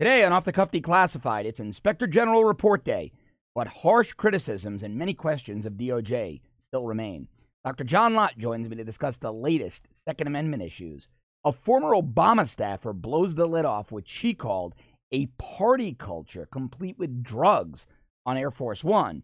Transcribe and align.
Today 0.00 0.24
on 0.24 0.32
Off 0.32 0.44
the 0.44 0.50
Cuff 0.50 0.72
Declassified, 0.72 1.44
it's 1.44 1.60
Inspector 1.60 2.04
General 2.08 2.44
Report 2.44 2.82
Day, 2.82 3.12
but 3.54 3.68
harsh 3.68 4.12
criticisms 4.12 4.82
and 4.82 4.96
many 4.96 5.14
questions 5.14 5.64
of 5.64 5.74
DOJ 5.74 6.40
still 6.58 6.84
remain. 6.84 7.28
Dr. 7.64 7.84
John 7.84 8.14
Lott 8.14 8.36
joins 8.36 8.68
me 8.68 8.74
to 8.74 8.82
discuss 8.82 9.18
the 9.18 9.32
latest 9.32 9.86
Second 9.92 10.26
Amendment 10.26 10.64
issues. 10.64 11.06
A 11.44 11.52
former 11.52 11.90
Obama 11.92 12.48
staffer 12.48 12.92
blows 12.92 13.36
the 13.36 13.46
lid 13.46 13.64
off 13.64 13.92
what 13.92 14.08
she 14.08 14.34
called 14.34 14.74
a 15.12 15.26
party 15.38 15.92
culture 15.94 16.48
complete 16.50 16.98
with 16.98 17.22
drugs 17.22 17.86
on 18.26 18.36
Air 18.36 18.50
Force 18.50 18.82
One. 18.82 19.22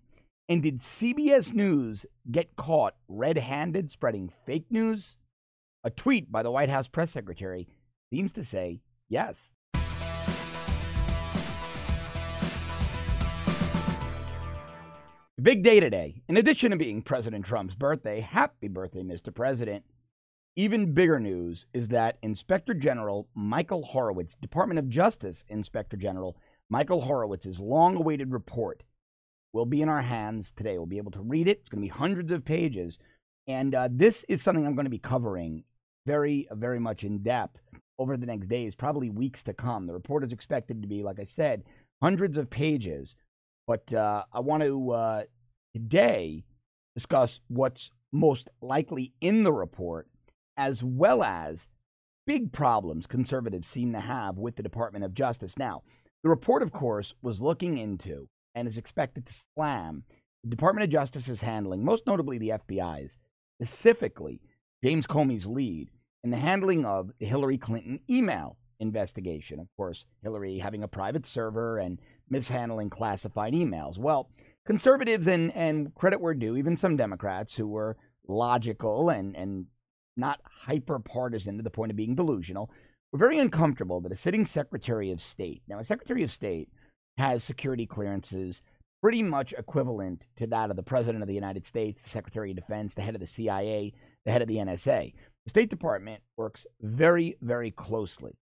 And 0.48 0.62
did 0.62 0.78
CBS 0.78 1.52
News 1.52 2.06
get 2.30 2.54
caught 2.54 2.94
red 3.08 3.38
handed 3.38 3.90
spreading 3.90 4.28
fake 4.28 4.66
news? 4.70 5.16
A 5.82 5.90
tweet 5.90 6.30
by 6.30 6.44
the 6.44 6.52
White 6.52 6.70
House 6.70 6.86
press 6.86 7.10
secretary 7.10 7.66
seems 8.12 8.32
to 8.34 8.44
say 8.44 8.82
yes. 9.08 9.50
Big 15.42 15.62
day 15.62 15.78
today. 15.78 16.22
In 16.28 16.36
addition 16.36 16.72
to 16.72 16.76
being 16.76 17.02
President 17.02 17.46
Trump's 17.46 17.74
birthday, 17.74 18.20
happy 18.20 18.66
birthday, 18.66 19.02
Mr. 19.02 19.32
President. 19.32 19.84
Even 20.56 20.92
bigger 20.92 21.20
news 21.20 21.66
is 21.72 21.88
that 21.88 22.18
Inspector 22.20 22.74
General 22.74 23.28
Michael 23.34 23.84
Horowitz, 23.84 24.34
Department 24.34 24.78
of 24.80 24.88
Justice 24.88 25.44
Inspector 25.48 25.96
General 25.96 26.36
Michael 26.68 27.02
Horowitz's 27.02 27.60
long 27.60 27.96
awaited 27.96 28.32
report 28.32 28.82
will 29.52 29.64
be 29.64 29.80
in 29.80 29.88
our 29.88 30.02
hands 30.02 30.52
today. 30.52 30.76
We'll 30.76 30.86
be 30.86 30.98
able 30.98 31.12
to 31.12 31.22
read 31.22 31.46
it. 31.46 31.60
It's 31.60 31.70
going 31.70 31.80
to 31.80 31.88
be 31.88 31.98
hundreds 31.98 32.32
of 32.32 32.44
pages. 32.44 32.98
And 33.46 33.74
uh, 33.74 33.88
this 33.90 34.24
is 34.28 34.42
something 34.42 34.66
I'm 34.66 34.74
going 34.74 34.84
to 34.84 34.90
be 34.90 34.98
covering 34.98 35.62
very, 36.06 36.48
very 36.50 36.80
much 36.80 37.04
in 37.04 37.22
depth 37.22 37.60
over 37.98 38.16
the 38.16 38.26
next 38.26 38.48
days, 38.48 38.74
probably 38.74 39.10
weeks 39.10 39.44
to 39.44 39.54
come. 39.54 39.86
The 39.86 39.94
report 39.94 40.24
is 40.24 40.32
expected 40.32 40.82
to 40.82 40.88
be, 40.88 41.02
like 41.02 41.20
I 41.20 41.24
said, 41.24 41.62
hundreds 42.02 42.36
of 42.36 42.50
pages 42.50 43.14
but 43.66 43.92
uh, 43.92 44.24
I 44.32 44.40
want 44.40 44.62
to 44.62 44.90
uh, 44.90 45.22
today 45.74 46.44
discuss 46.94 47.40
what's 47.48 47.90
most 48.12 48.48
likely 48.60 49.12
in 49.20 49.44
the 49.44 49.52
report, 49.52 50.08
as 50.56 50.82
well 50.82 51.22
as 51.22 51.68
big 52.26 52.52
problems 52.52 53.06
conservatives 53.06 53.68
seem 53.68 53.92
to 53.92 54.00
have 54.00 54.38
with 54.38 54.56
the 54.56 54.62
Department 54.62 55.04
of 55.04 55.14
Justice. 55.14 55.56
Now, 55.56 55.82
the 56.22 56.28
report, 56.28 56.62
of 56.62 56.72
course, 56.72 57.14
was 57.22 57.40
looking 57.40 57.78
into 57.78 58.28
and 58.54 58.66
is 58.68 58.78
expected 58.78 59.26
to 59.26 59.34
slam 59.54 60.04
the 60.42 60.50
Department 60.50 60.84
of 60.84 60.90
Justice's 60.90 61.40
handling, 61.40 61.84
most 61.84 62.06
notably 62.06 62.38
the 62.38 62.50
FBI's, 62.50 63.16
specifically 63.60 64.40
James 64.82 65.06
Comey's 65.06 65.46
lead 65.46 65.90
in 66.24 66.30
the 66.30 66.36
handling 66.36 66.84
of 66.84 67.10
the 67.18 67.26
Hillary 67.26 67.58
Clinton 67.58 68.00
email 68.08 68.56
investigation. 68.80 69.60
Of 69.60 69.68
course, 69.76 70.06
Hillary 70.22 70.58
having 70.58 70.82
a 70.82 70.88
private 70.88 71.26
server 71.26 71.78
and 71.78 71.98
mishandling 72.28 72.90
classified 72.90 73.52
emails. 73.52 73.98
Well, 73.98 74.28
conservatives 74.66 75.26
and, 75.26 75.54
and 75.54 75.94
credit 75.94 76.20
where 76.20 76.34
due, 76.34 76.56
even 76.56 76.76
some 76.76 76.96
Democrats 76.96 77.54
who 77.54 77.68
were 77.68 77.96
logical 78.26 79.10
and, 79.10 79.36
and 79.36 79.66
not 80.16 80.40
hyper 80.44 80.98
partisan 80.98 81.56
to 81.56 81.62
the 81.62 81.70
point 81.70 81.90
of 81.90 81.96
being 81.96 82.14
delusional, 82.14 82.70
were 83.12 83.18
very 83.18 83.38
uncomfortable 83.38 84.00
that 84.00 84.12
a 84.12 84.16
sitting 84.16 84.44
Secretary 84.44 85.10
of 85.10 85.20
State, 85.20 85.62
now 85.68 85.78
a 85.78 85.84
Secretary 85.84 86.22
of 86.22 86.30
State 86.30 86.68
has 87.18 87.44
security 87.44 87.86
clearances 87.86 88.62
pretty 89.02 89.22
much 89.22 89.54
equivalent 89.54 90.26
to 90.36 90.46
that 90.46 90.70
of 90.70 90.76
the 90.76 90.82
President 90.82 91.22
of 91.22 91.28
the 91.28 91.34
United 91.34 91.66
States, 91.66 92.02
the 92.02 92.10
Secretary 92.10 92.50
of 92.50 92.56
Defense, 92.56 92.94
the 92.94 93.02
head 93.02 93.14
of 93.14 93.20
the 93.20 93.26
CIA, 93.26 93.92
the 94.24 94.32
head 94.32 94.42
of 94.42 94.48
the 94.48 94.56
NSA. 94.56 95.12
The 95.44 95.50
State 95.50 95.70
Department 95.70 96.22
works 96.36 96.66
very, 96.82 97.36
very 97.40 97.70
closely 97.70 98.36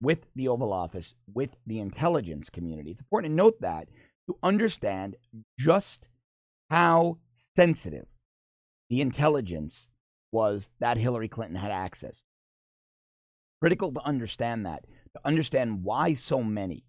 with 0.00 0.26
the 0.34 0.48
Oval 0.48 0.72
Office, 0.72 1.14
with 1.32 1.50
the 1.66 1.80
intelligence 1.80 2.50
community. 2.50 2.90
It's 2.90 3.00
important 3.00 3.32
to 3.32 3.36
note 3.36 3.60
that 3.60 3.88
to 4.28 4.36
understand 4.42 5.16
just 5.58 6.06
how 6.70 7.18
sensitive 7.32 8.06
the 8.90 9.00
intelligence 9.00 9.88
was 10.32 10.68
that 10.80 10.96
Hillary 10.96 11.28
Clinton 11.28 11.56
had 11.56 11.70
access. 11.70 12.22
Critical 13.60 13.92
to 13.92 14.00
understand 14.04 14.66
that, 14.66 14.84
to 15.14 15.20
understand 15.24 15.84
why 15.84 16.14
so 16.14 16.42
many, 16.42 16.84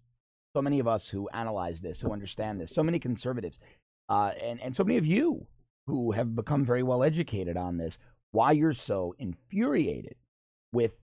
so 0.54 0.62
many 0.62 0.78
of 0.78 0.88
us 0.88 1.08
who 1.08 1.28
analyze 1.28 1.80
this, 1.80 2.00
who 2.00 2.12
understand 2.12 2.60
this, 2.60 2.74
so 2.74 2.82
many 2.82 2.98
conservatives, 2.98 3.58
uh, 4.08 4.32
and, 4.42 4.60
and 4.60 4.74
so 4.74 4.84
many 4.84 4.98
of 4.98 5.06
you 5.06 5.46
who 5.86 6.12
have 6.12 6.34
become 6.34 6.64
very 6.64 6.82
well 6.82 7.02
educated 7.02 7.56
on 7.56 7.76
this, 7.76 7.98
why 8.32 8.52
you're 8.52 8.72
so 8.72 9.14
infuriated 9.18 10.16
with 10.72 10.98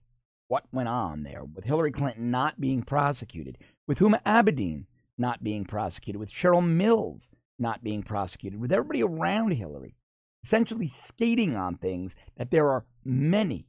what 0.54 0.72
went 0.72 0.88
on 0.88 1.24
there 1.24 1.42
with 1.42 1.64
Hillary 1.64 1.90
Clinton 1.90 2.30
not 2.30 2.60
being 2.60 2.80
prosecuted, 2.80 3.58
with 3.88 3.98
Huma 3.98 4.22
Abedin 4.22 4.84
not 5.18 5.42
being 5.42 5.64
prosecuted, 5.64 6.20
with 6.20 6.30
Cheryl 6.30 6.64
Mills 6.64 7.28
not 7.58 7.82
being 7.82 8.04
prosecuted, 8.04 8.60
with 8.60 8.70
everybody 8.70 9.02
around 9.02 9.50
Hillary 9.50 9.96
essentially 10.44 10.86
skating 10.86 11.56
on 11.56 11.74
things 11.74 12.14
that 12.36 12.52
there 12.52 12.70
are 12.70 12.84
many, 13.04 13.66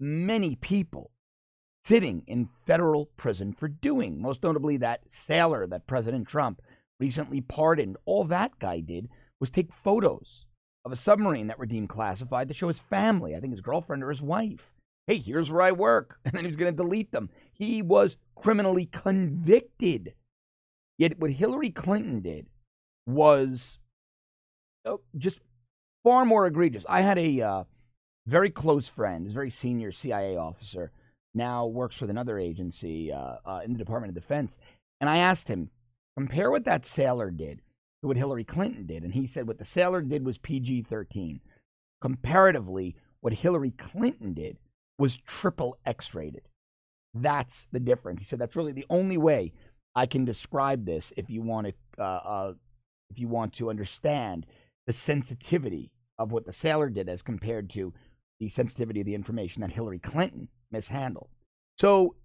many 0.00 0.56
people 0.56 1.12
sitting 1.84 2.24
in 2.26 2.48
federal 2.66 3.06
prison 3.16 3.52
for 3.52 3.68
doing. 3.68 4.20
Most 4.20 4.42
notably, 4.42 4.76
that 4.78 5.02
sailor 5.06 5.68
that 5.68 5.86
President 5.86 6.26
Trump 6.26 6.60
recently 6.98 7.42
pardoned. 7.42 7.96
All 8.06 8.24
that 8.24 8.58
guy 8.58 8.80
did 8.80 9.08
was 9.38 9.50
take 9.50 9.72
photos 9.72 10.46
of 10.84 10.90
a 10.90 10.96
submarine 10.96 11.46
that 11.46 11.60
were 11.60 11.66
deemed 11.66 11.90
classified 11.90 12.48
to 12.48 12.54
show 12.54 12.66
his 12.66 12.80
family, 12.80 13.36
I 13.36 13.38
think 13.38 13.52
his 13.52 13.60
girlfriend 13.60 14.02
or 14.02 14.10
his 14.10 14.20
wife 14.20 14.72
hey, 15.06 15.18
here's 15.18 15.50
where 15.50 15.62
I 15.62 15.72
work. 15.72 16.18
And 16.24 16.34
then 16.34 16.44
he 16.44 16.48
was 16.48 16.56
going 16.56 16.72
to 16.72 16.76
delete 16.76 17.12
them. 17.12 17.30
He 17.52 17.82
was 17.82 18.16
criminally 18.34 18.86
convicted. 18.86 20.14
Yet 20.98 21.18
what 21.18 21.32
Hillary 21.32 21.70
Clinton 21.70 22.20
did 22.20 22.46
was 23.06 23.78
oh, 24.84 25.00
just 25.16 25.40
far 26.02 26.24
more 26.24 26.46
egregious. 26.46 26.86
I 26.88 27.00
had 27.00 27.18
a 27.18 27.40
uh, 27.40 27.64
very 28.26 28.50
close 28.50 28.88
friend, 28.88 29.26
a 29.26 29.30
very 29.30 29.50
senior 29.50 29.92
CIA 29.92 30.36
officer, 30.36 30.92
now 31.34 31.66
works 31.66 32.00
with 32.00 32.10
another 32.10 32.38
agency 32.38 33.12
uh, 33.12 33.36
uh, 33.44 33.60
in 33.64 33.72
the 33.72 33.78
Department 33.78 34.10
of 34.10 34.14
Defense. 34.14 34.56
And 35.00 35.10
I 35.10 35.18
asked 35.18 35.48
him, 35.48 35.70
compare 36.16 36.50
what 36.50 36.64
that 36.64 36.86
sailor 36.86 37.30
did 37.30 37.60
to 38.02 38.08
what 38.08 38.16
Hillary 38.16 38.44
Clinton 38.44 38.86
did. 38.86 39.02
And 39.02 39.12
he 39.12 39.26
said 39.26 39.48
what 39.48 39.58
the 39.58 39.64
sailor 39.64 40.00
did 40.00 40.24
was 40.24 40.38
PG 40.38 40.82
13. 40.82 41.40
Comparatively, 42.00 42.94
what 43.20 43.32
Hillary 43.32 43.72
Clinton 43.72 44.32
did 44.32 44.58
was 44.98 45.16
triple 45.16 45.78
X 45.84 46.14
rated. 46.14 46.42
That's 47.14 47.68
the 47.72 47.80
difference. 47.80 48.20
He 48.20 48.26
said 48.26 48.38
that's 48.38 48.56
really 48.56 48.72
the 48.72 48.86
only 48.90 49.16
way 49.16 49.52
I 49.94 50.06
can 50.06 50.24
describe 50.24 50.84
this 50.84 51.12
if 51.16 51.30
you 51.30 51.42
want 51.42 51.68
to 51.68 52.02
uh, 52.02 52.20
uh, 52.24 52.52
if 53.10 53.18
you 53.18 53.28
want 53.28 53.52
to 53.54 53.70
understand 53.70 54.46
the 54.86 54.92
sensitivity 54.92 55.92
of 56.18 56.32
what 56.32 56.46
the 56.46 56.52
sailor 56.52 56.90
did 56.90 57.08
as 57.08 57.22
compared 57.22 57.70
to 57.70 57.92
the 58.40 58.48
sensitivity 58.48 59.00
of 59.00 59.06
the 59.06 59.14
information 59.14 59.62
that 59.62 59.72
Hillary 59.72 59.98
Clinton 59.98 60.48
mishandled. 60.70 61.28
So, 61.78 62.16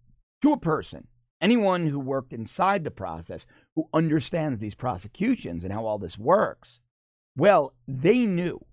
to 0.42 0.54
a 0.54 0.60
person, 0.60 1.08
anyone 1.42 1.88
who 1.88 2.00
worked 2.00 2.34
inside 2.34 2.84
the 2.84 2.92
process, 2.92 3.46
who 3.76 3.88
understands 3.94 4.60
these 4.60 4.76
prosecutions 4.76 5.64
and 5.64 5.74
how 5.74 5.86
all 5.86 5.98
this 5.98 6.18
works, 6.18 6.80
well, 7.38 7.74
they 7.88 8.26
knew, 8.26 8.66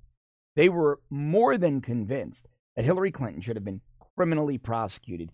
they 0.55 0.69
were 0.69 1.01
more 1.11 1.59
than 1.59 1.81
convinced 1.81 2.49
that 2.77 2.85
Hillary 2.85 3.11
Clinton 3.11 3.41
should 3.41 3.57
have 3.57 3.65
been 3.65 3.81
criminally 4.17 4.59
prosecuted, 4.59 5.31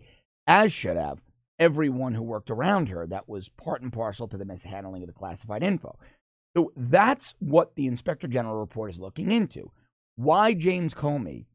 as 0.46 0.72
should 0.72 0.96
have 0.96 1.22
everyone 1.58 2.14
who 2.14 2.22
worked 2.22 2.50
around 2.50 2.88
her 2.88 3.06
that 3.06 3.28
was 3.28 3.48
part 3.48 3.82
and 3.82 3.92
parcel 3.92 4.26
to 4.28 4.36
the 4.36 4.44
mishandling 4.44 5.02
of 5.02 5.06
the 5.06 5.12
classified 5.12 5.62
info. 5.62 5.96
So 6.56 6.72
that's 6.76 7.34
what 7.38 7.74
the 7.76 7.86
Inspector 7.86 8.26
General 8.28 8.56
report 8.56 8.90
is 8.90 9.00
looking 9.00 9.30
into. 9.30 9.70
Why 10.16 10.54
James 10.54 10.92
Comey 10.92 11.46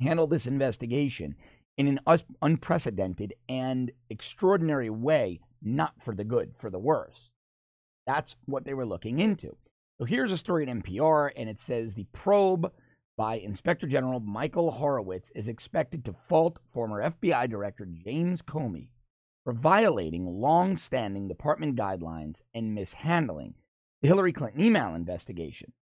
handled 0.00 0.30
this 0.30 0.46
investigation 0.46 1.36
in 1.78 1.86
an 1.88 2.00
unprecedented 2.42 3.34
and 3.48 3.90
extraordinary 4.10 4.90
way, 4.90 5.40
not 5.62 5.94
for 6.02 6.14
the 6.14 6.24
good, 6.24 6.54
for 6.54 6.70
the 6.70 6.78
worse. 6.78 7.30
That's 8.06 8.36
what 8.46 8.64
they 8.64 8.74
were 8.74 8.86
looking 8.86 9.20
into. 9.20 9.56
So 9.98 10.04
here's 10.04 10.32
a 10.32 10.38
story 10.38 10.68
at 10.68 10.74
NPR, 10.74 11.30
and 11.36 11.48
it 11.48 11.58
says 11.58 11.94
the 11.94 12.06
probe 12.12 12.72
by 13.16 13.36
Inspector 13.36 13.86
General 13.86 14.20
Michael 14.20 14.72
Horowitz 14.72 15.30
is 15.34 15.48
expected 15.48 16.04
to 16.04 16.12
fault 16.12 16.58
former 16.72 17.02
FBI 17.02 17.48
Director 17.48 17.86
James 17.86 18.42
Comey 18.42 18.88
for 19.44 19.52
violating 19.52 20.26
long 20.26 20.76
standing 20.76 21.28
department 21.28 21.76
guidelines 21.76 22.42
and 22.54 22.74
mishandling 22.74 23.54
the 24.02 24.08
Hillary 24.08 24.32
Clinton 24.32 24.60
email 24.60 24.94
investigation. 24.94 25.72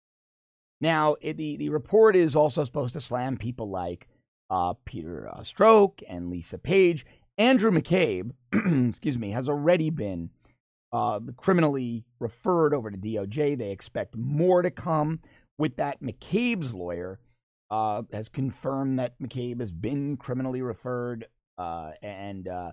Now, 0.81 1.17
it, 1.21 1.37
the, 1.37 1.57
the 1.57 1.71
report 1.71 2.15
is 2.15 2.37
also 2.37 2.65
supposed 2.65 2.95
to 2.95 3.01
slam 3.01 3.37
people 3.37 3.71
like 3.71 4.07
uh, 4.51 4.75
Peter 4.85 5.29
uh, 5.29 5.41
Strzok 5.41 6.03
and 6.09 6.31
Lisa 6.31 6.59
Page. 6.59 7.07
Andrew 7.39 7.71
McCabe, 7.71 8.31
excuse 8.89 9.19
me, 9.19 9.31
has 9.31 9.49
already 9.49 9.91
been 9.91 10.31
uh, 10.93 11.21
criminally 11.37 12.05
referred 12.21 12.75
over 12.75 12.91
to 12.91 12.97
DOJ. 12.97 13.59
They 13.59 13.71
expect 13.71 14.17
more 14.17 14.63
to 14.63 14.71
come 14.71 15.21
with 15.59 15.77
that. 15.77 16.03
McCabe's 16.03 16.75
lawyer 16.75 17.19
uh, 17.71 18.03
has 18.13 18.29
confirmed 18.29 18.99
that 18.99 19.19
McCabe 19.21 19.61
has 19.61 19.73
been 19.73 20.17
criminally 20.17 20.63
referred, 20.63 21.27
uh, 21.59 21.93
and 22.03 22.49
uh, 22.49 22.73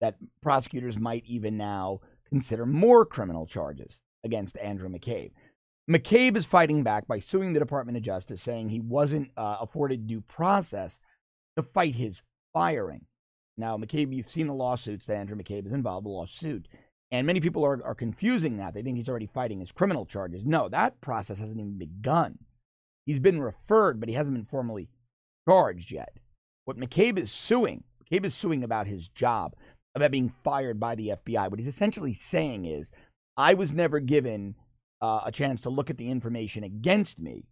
that 0.00 0.16
prosecutors 0.42 0.98
might 0.98 1.24
even 1.26 1.56
now 1.56 2.00
consider 2.28 2.66
more 2.66 3.04
criminal 3.04 3.46
charges 3.46 4.00
against 4.24 4.56
Andrew 4.58 4.88
McCabe. 4.88 5.32
McCabe 5.90 6.36
is 6.36 6.44
fighting 6.44 6.82
back 6.82 7.06
by 7.06 7.18
suing 7.18 7.52
the 7.52 7.60
Department 7.60 7.96
of 7.96 8.02
Justice, 8.02 8.42
saying 8.42 8.68
he 8.68 8.80
wasn't 8.80 9.30
uh, 9.36 9.56
afforded 9.60 10.06
due 10.06 10.20
process 10.20 11.00
to 11.56 11.62
fight 11.62 11.94
his 11.94 12.20
firing. 12.52 13.06
Now, 13.56 13.76
McCabe, 13.76 14.14
you've 14.14 14.28
seen 14.28 14.46
the 14.46 14.54
lawsuits 14.54 15.06
that 15.06 15.16
Andrew 15.16 15.36
McCabe 15.36 15.66
is 15.66 15.72
involved 15.72 16.06
the 16.06 16.10
lawsuit. 16.10 16.68
And 17.10 17.26
many 17.26 17.40
people 17.40 17.64
are, 17.64 17.80
are 17.84 17.94
confusing 17.94 18.58
that. 18.58 18.74
They 18.74 18.82
think 18.82 18.96
he's 18.96 19.08
already 19.08 19.26
fighting 19.26 19.60
his 19.60 19.72
criminal 19.72 20.04
charges. 20.04 20.44
No, 20.44 20.68
that 20.68 21.00
process 21.00 21.38
hasn't 21.38 21.58
even 21.58 21.78
begun. 21.78 22.38
He's 23.06 23.18
been 23.18 23.40
referred, 23.40 24.00
but 24.00 24.08
he 24.08 24.14
hasn't 24.14 24.36
been 24.36 24.44
formally 24.44 24.88
charged 25.48 25.90
yet. 25.90 26.12
What 26.66 26.78
McCabe 26.78 27.18
is 27.18 27.32
suing, 27.32 27.84
McCabe 28.04 28.26
is 28.26 28.34
suing 28.34 28.62
about 28.62 28.86
his 28.86 29.08
job, 29.08 29.54
about 29.94 30.10
being 30.10 30.34
fired 30.44 30.78
by 30.78 30.94
the 30.94 31.14
FBI. 31.24 31.50
What 31.50 31.58
he's 31.58 31.68
essentially 31.68 32.12
saying 32.12 32.66
is, 32.66 32.92
I 33.38 33.54
was 33.54 33.72
never 33.72 34.00
given 34.00 34.56
uh, 35.00 35.20
a 35.24 35.32
chance 35.32 35.62
to 35.62 35.70
look 35.70 35.88
at 35.88 35.96
the 35.96 36.10
information 36.10 36.64
against 36.64 37.18
me 37.18 37.46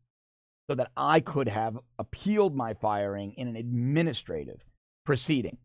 so 0.68 0.74
that 0.74 0.90
I 0.96 1.20
could 1.20 1.48
have 1.48 1.78
appealed 1.98 2.54
my 2.54 2.74
firing 2.74 3.32
in 3.32 3.48
an 3.48 3.56
administrative 3.56 4.64
proceeding. 5.04 5.58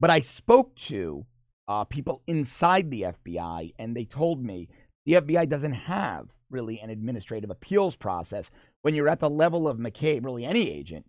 But 0.00 0.10
I 0.10 0.20
spoke 0.20 0.74
to 0.76 1.24
uh, 1.68 1.84
people 1.84 2.22
inside 2.26 2.90
the 2.90 3.02
FBI, 3.02 3.74
and 3.78 3.96
they 3.96 4.04
told 4.04 4.44
me 4.44 4.68
the 5.04 5.14
FBI 5.14 5.48
doesn't 5.48 5.72
have 5.72 6.34
really 6.50 6.80
an 6.80 6.90
administrative 6.90 7.50
appeals 7.50 7.96
process. 7.96 8.50
When 8.82 8.94
you're 8.94 9.08
at 9.08 9.20
the 9.20 9.30
level 9.30 9.68
of 9.68 9.78
McCabe, 9.78 10.24
really 10.24 10.44
any 10.44 10.70
agent, 10.70 11.06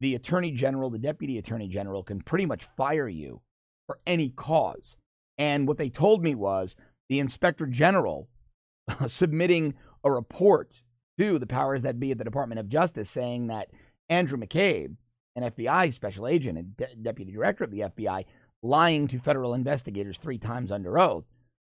the 0.00 0.14
attorney 0.14 0.52
general, 0.52 0.90
the 0.90 0.98
deputy 0.98 1.38
attorney 1.38 1.68
general 1.68 2.02
can 2.02 2.20
pretty 2.20 2.46
much 2.46 2.64
fire 2.64 3.08
you 3.08 3.40
for 3.86 3.98
any 4.06 4.30
cause. 4.30 4.96
And 5.38 5.66
what 5.66 5.78
they 5.78 5.88
told 5.88 6.22
me 6.22 6.34
was 6.34 6.76
the 7.08 7.20
inspector 7.20 7.66
general 7.66 8.28
submitting 9.06 9.74
a 10.04 10.10
report 10.10 10.82
to 11.18 11.38
the 11.38 11.46
powers 11.46 11.82
that 11.82 11.98
be 11.98 12.10
at 12.10 12.18
the 12.18 12.24
Department 12.24 12.58
of 12.58 12.68
Justice 12.68 13.10
saying 13.10 13.46
that 13.46 13.70
Andrew 14.08 14.38
McCabe, 14.38 14.96
an 15.34 15.50
FBI 15.50 15.92
special 15.92 16.26
agent 16.26 16.58
and 16.58 16.76
de- 16.76 16.94
deputy 16.96 17.32
director 17.32 17.64
of 17.64 17.70
the 17.70 17.80
FBI, 17.80 18.24
lying 18.62 19.08
to 19.08 19.18
federal 19.18 19.54
investigators 19.54 20.18
three 20.18 20.38
times 20.38 20.72
under 20.72 20.98
oath 20.98 21.24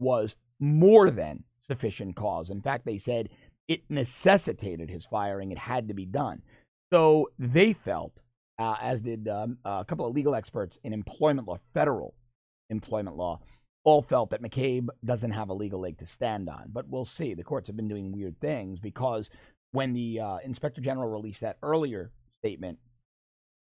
was 0.00 0.36
more 0.60 1.10
than 1.10 1.44
sufficient 1.66 2.16
cause. 2.16 2.50
In 2.50 2.62
fact, 2.62 2.86
they 2.86 2.98
said 2.98 3.28
it 3.68 3.82
necessitated 3.88 4.88
his 4.88 5.04
firing, 5.04 5.52
it 5.52 5.58
had 5.58 5.88
to 5.88 5.94
be 5.94 6.06
done. 6.06 6.42
So 6.92 7.30
they 7.38 7.74
felt, 7.74 8.22
uh, 8.58 8.76
as 8.80 9.02
did 9.02 9.28
um, 9.28 9.58
a 9.64 9.84
couple 9.86 10.06
of 10.06 10.14
legal 10.14 10.34
experts 10.34 10.78
in 10.82 10.92
employment 10.92 11.46
law, 11.46 11.58
federal 11.74 12.14
employment 12.70 13.16
law, 13.16 13.40
all 13.84 14.02
felt 14.02 14.30
that 14.30 14.42
McCabe 14.42 14.88
doesn't 15.04 15.30
have 15.30 15.50
a 15.50 15.54
legal 15.54 15.80
leg 15.80 15.98
to 15.98 16.06
stand 16.06 16.48
on. 16.48 16.70
But 16.72 16.88
we'll 16.88 17.04
see. 17.04 17.34
The 17.34 17.44
courts 17.44 17.68
have 17.68 17.76
been 17.76 17.88
doing 17.88 18.12
weird 18.12 18.40
things 18.40 18.80
because 18.80 19.30
when 19.72 19.92
the 19.92 20.20
uh, 20.20 20.38
inspector 20.38 20.80
general 20.80 21.08
released 21.08 21.42
that 21.42 21.58
earlier 21.62 22.10
statement 22.42 22.78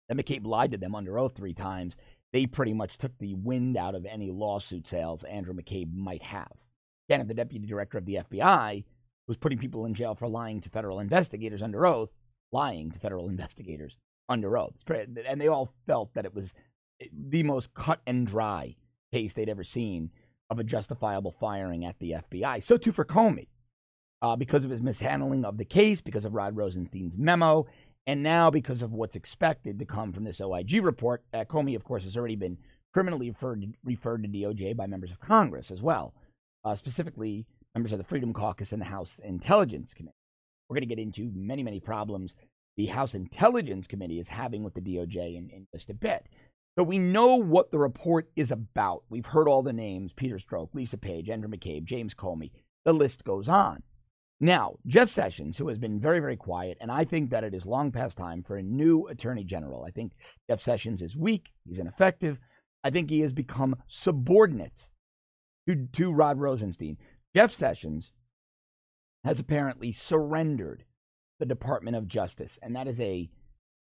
that 0.08 0.16
McCabe 0.16 0.46
lied 0.46 0.72
to 0.72 0.78
them 0.78 0.94
under 0.94 1.18
oath 1.18 1.34
three 1.36 1.54
times, 1.54 1.96
they 2.32 2.46
pretty 2.46 2.72
much 2.72 2.98
took 2.98 3.16
the 3.18 3.34
wind 3.34 3.76
out 3.76 3.94
of 3.94 4.06
any 4.06 4.30
lawsuit 4.30 4.86
sails 4.86 5.22
Andrew 5.24 5.54
McCabe 5.54 5.94
might 5.94 6.22
have. 6.22 6.52
If 7.08 7.28
the 7.28 7.34
deputy 7.34 7.66
director 7.66 7.98
of 7.98 8.06
the 8.06 8.20
FBI 8.30 8.84
was 9.28 9.36
putting 9.36 9.58
people 9.58 9.84
in 9.84 9.92
jail 9.92 10.14
for 10.14 10.28
lying 10.28 10.62
to 10.62 10.70
federal 10.70 10.98
investigators 10.98 11.60
under 11.60 11.86
oath, 11.86 12.10
lying 12.52 12.90
to 12.90 12.98
federal 12.98 13.28
investigators 13.28 13.98
under 14.28 14.56
oath. 14.56 14.76
And 14.88 15.40
they 15.40 15.48
all 15.48 15.74
felt 15.86 16.14
that 16.14 16.24
it 16.24 16.34
was 16.34 16.54
the 17.12 17.42
most 17.42 17.74
cut 17.74 18.00
and 18.06 18.26
dry 18.26 18.76
case 19.12 19.34
they'd 19.34 19.48
ever 19.48 19.64
seen 19.64 20.10
of 20.48 20.58
a 20.58 20.64
justifiable 20.64 21.32
firing 21.32 21.84
at 21.84 21.98
the 21.98 22.12
FBI. 22.12 22.62
So 22.62 22.76
too 22.76 22.92
for 22.92 23.04
Comey, 23.04 23.48
uh, 24.20 24.36
because 24.36 24.64
of 24.64 24.70
his 24.70 24.82
mishandling 24.82 25.44
of 25.44 25.58
the 25.58 25.64
case, 25.64 26.00
because 26.00 26.24
of 26.24 26.34
Rod 26.34 26.56
Rosenstein's 26.56 27.18
memo, 27.18 27.66
and 28.06 28.22
now 28.22 28.50
because 28.50 28.82
of 28.82 28.92
what's 28.92 29.16
expected 29.16 29.78
to 29.78 29.84
come 29.84 30.12
from 30.12 30.24
this 30.24 30.40
OIG 30.40 30.82
report. 30.82 31.24
Uh, 31.32 31.44
Comey, 31.44 31.76
of 31.76 31.84
course, 31.84 32.04
has 32.04 32.16
already 32.16 32.36
been 32.36 32.58
criminally 32.92 33.30
referred, 33.30 33.76
referred 33.84 34.22
to 34.22 34.28
DOJ 34.28 34.76
by 34.76 34.86
members 34.86 35.10
of 35.10 35.20
Congress 35.20 35.70
as 35.70 35.80
well, 35.80 36.14
uh, 36.64 36.74
specifically 36.74 37.46
members 37.74 37.92
of 37.92 37.98
the 37.98 38.04
Freedom 38.04 38.32
Caucus 38.32 38.72
and 38.72 38.82
the 38.82 38.86
House 38.86 39.20
Intelligence 39.24 39.94
Committee. 39.94 40.16
We're 40.68 40.74
going 40.74 40.88
to 40.88 40.94
get 40.94 41.02
into 41.02 41.30
many, 41.34 41.62
many 41.62 41.80
problems 41.80 42.34
the 42.76 42.86
House 42.86 43.14
Intelligence 43.14 43.86
Committee 43.86 44.18
is 44.18 44.28
having 44.28 44.62
with 44.62 44.74
the 44.74 44.80
DOJ 44.80 45.36
in, 45.36 45.50
in 45.50 45.66
just 45.72 45.90
a 45.90 45.94
bit. 45.94 46.26
So 46.76 46.82
we 46.82 46.98
know 46.98 47.36
what 47.36 47.70
the 47.70 47.78
report 47.78 48.30
is 48.34 48.50
about. 48.50 49.04
We've 49.10 49.26
heard 49.26 49.46
all 49.46 49.62
the 49.62 49.74
names 49.74 50.12
Peter 50.14 50.38
Strzok, 50.38 50.70
Lisa 50.72 50.96
Page, 50.96 51.28
Andrew 51.28 51.50
McCabe, 51.50 51.84
James 51.84 52.14
Comey. 52.14 52.50
The 52.84 52.94
list 52.94 53.24
goes 53.24 53.48
on. 53.48 53.82
Now, 54.42 54.74
Jeff 54.88 55.08
Sessions, 55.08 55.56
who 55.56 55.68
has 55.68 55.78
been 55.78 56.00
very, 56.00 56.18
very 56.18 56.36
quiet, 56.36 56.76
and 56.80 56.90
I 56.90 57.04
think 57.04 57.30
that 57.30 57.44
it 57.44 57.54
is 57.54 57.64
long 57.64 57.92
past 57.92 58.18
time 58.18 58.42
for 58.42 58.56
a 58.56 58.62
new 58.62 59.06
attorney 59.06 59.44
general. 59.44 59.84
I 59.84 59.92
think 59.92 60.14
Jeff 60.50 60.60
Sessions 60.60 61.00
is 61.00 61.16
weak, 61.16 61.52
he's 61.64 61.78
ineffective. 61.78 62.40
I 62.82 62.90
think 62.90 63.08
he 63.08 63.20
has 63.20 63.32
become 63.32 63.76
subordinate 63.86 64.88
to, 65.68 65.86
to 65.92 66.12
Rod 66.12 66.40
Rosenstein. 66.40 66.96
Jeff 67.36 67.52
Sessions 67.52 68.10
has 69.22 69.38
apparently 69.38 69.92
surrendered 69.92 70.86
the 71.38 71.46
Department 71.46 71.96
of 71.96 72.08
Justice, 72.08 72.58
and 72.64 72.74
that 72.74 72.88
is 72.88 73.00
a, 73.00 73.30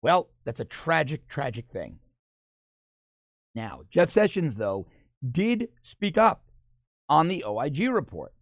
well, 0.03 0.29
that's 0.45 0.59
a 0.59 0.65
tragic, 0.65 1.27
tragic 1.27 1.71
thing. 1.71 1.97
Now, 3.55 3.81
Jeff 3.89 4.11
Sessions, 4.11 4.57
though, 4.57 4.85
did 5.31 5.69
speak 5.81 6.15
up 6.15 6.43
on 7.09 7.27
the 7.27 7.43
OIG 7.43 7.89
report. 7.89 8.33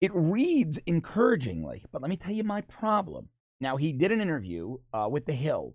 It 0.00 0.10
reads 0.14 0.78
encouragingly, 0.86 1.84
but 1.90 2.02
let 2.02 2.10
me 2.10 2.16
tell 2.16 2.32
you 2.32 2.44
my 2.44 2.60
problem. 2.62 3.28
Now, 3.60 3.76
he 3.76 3.92
did 3.92 4.12
an 4.12 4.20
interview 4.20 4.76
uh, 4.92 5.08
with 5.10 5.24
The 5.24 5.32
Hill, 5.32 5.74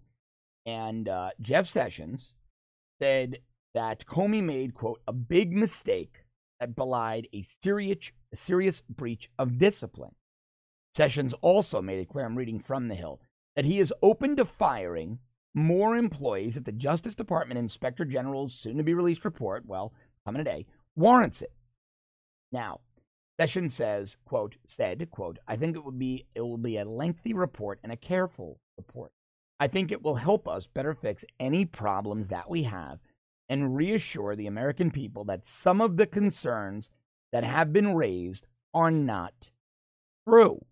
and 0.65 1.09
uh, 1.09 1.31
Jeff 1.41 1.67
Sessions 1.67 2.33
said 3.01 3.39
that 3.73 4.05
Comey 4.05 4.43
made, 4.43 4.75
quote, 4.75 5.01
a 5.07 5.13
big 5.13 5.51
mistake 5.51 6.25
that 6.59 6.75
belied 6.75 7.27
a 7.33 7.41
serious, 7.41 8.11
a 8.31 8.35
serious 8.35 8.83
breach 8.87 9.31
of 9.39 9.57
discipline. 9.57 10.13
Sessions 10.93 11.33
also 11.41 11.81
made 11.81 11.99
it 11.99 12.09
clear, 12.09 12.25
I'm 12.25 12.37
reading 12.37 12.59
from 12.59 12.87
The 12.87 12.95
Hill, 12.95 13.21
that 13.55 13.65
he 13.65 13.79
is 13.79 13.93
open 14.03 14.35
to 14.35 14.45
firing 14.45 15.17
more 15.55 15.97
employees 15.97 16.57
if 16.57 16.63
the 16.63 16.71
Justice 16.71 17.15
Department 17.15 17.57
Inspector 17.57 18.05
General's 18.05 18.53
soon 18.53 18.77
to 18.77 18.83
be 18.83 18.93
released 18.93 19.25
report, 19.25 19.65
well, 19.65 19.93
coming 20.25 20.39
today, 20.39 20.67
warrants 20.95 21.41
it. 21.41 21.51
Now, 22.51 22.81
Sessions 23.41 23.73
says, 23.73 24.17
quote, 24.23 24.57
said, 24.67 25.09
quote, 25.09 25.39
I 25.47 25.55
think 25.55 25.75
it 25.75 25.83
will 25.83 25.91
be 25.91 26.27
it 26.35 26.41
will 26.41 26.59
be 26.59 26.77
a 26.77 26.85
lengthy 26.85 27.33
report 27.33 27.79
and 27.81 27.91
a 27.91 27.97
careful 27.97 28.59
report. 28.77 29.13
I 29.59 29.65
think 29.65 29.91
it 29.91 30.03
will 30.03 30.13
help 30.13 30.47
us 30.47 30.67
better 30.67 30.93
fix 30.93 31.25
any 31.39 31.65
problems 31.65 32.29
that 32.29 32.51
we 32.51 32.61
have 32.63 32.99
and 33.49 33.75
reassure 33.75 34.35
the 34.35 34.45
American 34.45 34.91
people 34.91 35.23
that 35.23 35.43
some 35.43 35.81
of 35.81 35.97
the 35.97 36.05
concerns 36.05 36.91
that 37.31 37.43
have 37.43 37.73
been 37.73 37.95
raised 37.95 38.45
are 38.75 38.91
not 38.91 39.49
true. 40.29 40.63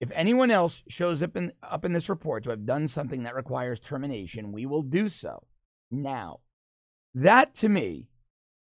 If 0.00 0.10
anyone 0.16 0.50
else 0.50 0.82
shows 0.88 1.22
up 1.22 1.36
in, 1.36 1.52
up 1.62 1.84
in 1.84 1.92
this 1.92 2.08
report 2.08 2.42
to 2.42 2.50
have 2.50 2.66
done 2.66 2.88
something 2.88 3.22
that 3.22 3.36
requires 3.36 3.78
termination, 3.78 4.50
we 4.50 4.66
will 4.66 4.82
do 4.82 5.08
so. 5.08 5.46
Now, 5.92 6.40
that 7.14 7.54
to 7.56 7.68
me 7.68 8.08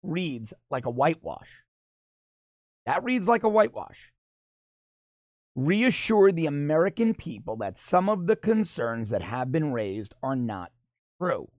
reads 0.03 0.53
like 0.69 0.85
a 0.85 0.91
whitewash. 0.91 1.63
That 2.87 3.03
reads 3.03 3.27
like 3.27 3.43
a 3.43 3.49
whitewash. 3.49 4.13
Reassure 5.57 6.31
the 6.31 6.45
American 6.45 7.13
people 7.13 7.57
that 7.57 7.77
some 7.77 8.07
of 8.07 8.27
the 8.27 8.37
concerns 8.37 9.09
that 9.09 9.21
have 9.21 9.51
been 9.51 9.73
raised 9.73 10.15
are 10.23 10.37
not 10.37 10.71
true. 11.21 11.49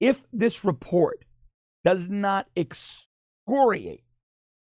If 0.00 0.22
this 0.34 0.62
report 0.62 1.24
does 1.82 2.10
not 2.10 2.46
excoriate, 2.54 4.04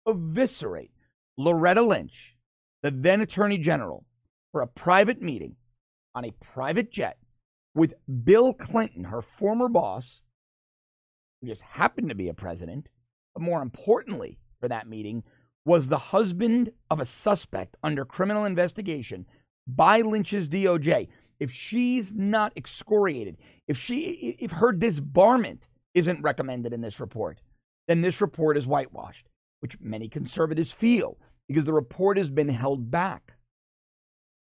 eviscerate 0.06 0.92
Loretta 1.36 1.82
Lynch, 1.82 2.36
the 2.84 2.92
then 2.92 3.20
Attorney 3.20 3.58
General, 3.58 4.04
for 4.52 4.62
a 4.62 4.68
private 4.68 5.20
meeting 5.20 5.56
on 6.14 6.24
a 6.24 6.32
private 6.40 6.92
jet 6.92 7.18
with 7.74 7.94
Bill 8.22 8.54
Clinton, 8.54 9.02
her 9.02 9.20
former 9.22 9.68
boss, 9.68 10.22
who 11.40 11.48
just 11.48 11.62
happened 11.62 12.08
to 12.10 12.14
be 12.14 12.28
a 12.28 12.34
president, 12.34 12.88
but 13.34 13.42
more 13.42 13.62
importantly 13.62 14.38
for 14.60 14.68
that 14.68 14.88
meeting, 14.88 15.24
was 15.64 15.88
the 15.88 15.98
husband 15.98 16.70
of 16.90 17.00
a 17.00 17.04
suspect 17.04 17.76
under 17.82 18.04
criminal 18.04 18.44
investigation 18.44 19.26
by 19.66 20.00
Lynch's 20.00 20.48
DOJ. 20.48 21.08
If 21.38 21.52
she's 21.52 22.14
not 22.14 22.52
excoriated, 22.56 23.36
if 23.68 23.76
she 23.76 24.36
if 24.40 24.50
her 24.50 24.72
disbarment 24.72 25.62
isn't 25.94 26.22
recommended 26.22 26.72
in 26.72 26.80
this 26.80 27.00
report, 27.00 27.40
then 27.86 28.00
this 28.00 28.20
report 28.20 28.56
is 28.56 28.66
whitewashed, 28.66 29.28
which 29.60 29.78
many 29.80 30.08
conservatives 30.08 30.72
feel 30.72 31.18
because 31.48 31.64
the 31.64 31.72
report 31.72 32.18
has 32.18 32.30
been 32.30 32.48
held 32.48 32.90
back. 32.90 33.34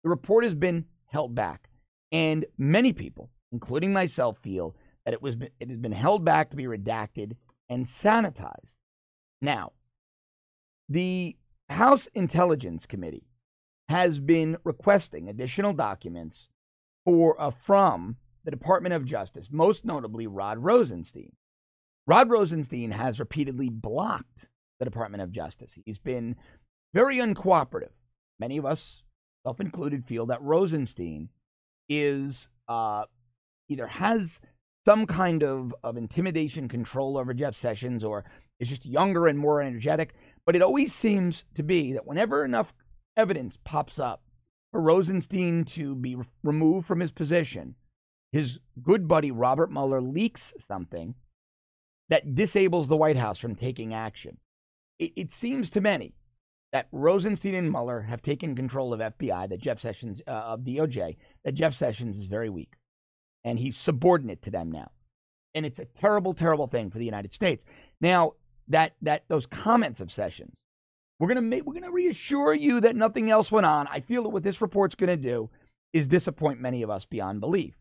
The 0.03 0.11
report 0.11 0.45
has 0.45 0.55
been 0.55 0.87
held 1.07 1.35
back, 1.35 1.69
and 2.13 2.47
many 2.57 2.93
people, 2.93 3.31
including 3.53 3.93
myself, 3.93 4.39
feel 4.39 4.77
that 5.05 5.15
it 5.15 5.23
was 5.23 5.37
it 5.61 5.69
has 5.69 5.79
been 5.79 5.93
held 5.93 6.25
back 6.25 6.51
to 6.51 6.57
be 6.57 6.65
redacted 6.65 7.33
and 7.69 7.85
sanitized. 7.85 8.77
Now, 9.41 9.73
the 10.89 11.37
House 11.69 12.07
Intelligence 12.15 12.87
Committee 12.87 13.27
has 13.89 14.19
been 14.19 14.57
requesting 14.65 15.29
additional 15.29 15.73
documents 15.73 16.49
for 17.05 17.41
uh, 17.41 17.51
from 17.51 18.17
the 18.45 18.51
Department 18.51 18.95
of 18.95 19.05
Justice, 19.05 19.49
most 19.51 19.85
notably 19.85 20.27
Rod 20.27 20.59
Rosenstein. 20.59 21.33
Rod 22.07 22.31
Rosenstein 22.31 22.91
has 22.91 23.21
repeatedly 23.21 23.69
blocked 23.69 24.49
the 24.79 24.85
Department 24.85 25.23
of 25.23 25.33
Justice. 25.33 25.77
He's 25.85 25.99
been 25.99 26.37
very 26.95 27.17
uncooperative. 27.17 27.93
Many 28.39 28.57
of 28.57 28.65
us, 28.65 29.03
self 29.45 29.61
included, 29.61 30.05
feel 30.05 30.27
that 30.27 30.43
Rosenstein 30.43 31.29
is 31.89 32.49
uh, 32.69 33.05
either 33.69 33.87
has 33.87 34.41
some 34.87 35.07
kind 35.07 35.43
of, 35.43 35.75
of 35.85 35.97
intimidation 35.97 36.69
control 36.69 37.19
over 37.19 37.35
Jeff 37.35 37.55
Sessions 37.55 38.05
or 38.05 38.25
is 38.61 38.69
just 38.69 38.87
younger 38.87 39.27
and 39.27 39.39
more 39.39 39.61
energetic. 39.61 40.15
But 40.49 40.57
it 40.57 40.63
always 40.63 40.95
seems 40.95 41.45
to 41.57 41.63
be 41.63 41.93
that 41.93 42.07
whenever 42.07 42.43
enough 42.43 42.73
evidence 43.19 43.59
pops 43.65 43.99
up 43.99 44.23
for 44.73 44.81
Rosenstein 44.81 45.67
to 45.67 45.95
be 45.95 46.15
re- 46.15 46.25
removed 46.43 46.87
from 46.87 47.01
his 47.01 47.13
position, 47.13 47.75
his 48.33 48.59
good 48.83 49.07
buddy 49.07 49.31
Robert 49.31 49.71
Mueller 49.71 50.01
leaks 50.01 50.55
something 50.57 51.17
that 52.09 52.35
disables 52.35 52.89
the 52.89 52.97
White 52.97 53.19
House 53.19 53.37
from 53.37 53.57
taking 53.57 53.93
action. 53.93 54.39
It, 54.99 55.13
it 55.17 55.33
seems 55.33 55.69
to 55.69 55.83
many 55.83 56.15
that 56.73 56.89
Rosenstein 56.93 57.55
and 57.55 57.71
Mueller 57.71 58.01
have 58.01 58.23
taken 58.23 58.57
control 58.57 58.95
of 58.95 59.01
FBI, 59.01 59.51
that 59.51 59.61
Jeff 59.61 59.79
Sessions 59.79 60.23
uh, 60.27 60.31
of 60.31 60.61
DOJ, 60.61 61.17
that 61.45 61.53
Jeff 61.53 61.75
Sessions 61.75 62.17
is 62.17 62.27
very 62.27 62.49
weak, 62.49 62.73
and 63.45 63.59
he's 63.59 63.77
subordinate 63.77 64.41
to 64.41 64.51
them 64.51 64.73
now, 64.73 64.93
and 65.55 65.67
it's 65.67 65.79
a 65.79 65.85
terrible, 65.85 66.33
terrible 66.33 66.69
thing 66.69 66.91
for 66.91 66.97
the 66.97 67.05
United 67.05 67.35
States. 67.35 67.67
Now 68.01 68.33
that 68.69 68.95
that 69.03 69.25
those 69.29 69.47
comments 69.47 70.01
of 70.01 70.13
Sessions, 70.13 70.63
we're 71.19 71.29
gonna 71.29 71.43
make, 71.43 71.65
we're 71.65 71.75
gonna 71.75 71.91
reassure 71.91 72.55
you 72.55 72.81
that 72.81 72.97
nothing 72.97 73.31
else 73.31 73.51
went 73.51 73.67
on. 73.67 73.87
I 73.89 74.01
feel 74.01 74.23
that 74.23 74.29
what 74.31 74.43
this 74.43 74.61
report's 74.61 74.95
gonna 74.95 75.17
do 75.17 75.51
is 75.93 76.07
disappoint 76.07 76.61
many 76.61 76.83
of 76.83 76.91
us 76.91 77.05
beyond 77.05 77.41
belief. 77.41 77.75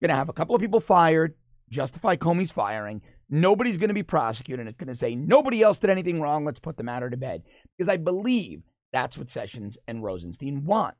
Gonna 0.00 0.14
have 0.14 0.28
a 0.28 0.34
couple 0.34 0.54
of 0.54 0.60
people 0.60 0.80
fired, 0.80 1.34
justify 1.68 2.16
Comey's 2.16 2.52
firing. 2.52 3.02
Nobody's 3.30 3.76
to 3.88 3.94
be 3.94 4.02
prosecuted. 4.02 4.60
And 4.60 4.68
it's 4.68 4.78
to 4.88 4.94
say 4.94 5.14
nobody 5.14 5.62
else 5.62 5.78
did 5.78 5.90
anything 5.90 6.20
wrong. 6.20 6.44
Let's 6.44 6.60
put 6.60 6.76
the 6.76 6.82
matter 6.82 7.10
to 7.10 7.16
bed. 7.16 7.42
Because 7.76 7.88
I 7.88 7.96
believe 7.96 8.62
that's 8.92 9.18
what 9.18 9.30
Sessions 9.30 9.76
and 9.86 10.02
Rosenstein 10.02 10.64
want. 10.64 10.94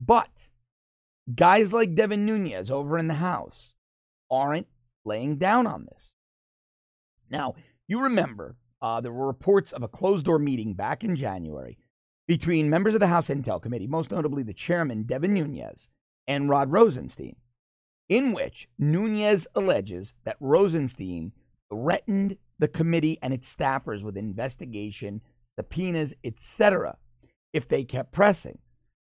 But 0.00 0.48
guys 1.34 1.72
like 1.72 1.94
Devin 1.94 2.26
Nunes 2.26 2.70
over 2.70 2.98
in 2.98 3.08
the 3.08 3.14
House 3.14 3.72
aren't 4.30 4.66
laying 5.04 5.36
down 5.36 5.66
on 5.66 5.86
this. 5.90 6.12
Now, 7.30 7.54
you 7.88 8.00
remember 8.00 8.56
uh, 8.82 9.00
there 9.00 9.12
were 9.12 9.26
reports 9.26 9.72
of 9.72 9.82
a 9.82 9.88
closed 9.88 10.26
door 10.26 10.38
meeting 10.38 10.74
back 10.74 11.04
in 11.04 11.16
January 11.16 11.78
between 12.26 12.68
members 12.68 12.94
of 12.94 13.00
the 13.00 13.06
House 13.06 13.28
Intel 13.28 13.62
Committee, 13.62 13.86
most 13.86 14.10
notably 14.10 14.42
the 14.42 14.52
chairman, 14.52 15.04
Devin 15.04 15.32
Nunes, 15.32 15.88
and 16.26 16.48
Rod 16.48 16.70
Rosenstein, 16.72 17.36
in 18.08 18.32
which 18.32 18.68
Nunes 18.78 19.46
alleges 19.54 20.14
that 20.24 20.36
Rosenstein 20.40 21.32
threatened 21.70 22.36
the 22.58 22.68
committee 22.68 23.18
and 23.22 23.32
its 23.32 23.54
staffers 23.54 24.02
with 24.02 24.16
investigation, 24.16 25.20
subpoenas, 25.56 26.14
etc., 26.24 26.96
if 27.52 27.68
they 27.68 27.84
kept 27.84 28.12
pressing. 28.12 28.58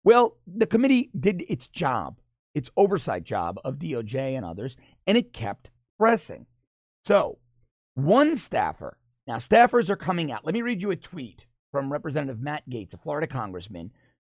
Well, 0.03 0.37
the 0.47 0.65
committee 0.65 1.11
did 1.17 1.43
its 1.47 1.67
job, 1.67 2.19
its 2.55 2.71
oversight 2.75 3.23
job 3.23 3.59
of 3.63 3.77
DOJ 3.77 4.35
and 4.35 4.45
others, 4.45 4.75
and 5.05 5.17
it 5.17 5.33
kept 5.33 5.69
pressing. 5.99 6.47
So, 7.03 7.37
one 7.93 8.35
staffer, 8.35 8.97
now 9.31 9.37
staffers 9.37 9.89
are 9.89 9.95
coming 9.95 10.29
out. 10.29 10.43
Let 10.43 10.53
me 10.53 10.61
read 10.61 10.81
you 10.81 10.91
a 10.91 10.97
tweet 10.97 11.45
from 11.71 11.89
Representative 11.89 12.41
Matt 12.41 12.69
Gaetz, 12.69 12.93
a 12.93 12.97
Florida 12.97 13.27
congressman 13.27 13.91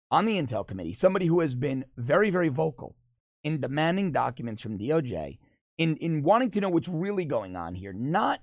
on 0.09 0.23
the 0.23 0.41
Intel 0.41 0.65
Committee, 0.65 0.93
somebody 0.93 1.25
who 1.25 1.41
has 1.41 1.53
been 1.53 1.83
very, 1.97 2.29
very 2.29 2.47
vocal 2.47 2.95
in 3.43 3.59
demanding 3.59 4.13
documents 4.13 4.61
from 4.61 4.77
DOJ 4.77 5.37
in 5.77 5.97
in 5.97 6.23
wanting 6.23 6.49
to 6.51 6.61
know 6.61 6.69
what's 6.69 6.87
really 6.87 7.25
going 7.25 7.57
on 7.57 7.75
here, 7.75 7.91
not 7.91 8.39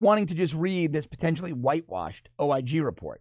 wanting 0.00 0.26
to 0.28 0.34
just 0.34 0.54
read 0.54 0.94
this 0.94 1.06
potentially 1.06 1.52
whitewashed 1.52 2.30
OIG 2.40 2.76
report. 2.76 3.20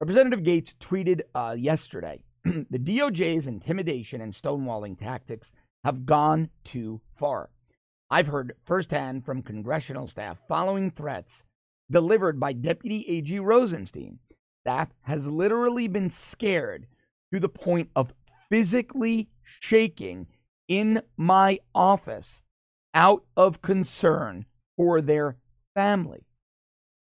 Representative 0.00 0.40
Gaetz 0.40 0.74
tweeted 0.76 1.20
uh, 1.34 1.54
yesterday 1.58 2.22
the 2.44 2.78
DOJ's 2.78 3.46
intimidation 3.46 4.22
and 4.22 4.32
stonewalling 4.32 4.98
tactics 4.98 5.52
have 5.84 6.06
gone 6.06 6.48
too 6.64 7.02
far. 7.12 7.50
I've 8.08 8.28
heard 8.28 8.54
firsthand 8.64 9.26
from 9.26 9.42
congressional 9.42 10.06
staff 10.06 10.38
following 10.48 10.90
threats 10.90 11.44
delivered 11.90 12.40
by 12.40 12.52
Deputy 12.52 13.04
AG 13.08 13.38
Rosenstein. 13.38 14.18
Staff 14.64 14.88
has 15.02 15.28
literally 15.28 15.88
been 15.88 16.08
scared 16.08 16.86
to 17.32 17.38
the 17.38 17.48
point 17.48 17.90
of 17.94 18.12
physically 18.50 19.28
shaking 19.60 20.26
in 20.68 21.02
my 21.16 21.58
office 21.74 22.42
out 22.94 23.24
of 23.36 23.62
concern 23.62 24.46
for 24.76 25.00
their 25.00 25.36
family. 25.74 26.26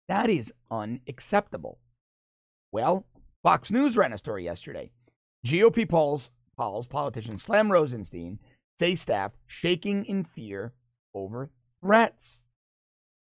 That 0.08 0.30
is 0.30 0.54
unacceptable. 0.72 1.80
Well, 2.72 3.06
Fox 3.44 3.72
News 3.72 3.98
ran 3.98 4.14
a 4.14 4.18
story 4.18 4.44
yesterday. 4.44 4.92
GOP 5.46 5.88
polls, 5.88 6.32
polls 6.58 6.88
politicians 6.88 7.44
slam 7.44 7.72
Rosenstein, 7.72 8.40
say 8.80 8.96
staff 8.96 9.34
shaking 9.48 10.06
in 10.06 10.24
fear 10.24 10.74
over 11.14 11.50
threats. 11.84 12.42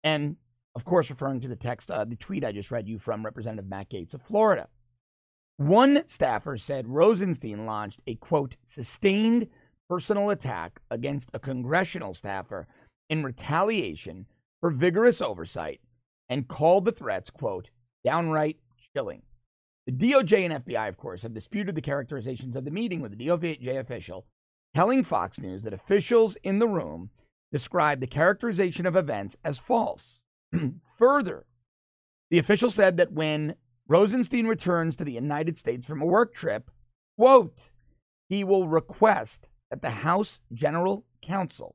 And 0.03 0.37
of 0.75 0.85
course, 0.85 1.11
referring 1.11 1.41
to 1.41 1.49
the 1.49 1.57
text, 1.57 1.91
uh, 1.91 2.05
the 2.05 2.17
tweet 2.17 2.45
I 2.45 2.53
just 2.53 2.71
read 2.71 2.89
you 2.89 2.99
from 2.99 3.25
Representative 3.25 3.69
Matt 3.69 3.91
Gaetz 3.91 4.15
of 4.15 4.23
Florida. 4.23 4.69
One 5.57 6.03
staffer 6.07 6.57
said 6.57 6.89
Rosenstein 6.89 7.65
launched 7.65 8.01
a 8.07 8.17
quote, 8.17 8.57
sustained 8.67 9.47
personal 9.89 10.31
attack 10.31 10.81
against 10.91 11.31
a 11.33 11.39
congressional 11.39 12.13
staffer 12.13 12.67
in 13.09 13.23
retaliation 13.23 14.27
for 14.61 14.71
vigorous 14.71 15.21
oversight 15.21 15.81
and 16.29 16.49
called 16.49 16.85
the 16.85 16.93
threats, 16.93 17.31
quote, 17.31 17.71
downright 18.05 18.59
chilling. 18.95 19.23
The 19.87 19.93
DOJ 19.93 20.51
and 20.51 20.65
FBI, 20.65 20.89
of 20.89 20.97
course, 20.97 21.23
have 21.23 21.35
disputed 21.35 21.75
the 21.75 21.83
characterizations 21.83 22.57
of 22.57 22.65
the 22.65 22.71
meeting 22.71 23.01
with 23.01 23.17
the 23.17 23.27
DOJ 23.27 23.79
official, 23.79 24.27
telling 24.75 25.05
Fox 25.05 25.39
News 25.39 25.63
that 25.63 25.75
officials 25.75 26.37
in 26.43 26.59
the 26.59 26.69
room 26.69 27.11
described 27.53 28.03
the 28.03 28.07
characterization 28.07 28.87
of 28.87 28.97
events 28.97 29.37
as 29.45 29.59
false. 29.59 30.21
Further, 30.99 31.47
the 32.31 32.39
official 32.39 32.71
said 32.71 32.97
that 32.97 33.13
when 33.13 33.55
Rosenstein 33.89 34.47
returns 34.47 34.97
to 34.97 35.05
the 35.05 35.13
United 35.13 35.59
States 35.59 35.87
from 35.87 36.01
a 36.01 36.07
work 36.07 36.35
trip, 36.35 36.71
quote, 37.19 37.71
he 38.29 38.45
will 38.45 38.69
request 38.69 39.49
that 39.71 39.83
the 39.83 39.91
House 39.91 40.41
General 40.53 41.05
Counsel 41.23 41.75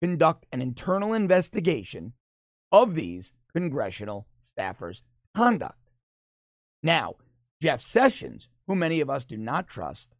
conduct 0.00 0.46
an 0.52 0.62
internal 0.62 1.14
investigation 1.14 2.12
of 2.72 2.94
these 2.94 3.32
congressional 3.52 4.26
staffers' 4.44 5.02
conduct. 5.34 5.90
Now, 6.82 7.14
Jeff 7.62 7.80
Sessions, 7.80 8.48
who 8.66 8.74
many 8.74 9.00
of 9.00 9.10
us 9.10 9.24
do 9.24 9.36
not 9.36 9.68
trust, 9.68 10.14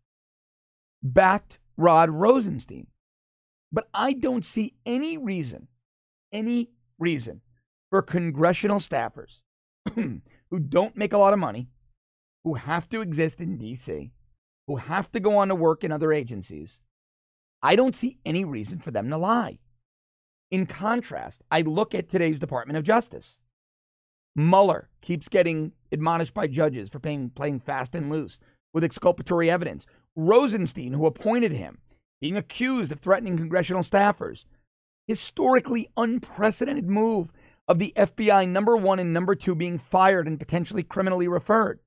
backed 1.02 1.58
Rod 1.76 2.10
Rosenstein. 2.10 2.86
But 3.72 3.88
I 3.92 4.12
don't 4.12 4.44
see 4.44 4.74
any 4.86 5.18
reason, 5.18 5.66
any 6.32 6.70
reason 6.98 7.40
for 7.94 8.02
congressional 8.02 8.80
staffers 8.80 9.38
who 9.94 10.58
don't 10.58 10.96
make 10.96 11.12
a 11.12 11.16
lot 11.16 11.32
of 11.32 11.38
money, 11.38 11.68
who 12.42 12.54
have 12.54 12.88
to 12.88 13.00
exist 13.00 13.40
in 13.40 13.56
D.C., 13.56 14.10
who 14.66 14.76
have 14.78 15.12
to 15.12 15.20
go 15.20 15.36
on 15.36 15.46
to 15.46 15.54
work 15.54 15.84
in 15.84 15.92
other 15.92 16.12
agencies, 16.12 16.80
I 17.62 17.76
don't 17.76 17.94
see 17.94 18.18
any 18.26 18.44
reason 18.44 18.80
for 18.80 18.90
them 18.90 19.10
to 19.10 19.16
lie. 19.16 19.60
In 20.50 20.66
contrast, 20.66 21.42
I 21.52 21.60
look 21.60 21.94
at 21.94 22.08
today's 22.08 22.40
Department 22.40 22.76
of 22.76 22.82
Justice. 22.82 23.38
Mueller 24.34 24.88
keeps 25.00 25.28
getting 25.28 25.70
admonished 25.92 26.34
by 26.34 26.48
judges 26.48 26.90
for 26.90 26.98
playing, 26.98 27.30
playing 27.30 27.60
fast 27.60 27.94
and 27.94 28.10
loose 28.10 28.40
with 28.72 28.82
exculpatory 28.82 29.48
evidence. 29.48 29.86
Rosenstein, 30.16 30.94
who 30.94 31.06
appointed 31.06 31.52
him, 31.52 31.78
being 32.20 32.36
accused 32.36 32.90
of 32.90 32.98
threatening 32.98 33.36
congressional 33.36 33.84
staffers. 33.84 34.46
Historically 35.06 35.86
unprecedented 35.96 36.88
move 36.88 37.30
of 37.66 37.78
the 37.78 37.92
FBI 37.97 38.49
number 38.49 38.76
one 38.76 38.99
and 38.99 39.12
number 39.12 39.35
two 39.35 39.54
being 39.54 39.78
fired 39.78 40.26
and 40.26 40.38
potentially 40.38 40.83
criminally 40.83 41.28
referred. 41.28 41.80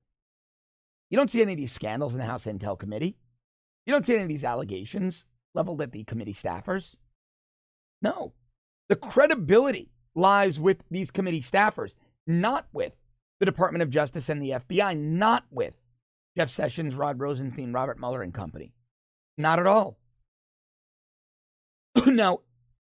You 1.10 1.16
don't 1.16 1.30
see 1.30 1.42
any 1.42 1.52
of 1.52 1.58
these 1.58 1.72
scandals 1.72 2.12
in 2.12 2.18
the 2.18 2.26
House 2.26 2.46
Intel 2.46 2.78
Committee. 2.78 3.16
You 3.86 3.92
don't 3.92 4.04
see 4.04 4.14
any 4.14 4.22
of 4.22 4.28
these 4.28 4.44
allegations 4.44 5.24
leveled 5.54 5.80
at 5.80 5.92
the 5.92 6.04
committee 6.04 6.34
staffers? 6.34 6.94
No. 8.02 8.34
The 8.88 8.96
credibility 8.96 9.90
lies 10.14 10.60
with 10.60 10.82
these 10.90 11.10
committee 11.10 11.40
staffers, 11.40 11.94
not 12.26 12.66
with 12.72 12.96
the 13.40 13.46
Department 13.46 13.82
of 13.82 13.90
Justice 13.90 14.28
and 14.28 14.42
the 14.42 14.50
FBI, 14.50 14.96
not 14.96 15.44
with 15.50 15.82
Jeff 16.36 16.50
Sessions, 16.50 16.94
Rod 16.94 17.20
Rosenstein, 17.20 17.72
Robert 17.72 17.98
Mueller, 17.98 18.22
and 18.22 18.34
company. 18.34 18.72
Not 19.36 19.58
at 19.58 19.66
all. 19.66 19.98
now, 22.06 22.40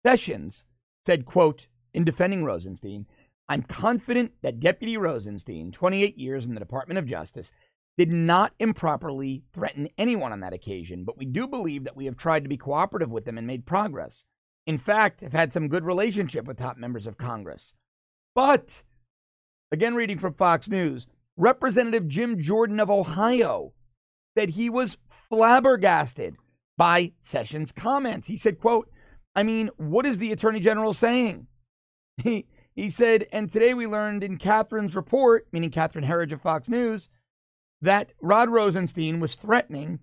Sessions 0.05 0.65
said, 1.05 1.25
quote, 1.25 1.67
in 1.93 2.03
defending 2.03 2.43
Rosenstein, 2.43 3.05
I'm 3.49 3.63
confident 3.63 4.31
that 4.41 4.59
Deputy 4.59 4.97
Rosenstein, 4.97 5.71
28 5.71 6.17
years 6.17 6.45
in 6.45 6.53
the 6.53 6.59
Department 6.59 6.97
of 6.97 7.05
Justice, 7.05 7.51
did 7.97 8.09
not 8.09 8.53
improperly 8.59 9.43
threaten 9.53 9.89
anyone 9.97 10.31
on 10.31 10.39
that 10.39 10.53
occasion, 10.53 11.03
but 11.03 11.17
we 11.17 11.25
do 11.25 11.47
believe 11.47 11.83
that 11.83 11.97
we 11.97 12.05
have 12.05 12.15
tried 12.15 12.43
to 12.43 12.49
be 12.49 12.57
cooperative 12.57 13.11
with 13.11 13.25
them 13.25 13.37
and 13.37 13.45
made 13.45 13.65
progress. 13.65 14.25
In 14.65 14.77
fact, 14.77 15.21
have 15.21 15.33
had 15.33 15.51
some 15.51 15.67
good 15.67 15.83
relationship 15.83 16.45
with 16.45 16.57
top 16.57 16.77
members 16.77 17.07
of 17.07 17.17
Congress. 17.17 17.73
But, 18.33 18.83
again, 19.71 19.95
reading 19.95 20.17
from 20.17 20.33
Fox 20.33 20.69
News, 20.69 21.07
Representative 21.35 22.07
Jim 22.07 22.41
Jordan 22.41 22.79
of 22.79 22.89
Ohio 22.89 23.73
said 24.37 24.51
he 24.51 24.69
was 24.69 24.97
flabbergasted 25.09 26.35
by 26.77 27.11
Sessions' 27.19 27.71
comments. 27.71 28.27
He 28.27 28.37
said, 28.37 28.59
quote, 28.59 28.89
I 29.35 29.43
mean, 29.43 29.69
what 29.77 30.05
is 30.05 30.17
the 30.17 30.31
Attorney 30.31 30.59
General 30.59 30.93
saying? 30.93 31.47
He, 32.23 32.45
he 32.75 32.89
said, 32.89 33.27
and 33.31 33.49
today 33.49 33.73
we 33.73 33.87
learned 33.87 34.23
in 34.23 34.37
Catherine's 34.37 34.95
report, 34.95 35.47
meaning 35.51 35.71
Catherine 35.71 36.05
Herridge 36.05 36.31
of 36.31 36.41
Fox 36.41 36.67
News, 36.67 37.09
that 37.81 38.13
Rod 38.21 38.49
Rosenstein 38.49 39.19
was 39.19 39.35
threatening 39.35 39.99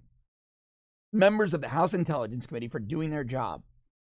members 1.13 1.55
of 1.55 1.61
the 1.61 1.69
House 1.69 1.95
Intelligence 1.95 2.47
Committee 2.47 2.69
for 2.69 2.81
doing 2.81 3.11
their 3.11 3.25
job. 3.25 3.63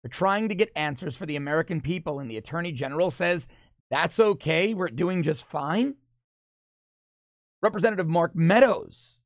for 0.01 0.10
trying 0.10 0.50
to 0.50 0.55
get 0.55 0.72
answers 0.75 1.15
for 1.15 1.27
the 1.27 1.36
American 1.36 1.79
people, 1.79 2.20
and 2.20 2.29
the 2.29 2.38
Attorney 2.38 2.72
General 2.72 3.12
says 3.12 3.48
that's 3.91 4.20
okay. 4.20 4.74
We're 4.74 4.88
doing 4.88 5.22
just 5.22 5.46
fine. 5.46 5.96
Representative 7.62 8.08
Mark 8.08 8.36
Meadows. 8.36 9.20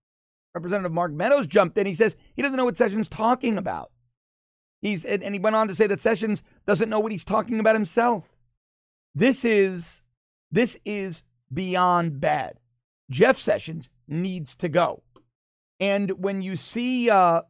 Representative 0.54 0.92
Mark 0.92 1.14
Meadows 1.14 1.48
jumped 1.48 1.78
in. 1.78 1.86
He 1.86 1.96
says 1.96 2.18
he 2.34 2.42
doesn't 2.42 2.58
know 2.58 2.66
what 2.66 2.78
Sessions 2.78 3.08
talking 3.08 3.58
about. 3.58 3.92
He's 4.82 5.06
and, 5.06 5.24
and 5.24 5.34
he 5.34 5.40
went 5.40 5.56
on 5.56 5.68
to 5.70 5.76
say 5.76 5.88
that 5.88 6.02
Sessions 6.02 6.44
doesn't 6.66 6.90
know 6.90 7.00
what 7.00 7.12
he's 7.12 7.24
talking 7.24 7.60
about 7.60 7.76
himself. 7.76 8.35
This 9.16 9.46
is 9.46 10.02
this 10.52 10.78
is 10.84 11.24
beyond 11.52 12.20
bad. 12.20 12.60
Jeff 13.10 13.38
Sessions 13.38 13.90
needs 14.08 14.56
to 14.58 14.68
go. 14.68 15.04
And 15.80 16.12
when 16.22 16.42
you 16.42 16.56
see 16.56 17.10
uh, 17.10 17.44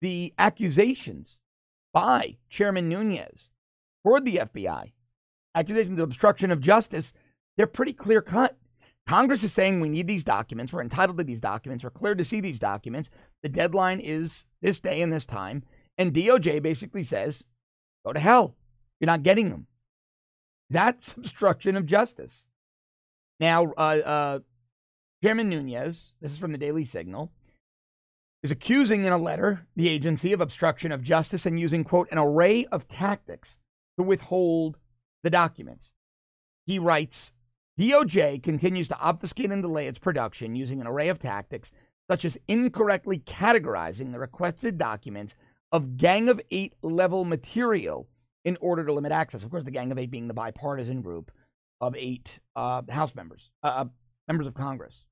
the 0.00 0.34
accusations 0.38 1.38
by 1.92 2.36
Chairman 2.48 2.88
Nunes 2.88 3.50
toward 4.04 4.24
the 4.24 4.36
FBI, 4.36 4.92
accusations 5.54 5.98
of 5.98 6.04
obstruction 6.04 6.50
of 6.50 6.60
justice, 6.60 7.12
they're 7.56 7.66
pretty 7.66 7.92
clear 7.92 8.20
cut. 8.20 8.56
Congress 9.06 9.44
is 9.44 9.52
saying 9.52 9.80
we 9.80 9.88
need 9.88 10.08
these 10.08 10.24
documents. 10.24 10.72
We're 10.72 10.82
entitled 10.82 11.18
to 11.18 11.24
these 11.24 11.40
documents. 11.40 11.84
We're 11.84 11.90
cleared 11.90 12.18
to 12.18 12.24
see 12.24 12.40
these 12.40 12.58
documents. 12.58 13.10
The 13.42 13.48
deadline 13.48 14.00
is 14.00 14.44
this 14.60 14.80
day 14.80 15.00
and 15.00 15.12
this 15.12 15.24
time. 15.24 15.62
And 15.96 16.12
DOJ 16.12 16.60
basically 16.62 17.04
says, 17.04 17.44
go 18.04 18.12
to 18.12 18.20
hell. 18.20 18.56
You're 18.98 19.06
not 19.06 19.22
getting 19.22 19.50
them. 19.50 19.68
That's 20.70 21.12
obstruction 21.16 21.76
of 21.76 21.86
justice. 21.86 22.44
Now, 23.40 23.72
uh, 23.76 24.00
uh, 24.04 24.38
Chairman 25.22 25.48
Nunes, 25.48 26.14
this 26.20 26.32
is 26.32 26.38
from 26.38 26.52
the 26.52 26.58
Daily 26.58 26.84
Signal, 26.84 27.32
is 28.42 28.50
accusing 28.50 29.04
in 29.04 29.12
a 29.12 29.18
letter 29.18 29.66
the 29.76 29.88
agency 29.88 30.32
of 30.32 30.40
obstruction 30.40 30.92
of 30.92 31.02
justice 31.02 31.46
and 31.46 31.58
using, 31.58 31.84
quote, 31.84 32.08
an 32.10 32.18
array 32.18 32.64
of 32.66 32.88
tactics 32.88 33.58
to 33.98 34.04
withhold 34.04 34.76
the 35.22 35.30
documents. 35.30 35.92
He 36.66 36.78
writes 36.78 37.32
DOJ 37.78 38.42
continues 38.42 38.88
to 38.88 38.98
obfuscate 38.98 39.50
and 39.50 39.62
delay 39.62 39.86
its 39.86 39.98
production 39.98 40.54
using 40.54 40.80
an 40.80 40.86
array 40.86 41.08
of 41.08 41.18
tactics, 41.18 41.70
such 42.10 42.24
as 42.24 42.38
incorrectly 42.48 43.18
categorizing 43.18 44.12
the 44.12 44.18
requested 44.18 44.78
documents 44.78 45.34
of 45.72 45.96
Gang 45.96 46.28
of 46.28 46.40
Eight 46.50 46.74
level 46.82 47.24
material 47.24 48.08
in 48.46 48.56
order 48.60 48.86
to 48.86 48.92
limit 48.92 49.12
access. 49.12 49.42
Of 49.42 49.50
course, 49.50 49.64
the 49.64 49.72
Gang 49.72 49.92
of 49.92 49.98
Eight 49.98 50.10
being 50.10 50.28
the 50.28 50.34
bipartisan 50.34 51.02
group 51.02 51.32
of 51.80 51.94
eight 51.98 52.38
uh, 52.54 52.82
House 52.88 53.14
members, 53.14 53.50
uh, 53.62 53.66
uh 53.66 53.84
members 54.28 54.46
of 54.46 54.54
Congress. 54.54 55.04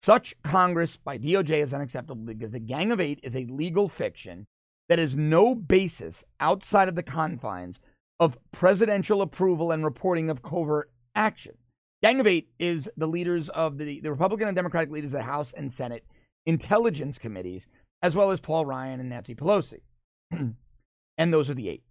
Such 0.00 0.34
Congress 0.42 0.96
by 0.96 1.18
DOJ 1.18 1.62
is 1.62 1.72
unacceptable 1.72 2.24
because 2.24 2.50
the 2.50 2.58
Gang 2.58 2.90
of 2.90 2.98
Eight 2.98 3.20
is 3.22 3.36
a 3.36 3.44
legal 3.44 3.88
fiction 3.88 4.46
that 4.88 4.98
has 4.98 5.16
no 5.16 5.54
basis 5.54 6.24
outside 6.40 6.88
of 6.88 6.96
the 6.96 7.04
confines 7.04 7.78
of 8.18 8.38
presidential 8.50 9.22
approval 9.22 9.70
and 9.70 9.84
reporting 9.84 10.28
of 10.28 10.42
covert 10.42 10.90
action. 11.14 11.54
Gang 12.02 12.18
of 12.18 12.26
Eight 12.26 12.48
is 12.58 12.90
the 12.96 13.06
leaders 13.06 13.48
of 13.50 13.78
the, 13.78 14.00
the 14.00 14.10
Republican 14.10 14.48
and 14.48 14.56
Democratic 14.56 14.90
leaders 14.90 15.12
of 15.12 15.20
the 15.20 15.22
House 15.22 15.52
and 15.52 15.70
Senate 15.70 16.04
intelligence 16.46 17.18
committees, 17.18 17.66
as 18.02 18.16
well 18.16 18.32
as 18.32 18.40
Paul 18.40 18.66
Ryan 18.66 18.98
and 18.98 19.10
Nancy 19.10 19.34
Pelosi. 19.34 19.82
and 20.30 21.32
those 21.32 21.48
are 21.48 21.54
the 21.54 21.68
eight. 21.68 21.84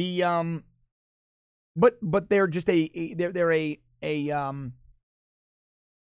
The 0.00 0.24
um 0.24 0.64
but 1.76 1.98
but 2.00 2.30
they're 2.30 2.46
just 2.46 2.70
a, 2.70 2.90
a 2.94 3.12
they're 3.12 3.32
they're 3.32 3.52
a 3.52 3.78
a 4.02 4.30
um 4.30 4.72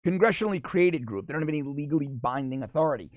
congressionally 0.07 0.62
created 0.62 1.05
group. 1.05 1.26
They 1.26 1.33
don't 1.33 1.42
have 1.42 1.48
any 1.48 1.62
legally 1.62 2.07
binding 2.07 2.62
authority. 2.62 3.11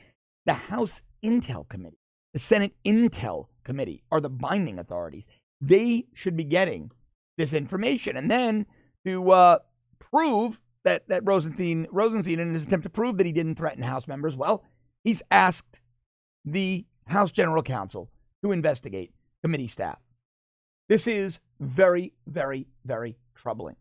The 0.47 0.55
House 0.55 1.03
Intel 1.23 1.69
Committee, 1.69 1.99
the 2.33 2.39
Senate 2.39 2.73
Intel 2.83 3.49
Committee 3.63 4.03
are 4.11 4.19
the 4.19 4.31
binding 4.31 4.79
authorities. 4.79 5.27
They 5.61 6.07
should 6.15 6.35
be 6.35 6.43
getting 6.43 6.89
this 7.37 7.53
information. 7.53 8.17
And 8.17 8.31
then 8.31 8.65
to 9.05 9.29
uh, 9.29 9.59
prove 9.99 10.59
that, 10.85 11.07
that 11.07 11.21
Rosenstein, 11.23 11.85
Rosenstein, 11.91 12.39
in 12.39 12.51
his 12.51 12.65
attempt 12.65 12.83
to 12.85 12.89
prove 12.89 13.17
that 13.17 13.27
he 13.27 13.31
didn't 13.31 13.55
threaten 13.55 13.83
House 13.83 14.07
members, 14.07 14.35
well, 14.35 14.63
he's 15.03 15.21
asked 15.29 15.79
the 16.43 16.85
House 17.05 17.31
General 17.31 17.61
Counsel 17.61 18.09
to 18.43 18.51
investigate 18.51 19.13
committee 19.43 19.67
staff. 19.67 20.02
This 20.89 21.07
is 21.07 21.39
very, 21.59 22.13
very, 22.27 22.67
very 22.85 23.17
troubling. 23.35 23.75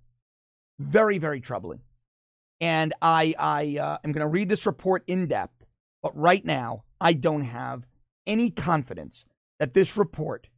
Very, 0.79 1.19
very 1.19 1.41
troubling. 1.41 1.81
And 2.61 2.95
I, 3.03 3.35
I 3.39 3.79
uh, 3.79 3.99
am 4.05 4.13
going 4.13 4.25
to 4.25 4.29
read 4.29 4.49
this 4.49 4.67
report 4.67 5.03
in 5.07 5.27
depth. 5.27 5.65
But 6.03 6.17
right 6.17 6.45
now, 6.45 6.85
I 7.01 7.13
don't 7.13 7.43
have 7.43 7.87
any 8.27 8.51
confidence 8.51 9.27
that 9.59 9.75
this 9.75 9.97
report 9.97 10.49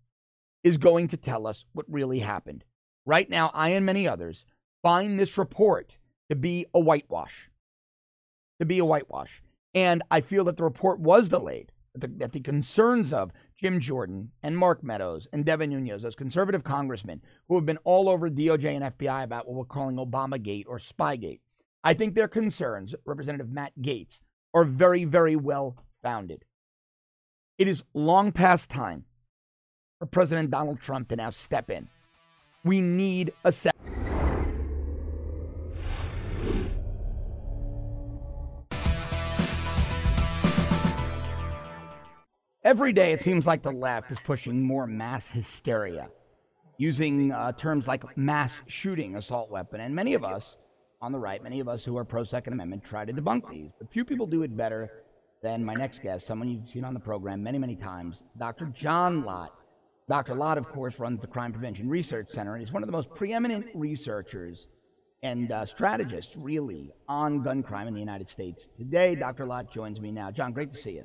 is 0.62 0.78
going 0.78 1.08
to 1.08 1.16
tell 1.16 1.46
us 1.46 1.66
what 1.72 1.86
really 1.88 2.20
happened. 2.20 2.64
Right 3.06 3.28
now, 3.28 3.50
I 3.54 3.70
and 3.70 3.84
many 3.84 4.08
others 4.08 4.46
find 4.82 5.18
this 5.18 5.36
report 5.36 5.96
to 6.30 6.36
be 6.36 6.66
a 6.74 6.80
whitewash. 6.80 7.50
To 8.60 8.66
be 8.66 8.78
a 8.78 8.84
whitewash. 8.84 9.42
And 9.74 10.02
I 10.10 10.20
feel 10.20 10.44
that 10.44 10.56
the 10.56 10.64
report 10.64 11.00
was 11.00 11.28
delayed, 11.28 11.72
that 11.94 12.18
the, 12.18 12.28
the 12.28 12.40
concerns 12.40 13.12
of 13.12 13.30
Jim 13.56 13.80
Jordan 13.80 14.30
and 14.42 14.58
Mark 14.58 14.82
Meadows 14.82 15.28
and 15.32 15.44
Devin 15.44 15.70
Nunes, 15.70 16.02
those 16.02 16.16
conservative 16.16 16.64
congressmen 16.64 17.22
who 17.48 17.54
have 17.54 17.66
been 17.66 17.78
all 17.84 18.08
over 18.08 18.28
DOJ 18.28 18.74
and 18.74 18.98
FBI 18.98 19.22
about 19.22 19.46
what 19.46 19.56
we're 19.56 19.64
calling 19.64 19.96
Obama 19.96 20.42
Gate 20.42 20.66
or 20.68 20.78
Spygate, 20.78 21.40
I 21.84 21.94
think 21.94 22.14
their 22.14 22.28
concerns, 22.28 22.94
Representative 23.04 23.50
Matt 23.50 23.72
Gaetz, 23.80 24.20
are 24.54 24.64
very, 24.64 25.04
very 25.04 25.36
well 25.36 25.76
founded. 26.02 26.44
It 27.58 27.68
is 27.68 27.84
long 27.94 28.32
past 28.32 28.70
time 28.70 29.04
for 29.98 30.06
President 30.06 30.50
Donald 30.50 30.80
Trump 30.80 31.08
to 31.08 31.16
now 31.16 31.30
step 31.30 31.70
in. 31.70 31.88
We 32.64 32.80
need 32.80 33.32
a 33.44 33.52
set. 33.52 33.74
Every 42.64 42.94
day, 42.94 43.12
it 43.12 43.20
seems 43.20 43.46
like 43.46 43.62
the 43.62 43.70
left 43.70 44.10
is 44.10 44.18
pushing 44.20 44.62
more 44.62 44.86
mass 44.86 45.28
hysteria, 45.28 46.08
using 46.78 47.30
uh, 47.30 47.52
terms 47.52 47.86
like 47.86 48.16
mass 48.16 48.54
shooting, 48.66 49.16
assault 49.16 49.50
weapon, 49.50 49.82
and 49.82 49.94
many 49.94 50.14
of 50.14 50.24
us 50.24 50.56
on 51.02 51.12
the 51.12 51.18
right, 51.18 51.42
many 51.42 51.60
of 51.60 51.68
us 51.68 51.84
who 51.84 51.94
are 51.98 52.06
pro 52.06 52.24
Second 52.24 52.54
Amendment 52.54 52.82
try 52.82 53.04
to 53.04 53.12
debunk 53.12 53.50
these, 53.50 53.70
but 53.78 53.92
few 53.92 54.02
people 54.02 54.26
do 54.26 54.44
it 54.44 54.56
better 54.56 54.90
than 55.42 55.62
my 55.62 55.74
next 55.74 56.00
guest, 56.00 56.26
someone 56.26 56.48
you've 56.48 56.70
seen 56.70 56.84
on 56.84 56.94
the 56.94 57.00
program 57.00 57.42
many, 57.42 57.58
many 57.58 57.76
times, 57.76 58.22
Dr. 58.38 58.64
John 58.74 59.26
Lott. 59.26 59.52
Dr. 60.08 60.34
Lott, 60.34 60.56
of 60.56 60.66
course, 60.66 60.98
runs 60.98 61.20
the 61.20 61.26
Crime 61.26 61.52
Prevention 61.52 61.86
Research 61.90 62.30
Center, 62.30 62.54
and 62.54 62.64
he's 62.64 62.72
one 62.72 62.82
of 62.82 62.86
the 62.86 62.92
most 62.92 63.10
preeminent 63.14 63.66
researchers 63.74 64.68
and 65.22 65.52
uh, 65.52 65.66
strategists, 65.66 66.34
really, 66.34 66.92
on 67.08 67.42
gun 67.42 67.62
crime 67.62 67.88
in 67.88 67.92
the 67.92 68.00
United 68.00 68.30
States. 68.30 68.70
Today, 68.78 69.14
Dr. 69.14 69.44
Lott 69.44 69.70
joins 69.70 70.00
me 70.00 70.10
now. 70.10 70.30
John, 70.30 70.54
great 70.54 70.70
to 70.70 70.78
see 70.78 70.92
you. 70.92 71.04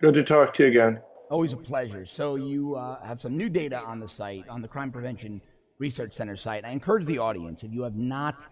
Good 0.00 0.14
to 0.14 0.22
talk 0.22 0.54
to 0.54 0.62
you 0.62 0.68
again. 0.68 1.00
Always 1.30 1.52
a 1.52 1.56
pleasure. 1.56 2.04
So, 2.04 2.36
you 2.36 2.76
uh, 2.76 3.04
have 3.04 3.20
some 3.20 3.36
new 3.36 3.48
data 3.48 3.80
on 3.80 4.00
the 4.00 4.08
site, 4.08 4.48
on 4.48 4.62
the 4.62 4.68
Crime 4.68 4.92
Prevention 4.92 5.40
Research 5.78 6.14
Center 6.14 6.36
site. 6.36 6.64
I 6.64 6.70
encourage 6.70 7.04
the 7.04 7.18
audience, 7.18 7.64
if 7.64 7.72
you 7.72 7.82
have 7.82 7.96
not 7.96 8.46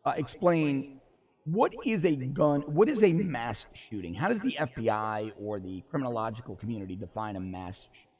uh, 0.03 0.15
explain 0.17 0.99
what 1.45 1.73
is 1.85 2.03
a 2.05 2.15
gun, 2.15 2.61
what 2.61 2.89
is 2.89 3.03
a 3.03 3.13
mass 3.13 3.67
shooting? 3.73 4.13
How 4.13 4.27
does 4.27 4.41
the 4.41 4.57
FBI 4.59 5.31
or 5.39 5.61
the 5.61 5.81
criminological 5.89 6.57
community 6.57 6.97
define 6.97 7.37
a 7.37 7.39
mass 7.39 7.87
shooting? 7.93 8.12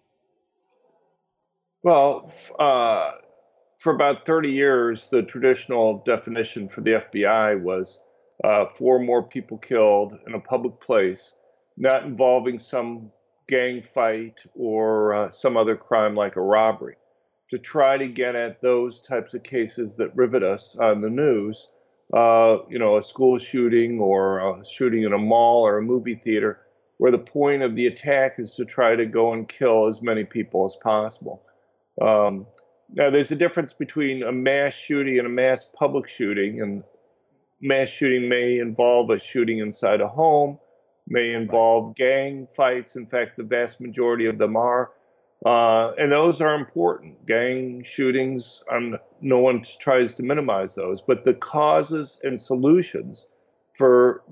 Well, 1.83 2.31
uh, 2.57 3.11
for 3.79 3.93
about 3.93 4.25
30 4.25 4.49
years, 4.49 5.09
the 5.09 5.21
traditional 5.21 6.01
definition 6.05 6.69
for 6.69 6.79
the 6.79 6.91
FBI 6.91 7.61
was 7.61 7.99
uh, 8.41 8.67
four 8.67 8.99
more 8.99 9.21
people 9.21 9.57
killed 9.57 10.17
in 10.25 10.33
a 10.33 10.39
public 10.39 10.79
place, 10.79 11.35
not 11.75 12.05
involving 12.05 12.57
some 12.57 13.11
gang 13.49 13.81
fight 13.81 14.45
or 14.55 15.13
uh, 15.13 15.29
some 15.29 15.57
other 15.57 15.75
crime 15.75 16.15
like 16.15 16.37
a 16.37 16.41
robbery, 16.41 16.95
to 17.49 17.57
try 17.57 17.97
to 17.97 18.07
get 18.07 18.33
at 18.33 18.61
those 18.61 19.01
types 19.01 19.33
of 19.33 19.43
cases 19.43 19.97
that 19.97 20.15
rivet 20.15 20.41
us 20.41 20.77
on 20.77 21.01
the 21.01 21.09
news. 21.09 21.67
Uh, 22.13 22.59
you 22.69 22.79
know, 22.79 22.95
a 22.95 23.03
school 23.03 23.37
shooting 23.37 23.99
or 23.99 24.39
a 24.39 24.65
shooting 24.65 25.03
in 25.03 25.11
a 25.11 25.17
mall 25.17 25.63
or 25.67 25.79
a 25.79 25.83
movie 25.83 26.15
theater, 26.15 26.61
where 26.97 27.11
the 27.11 27.17
point 27.17 27.61
of 27.61 27.75
the 27.75 27.87
attack 27.87 28.35
is 28.39 28.55
to 28.55 28.63
try 28.63 28.95
to 28.95 29.05
go 29.05 29.33
and 29.33 29.49
kill 29.49 29.87
as 29.87 30.01
many 30.01 30.23
people 30.23 30.63
as 30.63 30.77
possible. 30.77 31.43
Um, 32.01 32.47
now, 32.91 33.09
there's 33.09 33.31
a 33.31 33.35
difference 33.35 33.73
between 33.73 34.23
a 34.23 34.31
mass 34.31 34.73
shooting 34.73 35.17
and 35.17 35.27
a 35.27 35.29
mass 35.29 35.65
public 35.65 36.07
shooting, 36.07 36.61
and 36.61 36.83
mass 37.61 37.89
shooting 37.89 38.29
may 38.29 38.59
involve 38.59 39.09
a 39.09 39.19
shooting 39.19 39.59
inside 39.59 40.01
a 40.01 40.07
home, 40.07 40.59
may 41.07 41.33
involve 41.33 41.95
gang 41.95 42.47
fights. 42.55 42.95
In 42.95 43.05
fact, 43.05 43.37
the 43.37 43.43
vast 43.43 43.81
majority 43.81 44.27
of 44.27 44.37
them 44.37 44.55
are. 44.55 44.91
Uh, 45.45 45.91
and 45.97 46.11
those 46.11 46.39
are 46.39 46.55
important. 46.55 47.25
Gang 47.25 47.83
shootings, 47.83 48.63
um, 48.71 48.97
no 49.21 49.39
one 49.39 49.63
tries 49.79 50.15
to 50.15 50.23
minimize 50.23 50.75
those, 50.75 51.01
but 51.01 51.25
the 51.25 51.33
causes 51.33 52.21
and 52.23 52.39
solutions 52.39 53.27
for 53.73 54.23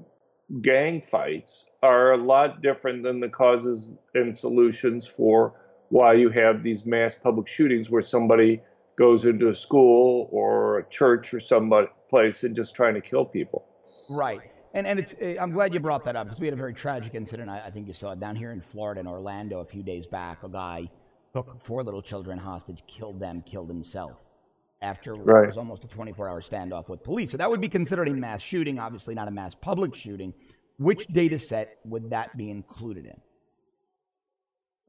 gang 0.62 1.02
fights 1.02 1.70
are 1.84 2.14
a 2.14 2.18
lot 2.18 2.62
different 2.62 3.04
than 3.04 3.20
the 3.20 3.28
causes 3.28 3.96
and 4.14 4.36
solutions 4.36 5.06
for 5.06 5.54
why 5.92 6.14
you 6.14 6.30
have 6.30 6.64
these 6.64 6.86
mass 6.86 7.14
public 7.14 7.48
shootings 7.48 7.90
where 7.90 8.02
somebody 8.02 8.62
goes 8.98 9.26
into 9.26 9.50
a 9.50 9.54
school 9.54 10.30
or 10.32 10.80
a 10.80 10.90
church 10.90 11.34
or 11.34 11.40
some 11.40 11.72
place 12.10 12.44
and 12.44 12.56
just 12.56 12.74
trying 12.74 12.94
to 12.94 13.02
kill 13.02 13.26
people. 13.26 13.66
Right. 14.10 14.42
And, 14.74 14.88
and 14.88 15.00
it's, 15.00 15.14
eh, 15.20 15.36
I'm 15.40 15.52
glad 15.52 15.74
you 15.74 15.82
brought 15.82 16.06
that 16.06 16.16
up 16.16 16.28
because 16.28 16.40
we 16.40 16.48
had 16.48 16.54
a 16.54 16.58
very 16.58 16.74
tragic 16.74 17.14
incident. 17.14 17.50
I, 17.50 17.66
I 17.66 17.72
think 17.72 17.88
you 17.88 17.94
saw 17.94 18.14
it 18.14 18.22
down 18.22 18.38
here 18.38 18.52
in 18.54 18.62
Florida, 18.62 19.02
in 19.02 19.08
Orlando, 19.08 19.60
a 19.60 19.66
few 19.66 19.84
days 19.84 20.08
back. 20.08 20.44
A 20.44 20.50
guy 20.50 20.90
took 21.34 21.60
four 21.60 21.84
little 21.84 22.02
children 22.02 22.38
hostage, 22.38 22.84
killed 22.88 23.20
them, 23.20 23.44
killed 23.46 23.68
himself 23.68 24.18
after 24.82 25.14
right. 25.14 25.44
it 25.44 25.48
was 25.48 25.58
almost 25.58 25.84
a 25.84 25.88
24 25.88 26.30
hour 26.30 26.42
standoff 26.42 26.88
with 26.88 27.04
police. 27.04 27.32
So 27.32 27.38
that 27.38 27.50
would 27.50 27.62
be 27.62 27.70
considered 27.70 28.08
a 28.08 28.14
mass 28.14 28.42
shooting, 28.42 28.80
obviously 28.80 29.14
not 29.14 29.28
a 29.28 29.32
mass 29.32 29.56
public 29.56 29.94
shooting. 29.94 30.34
Which 30.80 31.06
data 31.08 31.38
set 31.38 31.78
would 31.84 32.10
that 32.10 32.36
be 32.38 32.50
included 32.50 33.06
in? 33.06 33.22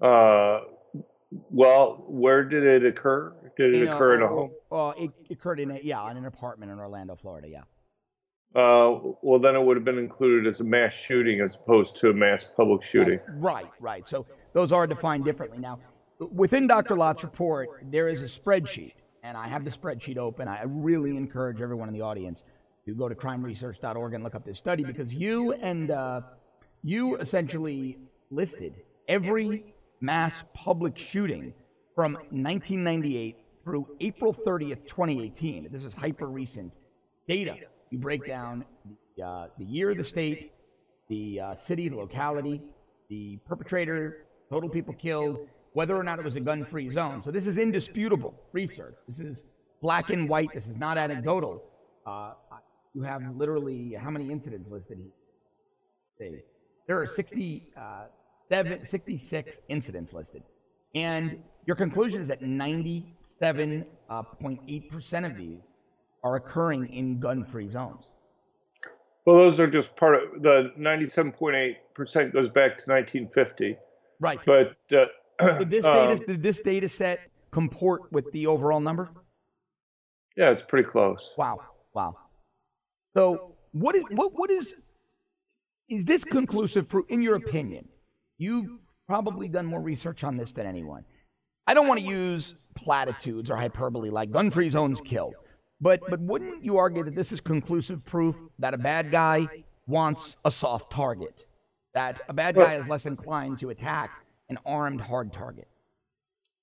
Uh, 0.07 0.61
well, 1.51 2.05
where 2.09 2.45
did 2.45 2.65
it 2.65 2.85
occur? 2.85 3.35
Did 3.57 3.75
it 3.75 3.83
in 3.83 3.89
occur 3.89 4.13
a, 4.13 4.17
in 4.17 4.23
a 4.23 4.29
home? 4.29 4.51
Well, 4.71 4.95
it 4.99 5.11
occurred 5.31 5.61
in 5.61 5.71
a, 5.71 5.81
yeah, 5.83 6.11
in 6.11 6.17
an 6.17 6.27
apartment 6.27 6.73
in 6.73 6.79
Orlando, 6.79 7.15
Florida. 7.15 7.49
Yeah. 7.49 7.63
Uh, 8.55 9.15
well, 9.23 9.39
then 9.39 9.57
it 9.57 9.63
would 9.63 9.77
have 9.77 9.85
been 9.85 9.99
included 9.99 10.47
as 10.47 10.61
a 10.61 10.65
mass 10.65 10.93
shooting 10.93 11.41
as 11.41 11.57
opposed 11.57 11.97
to 11.97 12.11
a 12.11 12.13
mass 12.13 12.45
public 12.45 12.83
shooting. 12.83 13.19
Right, 13.37 13.71
right. 13.81 14.07
So 14.07 14.27
those 14.53 14.73
are 14.73 14.87
defined 14.87 15.25
differently. 15.25 15.59
Now, 15.59 15.79
within 16.19 16.67
Dr. 16.67 16.97
Lott's 16.97 17.25
report, 17.25 17.69
there 17.91 18.09
is 18.09 18.21
a 18.21 18.27
spreadsheet, 18.27 18.93
and 19.23 19.39
I 19.39 19.49
have 19.49 19.65
the 19.65 19.71
spreadsheet 19.71 20.19
open. 20.19 20.49
I 20.49 20.65
really 20.67 21.17
encourage 21.17 21.63
everyone 21.63 21.89
in 21.89 21.95
the 21.95 22.03
audience 22.03 22.45
to 22.85 22.95
go 22.95 23.09
to 23.09 23.15
crimeresearch.org 23.15 24.13
and 24.13 24.23
look 24.23 24.35
up 24.35 24.45
this 24.45 24.59
study 24.59 24.85
because 24.85 25.15
you 25.15 25.53
and 25.55 25.91
uh, 25.91 26.21
you 26.83 27.17
essentially 27.17 27.99
listed 28.31 28.75
every 29.09 29.72
mass 30.03 30.45
public 30.53 30.99
shooting 30.99 31.55
from 31.95 32.15
1998 32.15 33.37
through 33.65 33.87
April 34.01 34.35
30th, 34.35 34.87
2018. 34.87 35.69
This 35.71 35.85
is 35.85 35.95
hyper 35.95 36.27
recent 36.27 36.75
data. 37.29 37.57
You 37.91 37.99
break 37.99 38.27
down 38.27 38.65
the, 39.17 39.25
uh, 39.25 39.47
the 39.59 39.65
year, 39.65 39.95
the 39.95 40.03
state, 40.05 40.53
the 41.09 41.41
uh, 41.41 41.55
city, 41.55 41.89
the 41.89 41.97
locality, 41.97 42.61
the 43.09 43.39
perpetrator, 43.47 44.27
total 44.51 44.69
people 44.69 44.93
killed, 44.93 45.47
whether 45.75 45.97
or 45.97 46.03
not 46.03 46.19
it 46.19 46.25
was 46.25 46.37
a 46.37 46.41
gun 46.41 46.65
free 46.65 46.91
zone. 46.91 47.23
So 47.23 47.31
this 47.31 47.47
is 47.47 47.57
indisputable 47.57 48.35
research. 48.53 48.97
This 49.07 49.21
is 49.21 49.45
black 49.81 50.11
and 50.11 50.29
white. 50.29 50.51
This 50.53 50.67
is 50.67 50.77
not 50.77 50.99
anecdotal. 50.99 51.63
Uh, 52.05 52.33
you 52.93 53.03
have 53.03 53.23
literally 53.37 53.95
how 53.95 54.11
many 54.11 54.31
incidents 54.31 54.69
listed 54.69 54.99
here? 56.19 56.43
There 56.87 57.01
are 57.01 57.07
60, 57.07 57.69
uh, 57.77 58.05
66 58.85 59.61
incidents 59.69 60.13
listed. 60.13 60.43
And 60.95 61.43
your 61.67 61.77
conclusion 61.77 62.21
is 62.21 62.29
that 62.29 62.43
97.8% 62.43 63.85
uh, 64.11 65.27
of 65.27 65.37
these 65.37 65.61
are 66.23 66.37
occurring 66.37 66.87
in 66.93 67.19
gun 67.19 67.45
free 67.45 67.69
zones. 67.69 68.05
Well, 69.25 69.37
those 69.37 69.61
are 69.61 69.69
just 69.69 69.95
part 69.97 70.15
of 70.17 70.43
the 70.43 70.73
97.8% 70.79 72.33
goes 72.33 72.49
back 72.49 72.77
to 72.79 72.91
1950. 72.91 73.77
Right. 74.21 74.39
But 74.45 74.77
uh, 74.93 75.07
did, 75.59 75.71
this 75.71 75.85
data, 75.85 76.11
um, 76.11 76.19
did 76.27 76.43
this 76.43 76.61
data 76.61 76.89
set 76.89 77.21
comport 77.53 78.13
with 78.13 78.31
the 78.33 78.47
overall 78.47 78.81
number? 78.81 79.11
Yeah, 80.37 80.51
it's 80.51 80.63
pretty 80.63 80.89
close. 80.89 81.35
Wow. 81.37 81.61
Wow. 81.95 82.17
So, 83.15 83.55
what 83.73 83.95
is, 83.95 84.03
what, 84.11 84.33
what 84.35 84.51
is, 84.51 84.75
is 85.89 86.05
this 86.05 86.25
conclusive 86.25 86.89
proof, 86.89 87.07
in 87.09 87.23
your 87.23 87.37
opinion? 87.37 87.87
You've 88.43 88.71
probably 89.07 89.47
done 89.47 89.67
more 89.67 89.81
research 89.81 90.25
on 90.25 90.37
this 90.37 90.51
than 90.51 90.67
anyone. 90.67 91.05
I 91.69 91.75
don't 91.75 91.87
want 91.87 92.01
to 92.01 92.07
use 92.07 92.55
platitudes 92.75 93.53
or 93.53 93.57
hyperbole 93.57 94.11
like 94.11 94.33
gun 94.33 94.51
free 94.51 94.69
zones 94.69 95.01
kill, 95.01 95.33
but, 95.81 96.01
but 96.11 96.19
wouldn't 96.19 96.65
you 96.65 96.77
argue 96.77 97.05
that 97.05 97.15
this 97.15 97.31
is 97.31 97.41
conclusive 97.41 98.05
proof 98.05 98.35
that 98.59 98.75
a 98.75 98.79
bad 98.79 99.13
guy 99.13 99.47
wants 99.87 100.37
a 100.45 100.51
soft 100.51 100.91
target? 100.91 101.47
That 101.95 102.21
a 102.29 102.33
bad 102.33 102.57
guy 102.57 102.75
is 102.75 102.89
less 102.89 103.07
inclined 103.07 103.61
to 103.61 103.71
attack 103.71 104.11
an 104.49 104.59
armed 104.67 105.01
hard 105.01 105.33
target? 105.33 105.69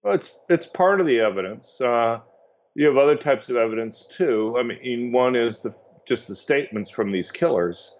Well, 0.03 0.15
it's, 0.15 0.31
it's 0.49 0.65
part 0.65 0.99
of 0.99 1.07
the 1.07 1.21
evidence. 1.21 1.79
Uh, 1.79 2.19
you 2.75 2.87
have 2.87 2.97
other 2.97 3.15
types 3.15 3.49
of 3.49 3.55
evidence 3.55 4.05
too. 4.05 4.57
I 4.59 4.63
mean, 4.63 5.13
one 5.13 5.37
is 5.37 5.61
the, 5.61 5.73
just 6.05 6.27
the 6.27 6.35
statements 6.35 6.89
from 6.89 7.09
these 7.09 7.31
killers 7.31 7.95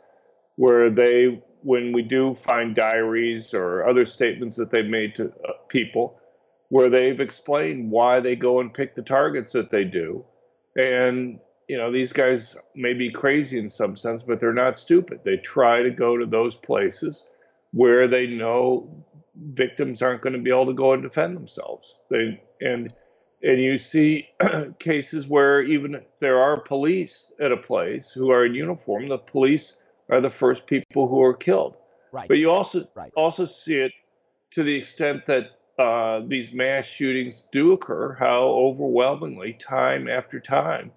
where 0.58 0.90
they 0.90 1.42
when 1.62 1.92
we 1.92 2.02
do 2.02 2.34
find 2.34 2.76
diaries 2.76 3.54
or 3.54 3.88
other 3.88 4.06
statements 4.06 4.56
that 4.56 4.72
they've 4.72 4.86
made 4.86 5.16
to 5.16 5.26
uh, 5.48 5.54
people 5.68 6.20
where 6.70 6.90
they've 6.90 7.20
explained 7.20 7.90
why 7.90 8.20
they 8.20 8.36
go 8.36 8.60
and 8.60 8.74
pick 8.74 8.96
the 8.96 9.02
targets 9.02 9.52
that 9.54 9.72
they 9.72 9.84
do. 9.84 10.24
And, 10.76 11.40
you 11.68 11.78
know, 11.78 11.92
these 11.92 12.14
guys 12.14 12.56
may 12.76 12.94
be 12.94 13.12
crazy 13.12 13.58
in 13.60 13.70
some 13.70 13.96
sense, 13.96 14.24
but 14.24 14.40
they're 14.40 14.54
not 14.54 14.78
stupid. 14.78 15.22
They 15.24 15.38
try 15.38 15.82
to 15.82 15.90
go 15.90 16.16
to 16.16 16.26
those 16.26 16.56
places 16.56 17.28
where 17.72 18.08
they 18.08 18.28
know 18.28 19.06
victims 19.36 20.02
aren't 20.02 20.22
going 20.22 20.34
to 20.34 20.40
be 20.40 20.52
able 20.52 20.68
to 20.68 20.74
go 20.74 20.94
and 20.94 21.02
defend 21.02 21.36
themselves. 21.36 22.04
They 22.10 22.42
and 22.62 22.94
and 23.42 23.60
you 23.60 23.80
see 23.80 24.28
cases 24.80 25.28
where 25.28 25.62
even 25.62 25.96
if 25.96 26.04
there 26.20 26.42
are 26.42 26.60
police 26.60 27.34
at 27.40 27.52
a 27.52 27.58
place 27.58 28.12
who 28.12 28.32
are 28.32 28.46
in 28.46 28.54
uniform, 28.54 29.08
the 29.08 29.18
police 29.18 29.78
are 30.10 30.22
the 30.22 30.30
first 30.30 30.66
people 30.66 31.08
who 31.08 31.22
are 31.22 31.34
killed. 31.34 31.76
Right. 32.12 32.28
But 32.28 32.38
you 32.38 32.52
also 32.52 32.88
right. 32.96 33.12
also 33.16 33.46
see 33.46 33.76
it 33.76 33.92
to 34.52 34.64
the 34.64 34.76
extent 34.76 35.26
that 35.28 35.52
uh, 35.78 36.22
these 36.28 36.54
mass 36.54 36.86
shootings 36.86 37.48
do 37.52 37.74
occur. 37.74 38.16
How 38.16 38.42
overwhelmingly, 38.44 39.54
time 39.54 40.10
after 40.10 40.40
time, 40.40 40.92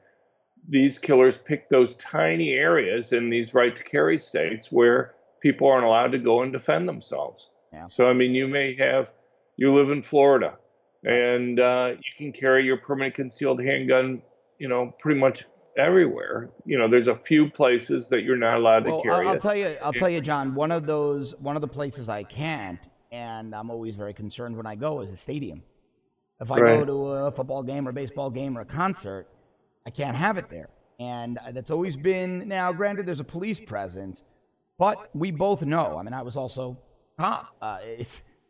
these 0.69 0.99
killers 0.99 1.39
pick 1.39 1.69
those 1.69 1.95
tiny 1.97 2.53
areas 2.53 3.13
in 3.13 3.31
these 3.31 3.55
right 3.55 3.75
to 3.75 3.83
carry 3.83 4.19
states 4.19 4.73
where 4.73 5.15
people 5.41 5.69
aren't 5.69 5.85
allowed 5.85 6.13
to 6.13 6.19
go 6.19 6.43
and 6.43 6.53
defend 6.53 6.89
themselves. 6.89 7.51
Yeah. 7.73 7.87
So 7.87 8.09
I 8.09 8.13
mean, 8.13 8.35
you 8.35 8.49
may 8.49 8.75
have 8.77 9.13
you 9.57 9.73
live 9.75 9.91
in 9.91 10.03
Florida, 10.03 10.57
and 11.05 11.61
uh, 11.61 11.93
you 11.97 12.13
can 12.17 12.33
carry 12.33 12.65
your 12.65 12.79
permanent 12.79 13.15
concealed 13.15 13.63
handgun, 13.63 14.23
you 14.59 14.69
know, 14.69 14.95
pretty 14.99 15.21
much 15.21 15.45
everywhere. 15.77 16.51
You 16.65 16.79
know, 16.79 16.89
there's 16.89 17.09
a 17.09 17.17
few 17.17 17.51
places 17.51 18.09
that 18.09 18.23
you're 18.23 18.37
not 18.37 18.57
allowed 18.59 18.87
well, 18.87 19.01
to 19.01 19.09
carry 19.09 19.27
I'll, 19.27 19.35
I'll 19.35 19.41
tell 19.41 19.57
you, 19.57 19.77
I'll 19.83 19.93
tell 19.93 20.09
you, 20.11 20.21
John. 20.21 20.55
One 20.55 20.73
of 20.73 20.87
those, 20.87 21.35
one 21.37 21.57
of 21.57 21.63
the 21.63 21.69
places 21.69 22.09
I 22.09 22.23
can't, 22.23 22.79
and 23.11 23.55
I'm 23.55 23.71
always 23.71 23.97
very 23.97 24.15
concerned 24.15 24.57
when 24.57 24.67
I 24.67 24.75
go, 24.75 25.01
is 25.01 25.13
a 25.13 25.17
stadium. 25.17 25.63
If 26.41 26.51
I 26.51 26.59
right. 26.59 26.79
go 26.81 26.85
to 26.85 27.07
a 27.27 27.31
football 27.31 27.63
game 27.63 27.87
or 27.87 27.91
a 27.91 27.95
baseball 27.95 28.31
game 28.31 28.59
or 28.59 28.63
a 28.63 28.65
concert, 28.65 29.29
I 29.87 29.91
can't 29.91 30.17
have 30.17 30.39
it 30.39 30.49
there, 30.51 30.71
and 30.99 31.39
that's 31.53 31.71
always 31.71 31.97
been. 31.97 32.49
Now, 32.49 32.73
granted, 32.73 33.07
there's 33.07 33.21
a 33.21 33.25
police 33.25 33.61
presence, 33.61 34.25
But 34.79 35.15
we 35.15 35.31
both 35.31 35.63
know. 35.63 35.97
I 35.99 36.03
mean, 36.03 36.13
I 36.13 36.23
was 36.23 36.37
also 36.37 36.77
cop. 37.19 37.55
Uh, 37.63 37.79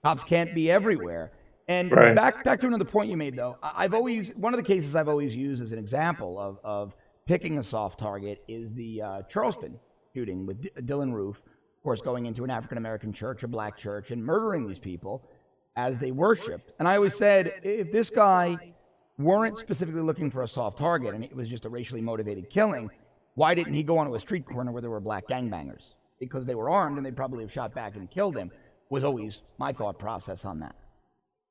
cops 0.02 0.24
can't 0.24 0.54
be 0.54 0.70
everywhere. 0.70 1.32
And 1.68 1.92
right. 1.92 2.14
back 2.14 2.42
back 2.44 2.60
to 2.60 2.66
another 2.66 2.84
point 2.84 3.10
you 3.10 3.16
made, 3.16 3.36
though. 3.36 3.56
I've 3.62 3.94
always 3.94 4.30
one 4.36 4.52
of 4.52 4.58
the 4.58 4.66
cases 4.66 4.96
I've 4.96 5.08
always 5.08 5.34
used 5.34 5.62
as 5.62 5.72
an 5.72 5.78
example 5.78 6.38
of 6.38 6.58
of 6.64 6.96
picking 7.32 7.58
a 7.58 7.64
soft 7.64 7.98
target 7.98 8.44
is 8.46 8.74
the 8.74 9.00
uh, 9.00 9.22
Charleston 9.22 9.80
shooting 10.12 10.44
with 10.44 10.60
D- 10.60 10.70
Dylann 10.80 11.14
Roof, 11.14 11.38
of 11.38 11.82
course, 11.82 12.02
going 12.02 12.26
into 12.26 12.44
an 12.44 12.50
African 12.50 12.76
American 12.76 13.10
church, 13.10 13.42
a 13.42 13.48
black 13.48 13.74
church, 13.74 14.10
and 14.10 14.22
murdering 14.22 14.68
these 14.68 14.78
people 14.78 15.26
as 15.74 15.98
they 15.98 16.10
worshipped. 16.10 16.72
And 16.78 16.86
I 16.86 16.96
always 16.96 17.14
said, 17.14 17.54
if 17.62 17.90
this 17.90 18.10
guy 18.10 18.74
weren't 19.16 19.58
specifically 19.58 20.02
looking 20.02 20.30
for 20.30 20.42
a 20.42 20.46
soft 20.46 20.76
target 20.76 21.14
and 21.14 21.24
it 21.24 21.34
was 21.34 21.48
just 21.48 21.64
a 21.64 21.70
racially 21.70 22.02
motivated 22.02 22.50
killing, 22.50 22.90
why 23.34 23.54
didn't 23.54 23.72
he 23.72 23.82
go 23.82 23.96
onto 23.96 24.14
a 24.14 24.20
street 24.20 24.44
corner 24.44 24.70
where 24.70 24.82
there 24.82 24.90
were 24.90 25.00
black 25.00 25.26
gangbangers? 25.26 25.94
Because 26.20 26.44
they 26.44 26.54
were 26.54 26.68
armed 26.68 26.98
and 26.98 27.06
they'd 27.06 27.16
probably 27.16 27.44
have 27.44 27.50
shot 27.50 27.74
back 27.74 27.96
and 27.96 28.10
killed 28.10 28.36
him, 28.36 28.50
was 28.90 29.04
always 29.04 29.40
my 29.56 29.72
thought 29.72 29.98
process 29.98 30.44
on 30.44 30.60
that. 30.60 30.76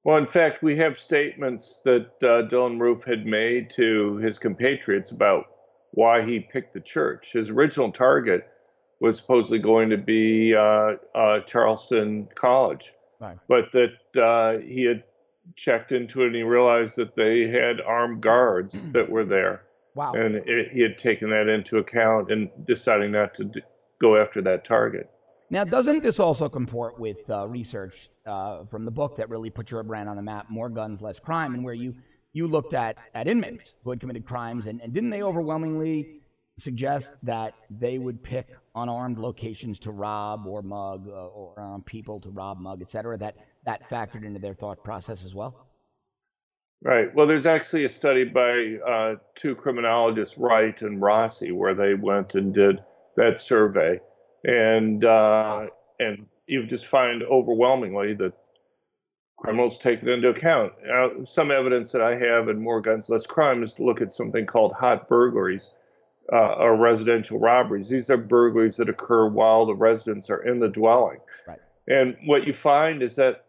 Well, 0.03 0.17
in 0.17 0.27
fact, 0.27 0.61
we 0.61 0.75
have 0.77 0.99
statements 0.99 1.81
that 1.85 2.11
uh, 2.21 2.47
Dylann 2.49 2.79
Roof 2.79 3.03
had 3.03 3.25
made 3.25 3.71
to 3.71 4.17
his 4.17 4.37
compatriots 4.37 5.09
about 5.09 5.45
why 5.91 6.23
he 6.23 6.39
picked 6.39 6.73
the 6.73 6.79
church. 6.79 7.31
His 7.33 7.49
original 7.49 7.91
target 7.91 8.47
was 8.99 9.17
supposedly 9.17 9.59
going 9.59 9.89
to 9.89 9.97
be 9.97 10.55
uh, 10.55 10.93
uh, 11.15 11.39
Charleston 11.41 12.27
College, 12.35 12.93
right. 13.19 13.37
but 13.47 13.71
that 13.71 14.21
uh, 14.21 14.59
he 14.59 14.83
had 14.83 15.03
checked 15.55 15.91
into 15.91 16.21
it 16.23 16.27
and 16.27 16.35
he 16.35 16.43
realized 16.43 16.95
that 16.95 17.15
they 17.15 17.47
had 17.47 17.81
armed 17.81 18.21
guards 18.21 18.79
that 18.91 19.09
were 19.09 19.25
there. 19.25 19.63
Wow. 19.95 20.13
And 20.13 20.35
it, 20.35 20.71
he 20.71 20.81
had 20.81 20.97
taken 20.97 21.29
that 21.31 21.49
into 21.49 21.77
account 21.77 22.31
in 22.31 22.49
deciding 22.65 23.11
not 23.11 23.33
to 23.35 23.45
d- 23.45 23.61
go 23.99 24.15
after 24.15 24.41
that 24.43 24.63
target. 24.63 25.09
Now, 25.49 25.65
doesn't 25.65 26.01
this 26.01 26.17
also 26.17 26.47
comport 26.47 26.97
with 26.97 27.29
uh, 27.29 27.45
research 27.45 28.09
uh, 28.25 28.63
from 28.65 28.85
the 28.85 28.91
book 28.91 29.17
that 29.17 29.29
really 29.29 29.49
put 29.49 29.69
your 29.69 29.83
brand 29.83 30.07
on 30.07 30.15
the 30.15 30.21
map, 30.21 30.49
More 30.49 30.69
Guns, 30.69 31.01
Less 31.01 31.19
Crime, 31.19 31.53
and 31.53 31.61
where 31.61 31.73
you, 31.73 31.93
you 32.33 32.47
looked 32.47 32.73
at, 32.73 32.97
at 33.13 33.27
inmates 33.27 33.75
who 33.83 33.89
had 33.89 33.99
committed 33.99 34.25
crimes, 34.25 34.65
and, 34.67 34.81
and 34.81 34.93
didn't 34.93 35.09
they 35.09 35.23
overwhelmingly 35.23 36.21
suggest 36.57 37.11
that 37.23 37.53
they 37.69 37.97
would 37.97 38.23
pick 38.23 38.47
unarmed 38.75 39.17
locations 39.17 39.79
to 39.79 39.91
rob 39.91 40.45
or 40.45 40.61
mug 40.61 41.07
uh, 41.07 41.27
or 41.27 41.59
um, 41.59 41.81
people 41.83 42.19
to 42.19 42.29
rob, 42.29 42.59
mug, 42.59 42.81
et 42.81 42.91
cetera, 42.91 43.17
that 43.17 43.35
that 43.65 43.89
factored 43.89 44.25
into 44.25 44.39
their 44.39 44.53
thought 44.53 44.83
process 44.83 45.23
as 45.25 45.35
well? 45.35 45.67
Right. 46.83 47.13
Well, 47.13 47.27
there's 47.27 47.45
actually 47.45 47.85
a 47.85 47.89
study 47.89 48.23
by 48.23 48.77
uh, 48.87 49.15
two 49.35 49.55
criminologists, 49.55 50.37
Wright 50.37 50.81
and 50.81 50.99
Rossi, 50.99 51.51
where 51.51 51.75
they 51.75 51.93
went 51.93 52.33
and 52.33 52.53
did 52.53 52.79
that 53.17 53.39
survey, 53.39 53.99
and 54.43 55.03
uh, 55.05 55.67
and 55.99 56.25
you 56.47 56.65
just 56.65 56.87
find 56.87 57.21
overwhelmingly 57.23 58.15
that 58.15 58.33
criminals 59.41 59.77
take 59.77 60.03
it 60.03 60.07
into 60.07 60.29
account. 60.29 60.71
Now, 60.85 61.09
some 61.25 61.49
evidence 61.49 61.91
that 61.93 62.01
I 62.01 62.15
have 62.15 62.47
in 62.47 62.61
More 62.61 62.79
Guns 62.79 63.09
Less 63.09 63.25
Crime 63.25 63.63
is 63.63 63.73
to 63.73 63.83
look 63.83 63.99
at 63.99 64.13
something 64.13 64.45
called 64.45 64.73
hot 64.73 65.09
burglaries, 65.09 65.71
uh, 66.31 66.53
or 66.59 66.77
residential 66.77 67.39
robberies. 67.39 67.89
These 67.89 68.11
are 68.11 68.17
burglaries 68.17 68.77
that 68.77 68.87
occur 68.87 69.27
while 69.27 69.65
the 69.65 69.73
residents 69.73 70.29
are 70.29 70.43
in 70.43 70.59
the 70.59 70.67
dwelling. 70.67 71.17
Right. 71.47 71.57
And 71.87 72.15
what 72.25 72.45
you 72.45 72.53
find 72.53 73.01
is 73.01 73.15
that 73.15 73.45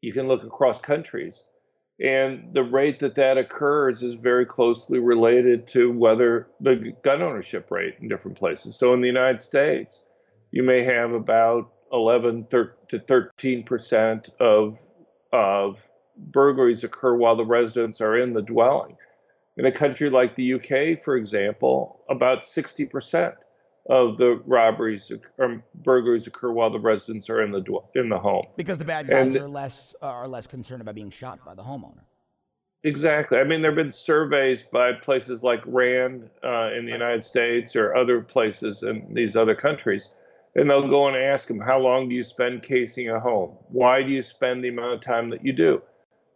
you 0.00 0.12
can 0.12 0.26
look 0.26 0.42
across 0.42 0.80
countries, 0.80 1.44
and 2.00 2.52
the 2.52 2.64
rate 2.64 2.98
that 2.98 3.14
that 3.14 3.38
occurs 3.38 4.02
is 4.02 4.14
very 4.14 4.44
closely 4.44 4.98
related 4.98 5.68
to 5.68 5.92
whether 5.92 6.48
the 6.60 6.92
gun 7.04 7.22
ownership 7.22 7.70
rate 7.70 7.94
in 8.00 8.08
different 8.08 8.36
places. 8.36 8.76
So 8.76 8.92
in 8.92 9.00
the 9.00 9.06
United 9.06 9.40
States, 9.40 10.04
you 10.50 10.64
may 10.64 10.82
have 10.82 11.12
about 11.12 11.73
11 11.94 12.48
to 12.50 12.98
13 12.98 13.62
percent 13.62 14.28
of 14.40 14.78
of 15.32 15.78
burglaries 16.16 16.84
occur 16.84 17.14
while 17.14 17.36
the 17.36 17.44
residents 17.44 18.00
are 18.00 18.18
in 18.18 18.34
the 18.34 18.42
dwelling. 18.42 18.96
In 19.56 19.66
a 19.66 19.72
country 19.72 20.10
like 20.10 20.34
the 20.34 20.54
UK, 20.54 21.02
for 21.02 21.16
example, 21.16 22.00
about 22.08 22.42
60% 22.42 23.34
of 23.88 24.16
the 24.16 24.42
robberies 24.46 25.12
or 25.38 25.62
burglaries 25.74 26.26
occur 26.26 26.50
while 26.50 26.70
the 26.70 26.78
residents 26.78 27.30
are 27.30 27.42
in 27.42 27.52
the 27.52 27.62
in 27.94 28.08
the 28.08 28.18
home. 28.18 28.46
Because 28.56 28.78
the 28.78 28.84
bad 28.84 29.08
guys 29.08 29.34
and, 29.34 29.44
are 29.44 29.48
less 29.48 29.94
are 30.02 30.26
less 30.26 30.46
concerned 30.46 30.80
about 30.80 30.94
being 30.94 31.10
shot 31.10 31.44
by 31.44 31.54
the 31.54 31.62
homeowner. 31.62 32.02
Exactly. 32.82 33.38
I 33.38 33.44
mean, 33.44 33.62
there 33.62 33.70
have 33.70 33.76
been 33.76 33.90
surveys 33.90 34.62
by 34.62 34.92
places 34.92 35.42
like 35.42 35.62
RAND 35.64 36.28
uh, 36.44 36.70
in 36.76 36.84
the 36.84 36.92
United 36.92 37.24
States 37.24 37.74
or 37.76 37.94
other 37.96 38.20
places 38.20 38.82
in 38.82 39.06
these 39.14 39.36
other 39.36 39.54
countries, 39.54 40.10
and 40.54 40.68
they'll 40.68 40.88
go 40.88 41.08
and 41.08 41.16
ask 41.16 41.48
them, 41.48 41.60
"How 41.60 41.78
long 41.78 42.08
do 42.08 42.14
you 42.14 42.22
spend 42.22 42.62
casing 42.62 43.08
a 43.10 43.20
home? 43.20 43.56
Why 43.68 44.02
do 44.02 44.10
you 44.10 44.22
spend 44.22 44.62
the 44.62 44.68
amount 44.68 44.94
of 44.94 45.00
time 45.00 45.30
that 45.30 45.44
you 45.44 45.52
do?" 45.52 45.82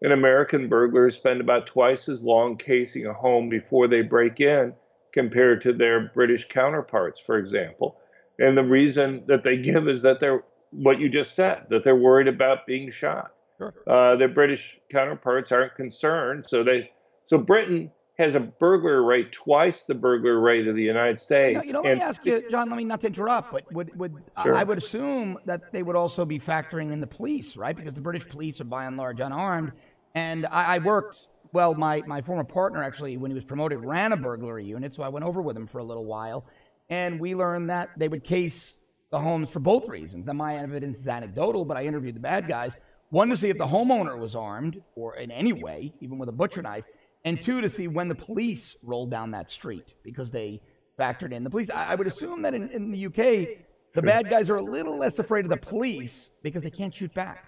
And 0.02 0.12
American 0.12 0.68
burglars 0.68 1.16
spend 1.16 1.40
about 1.40 1.66
twice 1.66 2.08
as 2.08 2.24
long 2.24 2.56
casing 2.56 3.06
a 3.06 3.12
home 3.12 3.48
before 3.48 3.88
they 3.88 4.02
break 4.02 4.40
in 4.40 4.74
compared 5.12 5.60
to 5.62 5.72
their 5.72 6.10
British 6.14 6.46
counterparts, 6.46 7.18
for 7.20 7.38
example. 7.38 8.00
And 8.38 8.56
the 8.56 8.62
reason 8.62 9.24
that 9.26 9.42
they 9.42 9.56
give 9.56 9.88
is 9.88 10.02
that 10.02 10.20
they're 10.20 10.44
what 10.70 11.00
you 11.00 11.08
just 11.08 11.34
said, 11.34 11.66
that 11.70 11.82
they're 11.82 11.96
worried 11.96 12.28
about 12.28 12.66
being 12.66 12.90
shot. 12.90 13.32
Sure. 13.56 13.74
Uh, 13.86 14.16
their 14.16 14.28
British 14.28 14.78
counterparts 14.90 15.50
aren't 15.50 15.74
concerned, 15.74 16.46
so 16.46 16.62
they 16.62 16.92
so 17.24 17.38
Britain 17.38 17.90
has 18.18 18.34
a 18.34 18.40
burglary 18.40 19.04
rate 19.04 19.32
twice 19.32 19.84
the 19.84 19.94
burglary 19.94 20.40
rate 20.40 20.66
of 20.66 20.74
the 20.74 20.82
United 20.82 21.20
States. 21.20 21.66
You 21.66 21.72
know, 21.72 21.82
you 21.82 21.88
know 21.88 21.90
let 21.90 21.98
me 21.98 22.02
ask 22.02 22.26
you, 22.26 22.50
John. 22.50 22.68
Let 22.68 22.76
me 22.76 22.84
not 22.84 23.00
to 23.02 23.06
interrupt, 23.06 23.52
but 23.52 23.72
would 23.72 23.96
would 23.98 24.14
sure. 24.42 24.54
I 24.54 24.64
would 24.64 24.78
assume 24.78 25.38
that 25.44 25.72
they 25.72 25.82
would 25.82 25.96
also 25.96 26.24
be 26.24 26.38
factoring 26.38 26.92
in 26.92 27.00
the 27.00 27.06
police, 27.06 27.56
right? 27.56 27.76
Because 27.76 27.94
the 27.94 28.00
British 28.00 28.28
police 28.28 28.60
are 28.60 28.64
by 28.64 28.86
and 28.86 28.96
large 28.96 29.20
unarmed, 29.20 29.72
and 30.14 30.46
I, 30.46 30.76
I 30.76 30.78
worked 30.78 31.28
well, 31.52 31.74
my, 31.74 32.02
my 32.06 32.20
former 32.20 32.44
partner 32.44 32.82
actually, 32.82 33.16
when 33.16 33.30
he 33.30 33.34
was 33.34 33.44
promoted, 33.44 33.84
ran 33.84 34.12
a 34.12 34.16
burglary 34.16 34.64
unit, 34.64 34.94
so 34.94 35.02
I 35.02 35.08
went 35.08 35.24
over 35.24 35.40
with 35.40 35.56
him 35.56 35.66
for 35.66 35.78
a 35.78 35.84
little 35.84 36.04
while, 36.04 36.44
and 36.90 37.18
we 37.18 37.34
learned 37.34 37.70
that 37.70 37.90
they 37.96 38.08
would 38.08 38.24
case 38.24 38.74
the 39.10 39.18
homes 39.18 39.48
for 39.48 39.60
both 39.60 39.88
reasons. 39.88 40.26
Now, 40.26 40.34
my 40.34 40.56
evidence 40.56 40.98
is 40.98 41.08
anecdotal, 41.08 41.64
but 41.64 41.76
I 41.76 41.84
interviewed 41.84 42.16
the 42.16 42.20
bad 42.20 42.46
guys. 42.46 42.76
One, 43.10 43.30
to 43.30 43.36
see 43.36 43.48
if 43.48 43.56
the 43.56 43.66
homeowner 43.66 44.18
was 44.18 44.34
armed 44.34 44.82
or 44.94 45.16
in 45.16 45.30
any 45.30 45.54
way, 45.54 45.94
even 46.00 46.18
with 46.18 46.28
a 46.28 46.32
butcher 46.32 46.60
knife, 46.60 46.84
and 47.24 47.40
two, 47.42 47.60
to 47.60 47.68
see 47.68 47.88
when 47.88 48.08
the 48.08 48.14
police 48.14 48.76
rolled 48.82 49.10
down 49.10 49.30
that 49.32 49.50
street 49.50 49.94
because 50.02 50.30
they 50.30 50.60
factored 50.98 51.32
in 51.32 51.44
the 51.44 51.50
police. 51.50 51.70
I, 51.70 51.92
I 51.92 51.94
would 51.94 52.06
assume 52.06 52.42
that 52.42 52.54
in, 52.54 52.68
in 52.70 52.90
the 52.90 53.06
UK, 53.06 53.48
the 53.94 54.02
bad 54.02 54.30
guys 54.30 54.50
are 54.50 54.56
a 54.56 54.62
little 54.62 54.96
less 54.96 55.18
afraid 55.18 55.44
of 55.44 55.50
the 55.50 55.56
police 55.56 56.28
because 56.42 56.62
they 56.62 56.70
can't 56.70 56.94
shoot 56.94 57.12
back. 57.14 57.46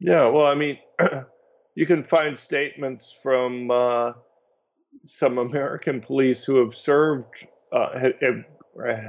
Yeah, 0.00 0.28
well, 0.28 0.46
I 0.46 0.54
mean, 0.54 0.78
you 1.74 1.86
can 1.86 2.04
find 2.04 2.36
statements 2.36 3.14
from 3.22 3.70
uh, 3.70 4.12
some 5.06 5.38
American 5.38 6.00
police 6.00 6.44
who 6.44 6.56
have 6.64 6.74
served, 6.74 7.46
uh, 7.72 7.98
have, 7.98 8.44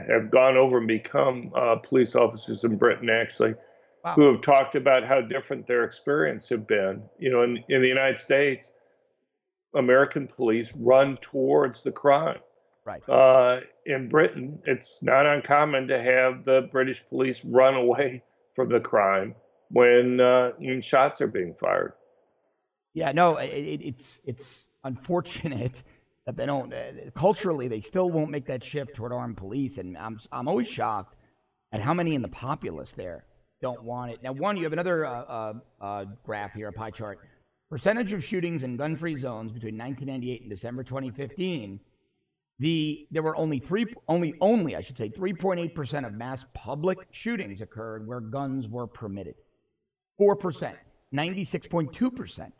have 0.08 0.32
gone 0.32 0.58
over 0.58 0.78
and 0.78 0.88
become 0.88 1.52
uh, 1.56 1.76
police 1.78 2.16
officers 2.16 2.64
in 2.64 2.78
Britain, 2.78 3.10
actually, 3.10 3.56
wow. 4.04 4.14
who 4.14 4.32
have 4.32 4.42
talked 4.42 4.76
about 4.76 5.04
how 5.04 5.22
different 5.22 5.68
their 5.68 5.84
experience 5.84 6.48
have 6.50 6.68
been. 6.68 7.02
You 7.20 7.32
know, 7.32 7.44
in, 7.44 7.64
in 7.70 7.82
the 7.82 7.88
United 7.88 8.20
States, 8.20 8.74
American 9.76 10.28
police 10.28 10.74
run 10.76 11.18
towards 11.18 11.84
the 11.84 11.92
crime. 11.92 12.40
Right. 12.86 13.08
Uh, 13.10 13.62
in 13.86 14.10
Britain, 14.10 14.60
it's 14.66 15.02
not 15.02 15.26
uncommon 15.26 15.88
to 15.88 16.02
have 16.02 16.44
the 16.44 16.70
British 16.72 17.04
police 17.10 17.44
run 17.44 17.76
away 17.76 18.24
from 18.56 18.70
the 18.70 18.80
crime 18.80 19.36
when, 19.70 20.22
uh, 20.22 20.52
when 20.58 20.82
shots 20.82 21.20
are 21.22 21.28
being 21.28 21.56
fired. 21.60 21.94
Yeah, 22.94 23.12
no, 23.12 23.36
it, 23.38 23.48
it, 23.50 23.82
it's 23.82 24.22
it's 24.24 24.66
unfortunate 24.86 25.84
that 26.26 26.38
they 26.38 26.46
don't 26.46 26.74
uh, 26.74 27.12
culturally 27.14 27.68
they 27.68 27.82
still 27.82 28.10
won't 28.10 28.32
make 28.32 28.46
that 28.46 28.64
shift 28.64 28.96
toward 28.96 29.12
armed 29.12 29.36
police, 29.36 29.78
and 29.78 29.98
I'm 29.98 30.18
I'm 30.32 30.48
always 30.48 30.68
shocked 30.68 31.18
at 31.74 31.82
how 31.82 31.94
many 31.94 32.16
in 32.16 32.22
the 32.22 32.30
populace 32.30 32.94
there 32.94 33.26
don't 33.62 33.84
want 33.84 34.12
it. 34.12 34.24
Now, 34.24 34.32
one, 34.32 34.56
you 34.56 34.64
have 34.64 34.74
another 34.74 35.06
uh, 35.06 35.12
uh, 35.12 35.54
uh 35.82 36.06
graph 36.24 36.54
here, 36.54 36.70
a 36.70 36.72
pie 36.72 36.92
chart. 36.92 37.20
Percentage 37.76 38.14
of 38.14 38.24
shootings 38.24 38.64
in 38.64 38.78
gun-free 38.78 39.18
zones 39.18 39.52
between 39.52 39.78
1998 39.78 40.44
and 40.44 40.50
December 40.50 40.82
2015. 40.82 41.82
The 42.60 43.06
there 43.12 43.22
were 43.22 43.36
only 43.36 43.60
three, 43.60 43.86
only 44.08 44.34
only 44.40 44.78
I 44.78 44.82
should 44.82 44.98
say, 44.98 45.10
3.8 45.10 45.76
percent 45.76 46.06
of 46.06 46.14
mass 46.14 46.46
public 46.54 47.00
shootings 47.12 47.60
occurred 47.60 48.08
where 48.08 48.22
guns 48.22 48.70
were 48.70 48.88
permitted. 48.88 49.36
Four 50.18 50.38
percent, 50.38 50.78
96.2 51.14 52.16
percent 52.16 52.54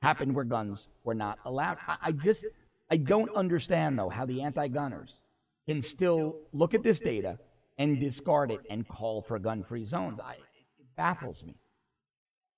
happened 0.00 0.32
where 0.32 0.44
guns 0.44 0.86
were 1.02 1.16
not 1.16 1.40
allowed. 1.44 1.78
I, 1.88 1.96
I 2.00 2.12
just, 2.12 2.44
I 2.88 2.98
don't 2.98 3.34
understand, 3.34 3.98
though, 3.98 4.10
how 4.10 4.26
the 4.26 4.42
anti 4.42 4.68
gunners 4.68 5.22
can 5.66 5.82
still 5.82 6.36
look 6.52 6.72
at 6.72 6.84
this 6.84 7.00
data 7.00 7.36
and 7.78 7.98
discard 7.98 8.52
it 8.52 8.60
and 8.70 8.86
call 8.86 9.22
for 9.22 9.40
gun 9.40 9.64
free 9.64 9.86
zones. 9.86 10.20
I, 10.24 10.34
it 10.34 10.86
baffles 10.96 11.42
me. 11.42 11.56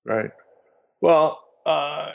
Right. 0.05 0.29
Well, 1.01 1.42
uh, 1.65 2.11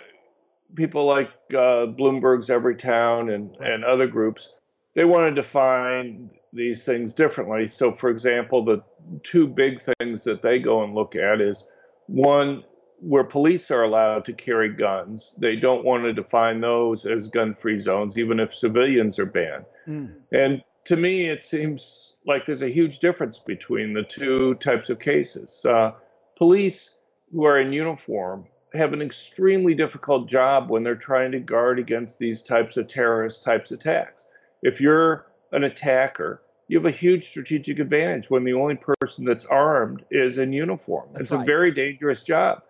people 0.75 1.07
like 1.07 1.31
uh, 1.51 1.87
Bloomberg's 1.87 2.49
Everytown 2.49 3.35
and, 3.35 3.55
and 3.57 3.85
other 3.85 4.07
groups, 4.07 4.55
they 4.95 5.05
want 5.05 5.35
to 5.35 5.43
define 5.43 6.31
these 6.53 6.85
things 6.85 7.13
differently. 7.13 7.67
So, 7.67 7.93
for 7.93 8.11
example, 8.11 8.65
the 8.65 8.83
two 9.23 9.47
big 9.47 9.81
things 9.81 10.25
that 10.25 10.43
they 10.43 10.59
go 10.59 10.83
and 10.83 10.95
look 10.95 11.15
at 11.17 11.41
is 11.41 11.67
one, 12.07 12.65
where 13.01 13.25
police 13.25 13.71
are 13.71 13.85
allowed 13.85 14.25
to 14.25 14.33
carry 14.33 14.73
guns, 14.73 15.37
they 15.39 15.57
don't 15.57 15.85
want 15.85 16.05
to 16.05 16.13
define 16.13 16.61
those 16.61 17.07
as 17.07 17.29
gun 17.29 17.55
free 17.55 17.79
zones, 17.79 18.19
even 18.19 18.41
if 18.41 18.55
civilians 18.55 19.19
are 19.19 19.27
banned. 19.27 19.65
Mm. 19.87 20.15
And 20.33 20.63
to 20.87 20.97
me, 20.97 21.29
it 21.29 21.45
seems 21.45 22.17
like 22.27 22.47
there's 22.47 22.63
a 22.63 22.69
huge 22.69 22.99
difference 22.99 23.39
between 23.39 23.93
the 23.93 24.03
two 24.03 24.55
types 24.55 24.91
of 24.91 24.99
cases. 24.99 25.65
Uh, 25.65 25.93
police 26.37 26.97
who 27.31 27.45
are 27.45 27.61
in 27.61 27.73
uniform 27.73 28.47
have 28.75 28.93
an 28.93 29.03
extremely 29.03 29.75
difficult 29.75 30.29
job 30.29 30.71
when 30.71 30.83
they're 30.83 30.95
trying 30.95 31.33
to 31.33 31.41
guard 31.41 31.79
against 31.79 32.19
these 32.19 32.43
types 32.43 32.77
of 32.77 32.89
terrorist 32.89 33.43
types 33.43 33.71
attacks. 33.71 34.27
If 34.63 34.81
you're 34.81 35.27
an 35.53 35.65
attacker, 35.65 36.43
you 36.69 36.77
have 36.77 36.87
a 36.87 36.91
huge 36.91 37.29
strategic 37.29 37.79
advantage 37.79 38.29
when 38.29 38.45
the 38.45 38.53
only 38.53 38.79
person 39.01 39.25
that's 39.25 39.47
armed 39.47 40.05
is 40.11 40.39
in 40.39 40.53
uniform. 40.53 41.09
That's 41.13 41.23
it's 41.23 41.31
right. 41.33 41.43
a 41.43 41.47
very 41.47 41.73
dangerous 41.73 42.23
job. 42.23 42.63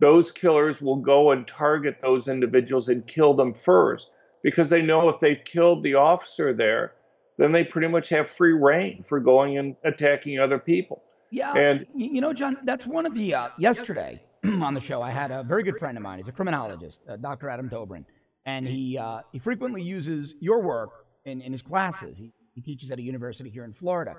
Those 0.00 0.32
killers 0.32 0.82
will 0.82 0.96
go 0.96 1.30
and 1.30 1.46
target 1.46 1.98
those 2.02 2.26
individuals 2.26 2.88
and 2.88 3.06
kill 3.06 3.32
them 3.34 3.54
first 3.54 4.10
because 4.42 4.68
they 4.70 4.82
know 4.82 5.08
if 5.08 5.20
they 5.20 5.36
killed 5.36 5.84
the 5.84 5.94
officer 5.94 6.52
there, 6.52 6.94
then 7.38 7.52
they 7.52 7.62
pretty 7.62 7.88
much 7.88 8.08
have 8.08 8.28
free 8.28 8.52
reign 8.52 9.04
for 9.04 9.20
going 9.20 9.56
and 9.56 9.76
attacking 9.84 10.40
other 10.40 10.58
people. 10.58 11.02
Yeah, 11.30 11.52
and 11.54 11.86
you 11.94 12.20
know, 12.20 12.32
John, 12.32 12.58
that's 12.64 12.86
one 12.86 13.06
of 13.06 13.14
the 13.14 13.34
uh, 13.34 13.48
yesterday 13.58 14.20
on 14.62 14.74
the 14.74 14.80
show. 14.80 15.00
I 15.00 15.10
had 15.10 15.30
a 15.30 15.42
very 15.42 15.62
good 15.62 15.78
friend 15.78 15.96
of 15.96 16.02
mine. 16.02 16.18
He's 16.18 16.28
a 16.28 16.32
criminologist, 16.32 17.00
uh, 17.08 17.16
Dr. 17.16 17.48
Adam 17.48 17.68
Dobrin, 17.68 18.04
and 18.44 18.66
he 18.68 18.98
uh, 18.98 19.20
he 19.32 19.38
frequently 19.38 19.82
uses 19.82 20.34
your 20.40 20.60
work 20.60 21.06
in, 21.24 21.40
in 21.40 21.50
his 21.50 21.62
classes. 21.62 22.18
He, 22.18 22.32
he 22.54 22.60
teaches 22.60 22.90
at 22.90 22.98
a 22.98 23.02
university 23.02 23.48
here 23.48 23.64
in 23.64 23.72
Florida, 23.72 24.16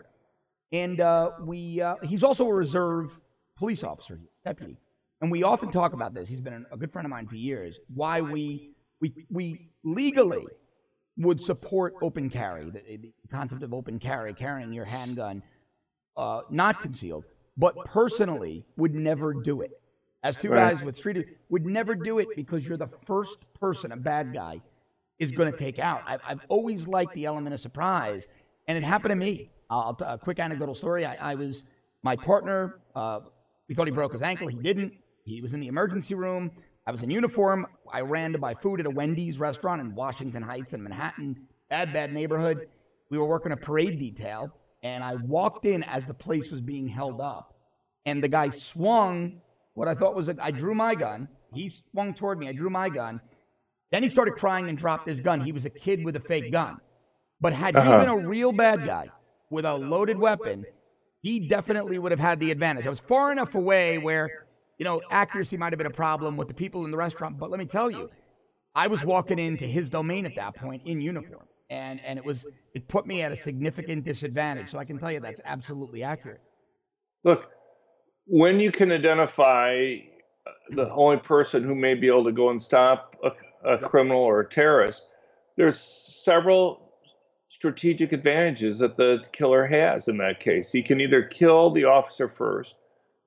and 0.71 0.99
uh, 0.99 1.31
we 1.41 1.79
uh, 1.79 1.95
he's 2.03 2.23
also 2.23 2.47
a 2.47 2.53
reserve 2.53 3.19
police 3.55 3.83
officer, 3.83 4.19
deputy, 4.43 4.77
and 5.21 5.31
we 5.31 5.43
often 5.43 5.69
talk 5.69 5.93
about 5.93 6.13
this. 6.15 6.27
He's 6.27 6.41
been 6.41 6.65
a 6.71 6.77
good 6.77 6.91
friend 6.91 7.05
of 7.05 7.11
mine 7.11 7.27
for 7.27 7.35
years. 7.35 7.79
Why 7.93 8.21
we 8.21 8.71
we 9.01 9.27
we 9.29 9.69
legally 9.83 10.47
would 11.17 11.41
support 11.41 11.93
open 12.01 12.31
carry, 12.31 12.69
the, 12.71 12.81
the 12.97 13.27
concept 13.31 13.61
of 13.61 13.73
open 13.73 13.99
carry, 13.99 14.33
carrying 14.33 14.73
your 14.73 14.85
handgun, 14.85 15.43
uh, 16.17 16.41
not 16.49 16.81
concealed, 16.81 17.25
but 17.57 17.75
personally 17.85 18.65
would 18.75 18.95
never 18.95 19.33
do 19.33 19.61
it 19.61 19.71
as 20.25 20.35
two 20.35 20.49
right. 20.49 20.73
guys 20.73 20.83
with 20.83 20.97
street 20.97 21.37
would 21.49 21.67
never 21.67 21.93
do 21.93 22.17
it 22.17 22.27
because 22.35 22.67
you're 22.67 22.77
the 22.77 22.87
first 22.87 23.45
person 23.53 23.91
a 23.91 23.95
bad 23.95 24.33
guy 24.33 24.59
is 25.19 25.31
going 25.31 25.49
to 25.51 25.57
take 25.57 25.77
out. 25.77 26.01
I've, 26.07 26.19
I've, 26.27 26.39
always 26.49 26.87
liked 26.87 27.13
the 27.13 27.25
element 27.25 27.53
of 27.53 27.59
surprise, 27.59 28.27
and 28.67 28.75
it 28.75 28.83
happened 28.83 29.11
to 29.11 29.15
me. 29.15 29.51
I'll, 29.69 29.95
a 30.01 30.17
quick 30.17 30.39
anecdotal 30.39 30.73
story. 30.73 31.05
I, 31.05 31.33
I 31.33 31.35
was 31.35 31.63
my 32.01 32.15
partner. 32.15 32.79
Uh, 32.95 33.19
we 33.69 33.75
thought 33.75 33.85
he 33.85 33.91
broke 33.91 34.13
his 34.13 34.23
ankle. 34.23 34.47
He 34.47 34.57
didn't. 34.57 34.93
He 35.25 35.41
was 35.41 35.53
in 35.53 35.59
the 35.59 35.67
emergency 35.67 36.15
room. 36.15 36.51
I 36.87 36.91
was 36.91 37.03
in 37.03 37.11
uniform. 37.11 37.67
I 37.93 38.01
ran 38.01 38.33
to 38.33 38.39
buy 38.39 38.55
food 38.55 38.79
at 38.79 38.87
a 38.87 38.89
Wendy's 38.89 39.37
restaurant 39.37 39.79
in 39.79 39.93
Washington 39.93 40.41
Heights 40.41 40.73
in 40.73 40.81
Manhattan. 40.81 41.37
Bad, 41.69 41.93
bad 41.93 42.11
neighborhood. 42.11 42.67
We 43.11 43.19
were 43.19 43.27
working 43.27 43.51
a 43.51 43.57
parade 43.57 43.99
detail, 43.99 44.51
and 44.81 45.03
I 45.03 45.15
walked 45.15 45.65
in 45.65 45.83
as 45.83 46.07
the 46.07 46.15
place 46.15 46.51
was 46.51 46.61
being 46.61 46.87
held 46.87 47.21
up, 47.21 47.53
and 48.07 48.23
the 48.23 48.27
guy 48.27 48.49
swung 48.49 49.41
what 49.75 49.87
I 49.87 49.93
thought 49.93 50.15
was 50.15 50.29
a, 50.29 50.35
I 50.39 50.51
drew 50.51 50.73
my 50.73 50.95
gun. 50.95 51.27
He 51.53 51.69
swung 51.69 52.13
toward 52.13 52.39
me. 52.39 52.49
I 52.49 52.53
drew 52.53 52.69
my 52.69 52.89
gun. 52.89 53.21
Then 53.91 54.03
he 54.03 54.09
started 54.09 54.35
crying 54.35 54.67
and 54.67 54.77
dropped 54.77 55.07
his 55.07 55.21
gun. 55.21 55.39
He 55.39 55.51
was 55.51 55.65
a 55.65 55.69
kid 55.69 56.03
with 56.03 56.15
a 56.15 56.19
fake 56.19 56.51
gun. 56.51 56.79
But 57.39 57.53
had 57.53 57.75
uh-huh. 57.75 57.99
he 57.99 58.05
been 58.05 58.09
a 58.09 58.27
real 58.27 58.51
bad 58.51 58.85
guy 58.85 59.09
with 59.51 59.65
a 59.65 59.75
loaded 59.75 60.17
weapon, 60.17 60.65
he 61.21 61.47
definitely 61.47 61.99
would 61.99 62.11
have 62.11 62.19
had 62.19 62.39
the 62.39 62.51
advantage. 62.51 62.87
I 62.87 62.89
was 62.89 62.99
far 62.99 63.31
enough 63.31 63.55
away 63.55 63.97
where, 63.97 64.47
you 64.77 64.85
know, 64.85 65.01
accuracy 65.11 65.57
might 65.57 65.71
have 65.71 65.77
been 65.77 65.87
a 65.87 65.91
problem 65.91 66.37
with 66.37 66.47
the 66.47 66.53
people 66.53 66.85
in 66.85 66.91
the 66.91 66.97
restaurant. 66.97 67.37
But 67.37 67.51
let 67.51 67.59
me 67.59 67.65
tell 67.65 67.91
you, 67.91 68.09
I 68.73 68.87
was 68.87 69.03
walking 69.03 69.39
into 69.39 69.65
his 69.65 69.89
domain 69.89 70.25
at 70.25 70.35
that 70.35 70.55
point 70.55 70.83
in 70.85 71.01
uniform. 71.01 71.47
And, 71.69 71.99
and 72.05 72.19
it 72.19 72.25
was 72.25 72.45
it 72.73 72.87
put 72.87 73.07
me 73.07 73.21
at 73.23 73.31
a 73.31 73.35
significant 73.35 74.05
disadvantage. 74.05 74.69
So 74.71 74.77
I 74.77 74.85
can 74.85 74.97
tell 74.99 75.11
you 75.11 75.19
that's 75.19 75.41
absolutely 75.45 76.03
accurate. 76.03 76.41
Look, 77.23 77.49
when 78.27 78.59
you 78.59 78.71
can 78.71 78.91
identify 78.91 79.97
uh, 80.45 80.51
the 80.71 80.89
only 80.91 81.17
person 81.17 81.63
who 81.63 81.75
may 81.75 81.93
be 81.93 82.07
able 82.07 82.23
to 82.25 82.31
go 82.31 82.49
and 82.49 82.61
stop 82.61 83.15
a, 83.23 83.73
a 83.73 83.77
criminal 83.77 84.21
or 84.21 84.41
a 84.41 84.49
terrorist, 84.49 85.07
there's 85.55 85.79
several 85.79 86.91
strategic 87.49 88.11
advantages 88.11 88.79
that 88.79 88.97
the 88.97 89.23
killer 89.31 89.65
has 89.65 90.07
in 90.07 90.17
that 90.17 90.39
case. 90.39 90.71
He 90.71 90.81
can 90.81 90.99
either 90.99 91.23
kill 91.23 91.71
the 91.71 91.85
officer 91.85 92.27
first, 92.27 92.75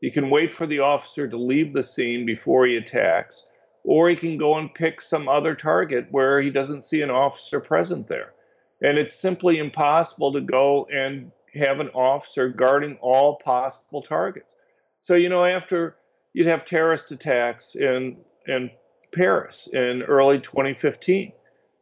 he 0.00 0.10
can 0.10 0.30
wait 0.30 0.50
for 0.50 0.66
the 0.66 0.80
officer 0.80 1.26
to 1.26 1.36
leave 1.36 1.72
the 1.72 1.82
scene 1.82 2.24
before 2.24 2.66
he 2.66 2.76
attacks, 2.76 3.46
or 3.82 4.08
he 4.08 4.14
can 4.14 4.36
go 4.36 4.56
and 4.58 4.72
pick 4.72 5.00
some 5.00 5.28
other 5.28 5.54
target 5.54 6.06
where 6.10 6.40
he 6.40 6.50
doesn't 6.50 6.84
see 6.84 7.02
an 7.02 7.10
officer 7.10 7.58
present 7.58 8.06
there. 8.06 8.32
And 8.80 8.96
it's 8.96 9.14
simply 9.14 9.58
impossible 9.58 10.32
to 10.34 10.40
go 10.40 10.86
and 10.92 11.32
have 11.54 11.80
an 11.80 11.88
officer 11.88 12.48
guarding 12.48 12.96
all 13.00 13.36
possible 13.36 14.02
targets. 14.02 14.54
So 15.00 15.14
you 15.14 15.28
know, 15.28 15.44
after 15.44 15.96
you'd 16.32 16.46
have 16.46 16.64
terrorist 16.64 17.10
attacks 17.10 17.74
in 17.74 18.18
in 18.46 18.70
Paris 19.12 19.68
in 19.72 20.02
early 20.02 20.38
2015, 20.40 21.32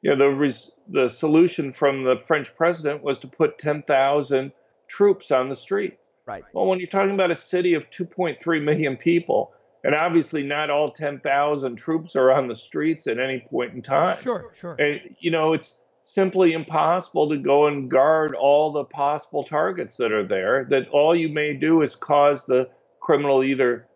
you 0.02 0.10
know, 0.10 0.16
the 0.16 0.28
res- 0.28 0.70
the 0.88 1.08
solution 1.08 1.72
from 1.72 2.04
the 2.04 2.18
French 2.18 2.54
president 2.54 3.02
was 3.02 3.18
to 3.20 3.26
put 3.26 3.58
10,000 3.58 4.52
troops 4.88 5.30
on 5.30 5.48
the 5.48 5.56
streets. 5.56 6.08
Right. 6.26 6.44
Well, 6.52 6.66
when 6.66 6.78
you're 6.78 6.88
talking 6.88 7.14
about 7.14 7.30
a 7.30 7.36
city 7.36 7.74
of 7.74 7.90
2.3 7.90 8.62
million 8.62 8.96
people, 8.96 9.52
and 9.84 9.94
obviously 9.94 10.42
not 10.42 10.70
all 10.70 10.90
10,000 10.90 11.76
troops 11.76 12.16
are 12.16 12.32
on 12.32 12.48
the 12.48 12.56
streets 12.56 13.06
at 13.06 13.18
any 13.18 13.40
point 13.50 13.74
in 13.74 13.82
time. 13.82 14.20
Sure, 14.20 14.52
sure. 14.58 14.74
And 14.74 15.16
you 15.20 15.30
know, 15.30 15.52
it's 15.52 15.80
simply 16.02 16.52
impossible 16.52 17.28
to 17.28 17.36
go 17.36 17.66
and 17.66 17.90
guard 17.90 18.34
all 18.34 18.72
the 18.72 18.84
possible 18.84 19.44
targets 19.44 19.96
that 19.96 20.12
are 20.12 20.26
there. 20.26 20.66
That 20.70 20.88
all 20.88 21.16
you 21.16 21.28
may 21.28 21.54
do 21.54 21.82
is 21.82 21.94
cause 21.94 22.46
the 22.46 22.68
criminal 23.06 23.44
either 23.44 23.86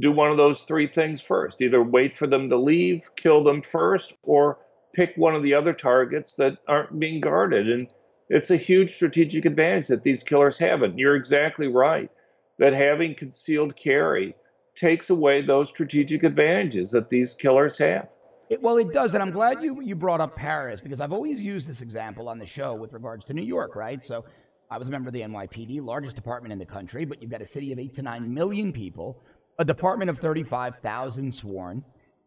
do 0.00 0.12
one 0.12 0.30
of 0.30 0.36
those 0.36 0.60
three 0.64 0.86
things 0.86 1.18
first 1.22 1.62
either 1.62 1.82
wait 1.82 2.14
for 2.14 2.26
them 2.26 2.50
to 2.50 2.56
leave, 2.58 3.08
kill 3.16 3.42
them 3.42 3.62
first, 3.62 4.12
or 4.22 4.58
pick 4.92 5.12
one 5.16 5.34
of 5.34 5.42
the 5.42 5.54
other 5.54 5.72
targets 5.72 6.36
that 6.36 6.58
aren't 6.68 7.00
being 7.00 7.20
guarded. 7.20 7.70
And 7.70 7.88
it's 8.28 8.50
a 8.50 8.58
huge 8.58 8.94
strategic 8.94 9.46
advantage 9.46 9.88
that 9.88 10.02
these 10.02 10.22
killers 10.22 10.58
have. 10.58 10.82
And 10.82 10.98
you're 10.98 11.16
exactly 11.16 11.68
right 11.68 12.10
that 12.58 12.74
having 12.74 13.14
concealed 13.14 13.74
carry 13.76 14.34
takes 14.76 15.08
away 15.08 15.40
those 15.40 15.70
strategic 15.70 16.22
advantages 16.22 16.90
that 16.90 17.08
these 17.08 17.32
killers 17.32 17.78
have. 17.78 18.08
It, 18.50 18.60
well, 18.60 18.76
it 18.76 18.92
does, 18.92 19.14
and 19.14 19.22
I'm 19.22 19.30
glad 19.30 19.62
you 19.62 19.80
you 19.80 19.94
brought 19.94 20.20
up 20.20 20.34
Paris 20.34 20.80
because 20.80 21.00
I've 21.00 21.12
always 21.12 21.40
used 21.40 21.68
this 21.68 21.80
example 21.80 22.28
on 22.28 22.38
the 22.38 22.46
show 22.46 22.74
with 22.74 22.92
regards 22.92 23.24
to 23.26 23.32
New 23.32 23.44
York, 23.44 23.76
right? 23.76 24.04
So 24.04 24.24
I 24.70 24.78
was 24.78 24.88
a 24.88 24.90
member 24.90 25.08
of 25.08 25.14
the 25.14 25.22
NYPD, 25.22 25.82
largest 25.82 26.14
department 26.14 26.52
in 26.52 26.58
the 26.58 26.66
country, 26.66 27.04
but 27.04 27.20
you've 27.20 27.30
got 27.30 27.42
a 27.42 27.46
city 27.46 27.72
of 27.72 27.78
eight 27.78 27.94
to 27.94 28.02
nine 28.02 28.32
million 28.32 28.72
people, 28.72 29.20
a 29.58 29.64
department 29.64 30.10
of 30.10 30.18
35,000 30.18 31.34
sworn, 31.34 31.84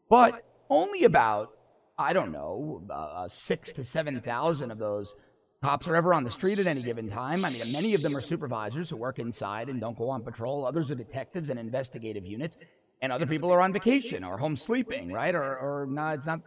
but 0.10 0.44
only 0.70 1.06
about, 1.06 1.52
I 1.98 2.12
don't 2.12 2.32
know, 2.32 2.84
uh, 2.90 3.28
six 3.30 3.72
to 3.74 3.84
7,000 3.84 4.72
of 4.72 4.78
those 4.78 5.16
cops 5.64 5.88
are 5.88 5.96
ever 5.96 6.14
on 6.14 6.26
the 6.26 6.30
street 6.30 6.60
at 6.60 6.68
any 6.68 6.82
given 6.82 7.10
time. 7.10 7.46
I 7.46 7.50
mean, 7.50 7.72
many 7.72 7.94
of 7.94 8.02
them 8.02 8.16
are 8.18 8.22
supervisors 8.22 8.90
who 8.90 8.98
work 8.98 9.20
inside 9.20 9.70
and 9.70 9.80
don't 9.80 9.98
go 9.98 10.10
on 10.10 10.22
patrol. 10.22 10.66
Others 10.66 10.92
are 10.92 10.96
detectives 10.96 11.50
and 11.50 11.58
investigative 11.58 12.26
units. 12.26 12.58
And 13.02 13.12
other 13.12 13.26
people 13.26 13.52
are 13.52 13.62
on 13.62 13.72
vacation 13.72 14.24
or 14.24 14.38
home 14.38 14.58
sleeping, 14.58 15.12
right? 15.12 15.34
Or, 15.34 15.58
or 15.58 15.88
not, 15.90 16.16
it's 16.16 16.26
not 16.26 16.42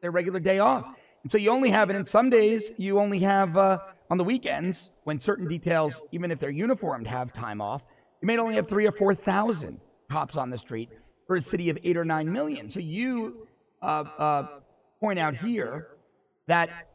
their 0.00 0.12
regular 0.12 0.38
day 0.38 0.60
off. 0.60 0.84
And 1.22 1.30
so 1.30 1.38
you 1.38 1.50
only 1.50 1.70
have 1.70 1.90
it, 1.90 1.96
in 1.96 2.06
some 2.06 2.30
days 2.30 2.72
you 2.76 2.98
only 2.98 3.18
have 3.20 3.56
uh, 3.56 3.78
on 4.10 4.18
the 4.18 4.24
weekends 4.24 4.90
when 5.04 5.20
certain 5.20 5.46
details, 5.46 6.00
even 6.12 6.30
if 6.30 6.38
they're 6.38 6.50
uniformed, 6.50 7.06
have 7.06 7.32
time 7.32 7.60
off. 7.60 7.84
You 8.22 8.26
may 8.26 8.38
only 8.38 8.54
have 8.54 8.68
three 8.68 8.86
or 8.86 8.92
four 8.92 9.14
thousand 9.14 9.80
cops 10.10 10.36
on 10.36 10.50
the 10.50 10.58
street 10.58 10.90
for 11.26 11.36
a 11.36 11.40
city 11.40 11.70
of 11.70 11.78
eight 11.84 11.96
or 11.96 12.04
nine 12.04 12.30
million. 12.30 12.70
So 12.70 12.80
you 12.80 13.46
uh, 13.82 14.04
uh, 14.18 14.48
point 14.98 15.18
out 15.18 15.34
here 15.36 15.88
that 16.46 16.88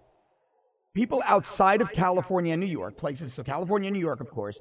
people 0.93 1.23
outside 1.25 1.81
of 1.81 1.91
California 1.91 2.53
and 2.53 2.61
New 2.61 2.67
York, 2.67 2.97
places, 2.97 3.33
so 3.33 3.43
California 3.43 3.87
and 3.87 3.93
New 3.93 4.01
York, 4.01 4.19
of 4.19 4.29
course, 4.29 4.59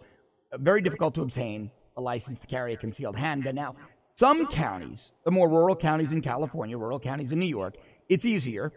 very 0.58 0.80
difficult 0.80 1.14
to 1.16 1.22
obtain 1.22 1.70
a 1.96 2.00
license 2.00 2.38
to 2.40 2.46
carry 2.46 2.74
a 2.74 2.76
concealed 2.76 3.16
handgun. 3.16 3.54
Now, 3.54 3.76
some 4.14 4.46
counties, 4.46 5.10
the 5.24 5.30
more 5.30 5.48
rural 5.48 5.74
counties 5.74 6.12
in 6.12 6.20
California, 6.20 6.78
rural 6.78 7.00
counties 7.00 7.32
in 7.32 7.38
New 7.38 7.46
York, 7.46 7.76
it's 8.08 8.24
easier 8.24 8.72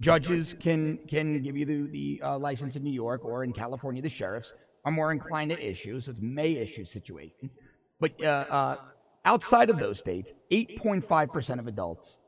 Judges 0.00 0.54
can 0.60 0.98
can 1.08 1.42
give 1.42 1.56
you 1.56 1.64
the, 1.64 1.82
the 1.90 2.20
uh, 2.24 2.38
license 2.38 2.76
in 2.76 2.84
New 2.84 2.92
York 2.92 3.24
or 3.24 3.42
in 3.42 3.52
California. 3.52 4.00
The 4.00 4.08
sheriffs 4.08 4.54
are 4.84 4.92
more 4.92 5.10
inclined 5.10 5.50
to 5.50 5.58
issue, 5.70 6.00
so 6.00 6.12
it's 6.12 6.20
may 6.20 6.52
issue 6.52 6.84
situation. 6.84 7.50
But 7.98 8.12
uh, 8.22 8.44
uh, 8.48 8.76
outside 9.24 9.70
of 9.70 9.78
those 9.80 9.98
states, 9.98 10.32
8.5 10.52 11.32
percent 11.32 11.58
of 11.58 11.66
adults 11.66 12.18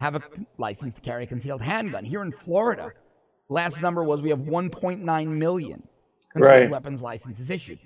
have 0.00 0.16
a 0.16 0.22
license 0.58 0.94
to 0.94 1.00
carry 1.00 1.22
a 1.22 1.26
concealed 1.28 1.62
handgun. 1.62 2.04
Here 2.04 2.22
in 2.22 2.32
Florida, 2.32 2.90
last 3.48 3.80
number 3.80 4.02
was 4.02 4.20
we 4.20 4.30
have 4.30 4.40
1.9 4.40 5.28
million 5.28 5.82
concealed 6.32 6.52
Right. 6.62 6.70
weapons 6.70 7.02
licenses 7.02 7.50
issued. 7.50 7.78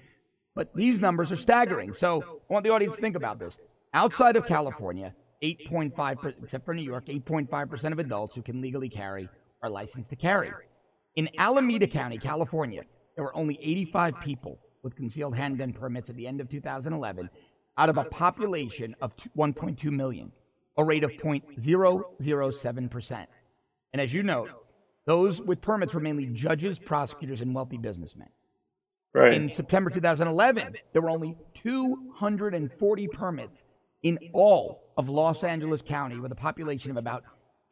But 0.55 0.74
these 0.74 0.99
numbers 0.99 1.30
are 1.30 1.37
staggering. 1.37 1.93
So 1.93 2.22
I 2.49 2.53
want 2.55 2.64
the 2.64 2.70
audience 2.70 2.97
to 2.97 3.03
think 3.03 3.16
about 3.16 3.39
this. 3.39 3.59
Outside 3.93 4.37
of 4.37 4.47
California, 4.47 5.14
8.5, 5.43 6.20
per- 6.20 6.34
except 6.43 6.64
for 6.64 6.74
New 6.74 6.82
York, 6.82 7.07
8.5% 7.07 7.93
of 7.93 7.99
adults 7.99 8.37
who 8.37 8.43
can 8.43 8.61
legally 8.61 8.89
carry 8.89 9.28
are 9.62 9.70
licensed 9.70 10.11
to 10.11 10.16
carry. 10.16 10.51
In 11.16 11.28
Alameda 11.39 11.87
County, 11.87 12.18
California, 12.18 12.82
there 13.14 13.24
were 13.24 13.37
only 13.37 13.59
85 13.62 14.20
people 14.20 14.59
with 14.82 14.95
concealed 14.95 15.37
handgun 15.37 15.72
permits 15.72 16.11
at 16.11 16.16
the 16.16 16.26
end 16.26 16.41
of 16.41 16.49
2011 16.49 17.30
out 17.78 17.89
of 17.89 17.99
a 17.99 18.05
population 18.05 18.95
of 19.01 19.14
1.2 19.37 19.84
million, 19.91 20.32
a 20.76 20.84
rate 20.84 21.05
of 21.05 21.11
0.007%. 21.12 23.26
And 23.93 24.03
as 24.03 24.14
you 24.14 24.22
know, 24.22 24.49
those 25.07 25.41
with 25.41 25.61
permits 25.61 25.95
were 25.95 26.01
mainly 26.01 26.26
judges, 26.26 26.78
prosecutors, 26.78 27.41
and 27.41 27.55
wealthy 27.55 27.78
businessmen. 27.78 28.28
Right. 29.14 29.32
In 29.32 29.53
September 29.53 29.89
2011, 29.89 30.76
there 30.93 31.01
were 31.01 31.11
only 31.11 31.37
240 31.55 33.09
permits 33.09 33.64
in 34.07 34.18
all 34.32 34.92
of 34.96 35.09
Los 35.09 35.42
Angeles 35.42 35.82
County 35.82 36.20
with 36.20 36.30
a 36.30 36.36
population 36.36 36.92
of 36.92 36.96
about 36.96 37.24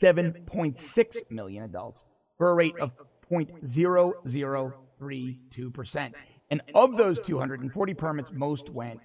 7.6 0.03 1.30
million 1.30 1.62
adults 1.62 2.03
for 2.37 2.51
a 2.51 2.55
rate 2.55 2.74
of 2.80 2.91
0.0032%. 3.30 6.12
And 6.51 6.61
of 6.74 6.97
those 6.97 7.20
240 7.20 7.95
permits, 7.95 8.32
most 8.32 8.68
went 8.68 8.99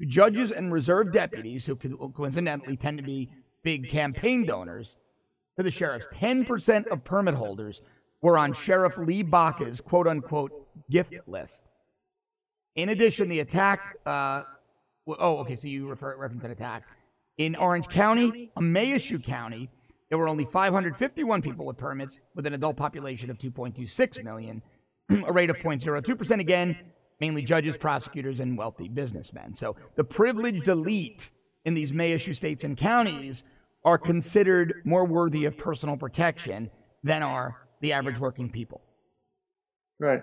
to 0.00 0.06
judges 0.06 0.52
and 0.52 0.72
reserve 0.72 1.12
deputies 1.12 1.66
who 1.66 1.76
coincidentally 1.76 2.78
tend 2.78 2.96
to 2.96 3.04
be 3.04 3.28
big 3.62 3.90
campaign 3.90 4.46
donors 4.46 4.96
to 5.58 5.62
the 5.62 5.70
sheriffs. 5.70 6.06
10% 6.14 6.86
of 6.86 7.04
permit 7.04 7.34
holders 7.34 7.82
were 8.22 8.38
on 8.38 8.54
Sheriff 8.54 8.96
Lee 8.96 9.22
Baca's 9.22 9.82
quote 9.82 10.08
unquote 10.08 10.66
gift 10.90 11.12
list. 11.26 11.60
In 12.74 12.88
addition, 12.88 13.28
the 13.28 13.40
attack. 13.40 13.96
Uh, 14.06 14.44
w- 15.06 15.18
oh, 15.20 15.38
okay. 15.38 15.56
So 15.56 15.68
you 15.68 15.88
refer 15.88 16.16
reference 16.16 16.44
an 16.44 16.50
attack 16.50 16.84
in 17.38 17.56
Orange 17.56 17.88
County, 17.88 18.50
may 18.60 18.92
issue 18.92 19.18
County. 19.18 19.70
There 20.08 20.18
were 20.18 20.28
only 20.28 20.44
551 20.44 21.40
people 21.42 21.64
with 21.64 21.76
permits, 21.76 22.18
with 22.34 22.46
an 22.46 22.52
adult 22.52 22.76
population 22.76 23.30
of 23.30 23.38
2.26 23.38 24.24
million, 24.24 24.62
a 25.26 25.32
rate 25.32 25.50
of 25.50 25.56
0.02 25.56 26.18
percent. 26.18 26.40
Again, 26.40 26.76
mainly 27.20 27.42
judges, 27.42 27.76
prosecutors, 27.76 28.40
and 28.40 28.58
wealthy 28.58 28.88
businessmen. 28.88 29.54
So 29.54 29.76
the 29.96 30.04
privileged 30.04 30.68
elite 30.68 31.30
in 31.64 31.74
these 31.74 31.92
may 31.92 32.12
issue 32.12 32.34
states 32.34 32.64
and 32.64 32.76
counties 32.76 33.44
are 33.84 33.98
considered 33.98 34.82
more 34.84 35.04
worthy 35.04 35.44
of 35.44 35.56
personal 35.56 35.96
protection 35.96 36.70
than 37.02 37.22
are 37.22 37.56
the 37.80 37.92
average 37.92 38.18
working 38.18 38.50
people. 38.50 38.82
Right. 39.98 40.22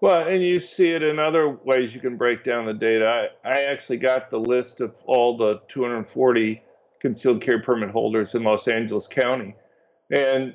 Well, 0.00 0.28
and 0.28 0.42
you 0.42 0.60
see 0.60 0.90
it 0.90 1.02
in 1.02 1.18
other 1.18 1.48
ways 1.48 1.94
you 1.94 2.00
can 2.00 2.16
break 2.16 2.44
down 2.44 2.66
the 2.66 2.74
data. 2.74 3.28
I, 3.44 3.48
I 3.48 3.62
actually 3.64 3.96
got 3.96 4.30
the 4.30 4.38
list 4.38 4.80
of 4.80 4.96
all 5.06 5.36
the 5.36 5.60
240 5.68 6.62
concealed 7.00 7.40
carry 7.40 7.60
permit 7.60 7.90
holders 7.90 8.34
in 8.34 8.42
Los 8.44 8.68
Angeles 8.68 9.06
County. 9.06 9.54
And, 10.10 10.54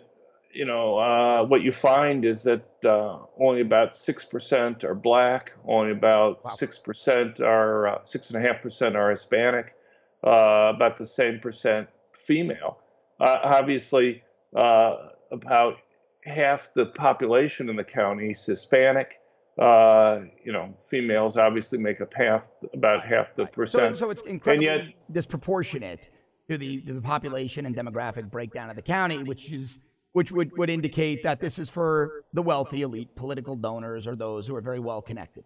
you 0.54 0.66
know, 0.66 0.98
uh, 0.98 1.44
what 1.46 1.62
you 1.62 1.72
find 1.72 2.24
is 2.24 2.44
that 2.44 2.64
uh, 2.86 3.20
only 3.40 3.62
about 3.62 3.94
6% 3.94 4.84
are 4.84 4.96
black, 4.96 5.54
only 5.68 5.92
about 5.92 6.44
Wow. 6.46 6.52
6% 6.52 7.40
are, 7.40 7.88
uh, 7.88 8.00
6.5% 8.00 8.96
are 8.96 9.10
Hispanic, 9.10 9.76
uh, 10.24 10.72
about 10.76 10.98
the 10.98 11.06
same 11.06 11.40
percent 11.40 11.88
female. 12.14 12.78
Uh, 13.20 13.38
obviously, 13.44 14.24
uh, 14.56 15.10
about 15.32 15.78
half 16.24 16.72
the 16.76 16.86
population 16.86 17.70
in 17.70 17.76
the 17.76 17.84
county 17.84 18.32
is 18.32 18.46
Hispanic. 18.46 19.21
Uh, 19.62 20.22
you 20.44 20.52
know, 20.52 20.74
females 20.90 21.38
obviously 21.38 21.78
make 21.78 22.02
up 22.02 22.12
half, 22.16 22.50
about 22.74 23.06
half 23.06 23.36
the 23.36 23.44
So, 23.46 23.52
percent. 23.52 23.98
so 23.98 24.10
it's 24.10 24.24
incredibly 24.24 24.66
yet- 24.66 24.86
disproportionate 25.12 26.10
to 26.50 26.58
the 26.58 26.82
to 26.82 26.94
the 26.94 27.02
population 27.02 27.68
and 27.68 27.76
demographic 27.76 28.32
breakdown 28.32 28.72
of 28.72 28.76
the 28.76 28.82
county, 28.82 29.24
which 29.24 29.52
is 29.52 29.78
which 30.14 30.32
would, 30.32 30.52
would 30.58 30.70
indicate 30.70 31.22
that 31.24 31.40
this 31.40 31.60
is 31.60 31.70
for 31.70 32.26
the 32.34 32.42
wealthy 32.42 32.82
elite 32.82 33.16
political 33.16 33.56
donors 33.56 34.08
or 34.08 34.16
those 34.16 34.48
who 34.48 34.56
are 34.56 34.62
very 34.62 34.80
well 34.80 35.02
connected. 35.02 35.44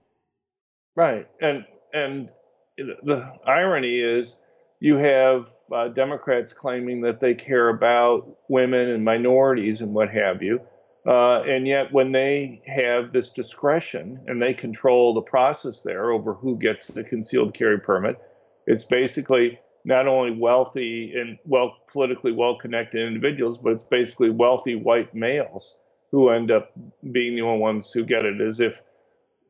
Right, 0.95 1.27
and 1.41 1.65
and 1.93 2.29
the 2.77 3.33
irony 3.45 3.99
is, 3.99 4.37
you 4.79 4.95
have 4.95 5.49
uh, 5.73 5.89
Democrats 5.89 6.53
claiming 6.53 7.01
that 7.01 7.19
they 7.19 7.33
care 7.35 7.67
about 7.69 8.37
women 8.47 8.89
and 8.91 9.03
minorities 9.03 9.81
and 9.81 9.93
what 9.93 10.09
have 10.09 10.41
you, 10.41 10.61
uh, 11.05 11.41
and 11.41 11.67
yet 11.67 11.91
when 11.91 12.11
they 12.11 12.61
have 12.65 13.13
this 13.13 13.31
discretion 13.31 14.19
and 14.27 14.41
they 14.41 14.53
control 14.53 15.13
the 15.13 15.21
process 15.21 15.83
there 15.83 16.11
over 16.11 16.33
who 16.33 16.57
gets 16.57 16.87
the 16.87 17.03
concealed 17.03 17.53
carry 17.53 17.79
permit, 17.79 18.19
it's 18.65 18.83
basically 18.83 19.59
not 19.83 20.07
only 20.07 20.31
wealthy 20.31 21.13
and 21.15 21.37
well 21.45 21.77
politically 21.91 22.31
well 22.31 22.57
connected 22.57 23.05
individuals, 23.05 23.57
but 23.57 23.73
it's 23.73 23.83
basically 23.83 24.31
wealthy 24.31 24.75
white 24.75 25.13
males 25.13 25.77
who 26.11 26.29
end 26.29 26.49
up 26.49 26.71
being 27.11 27.35
the 27.35 27.41
only 27.41 27.59
ones 27.59 27.91
who 27.91 28.03
get 28.03 28.25
it, 28.25 28.41
as 28.41 28.59
if 28.59 28.81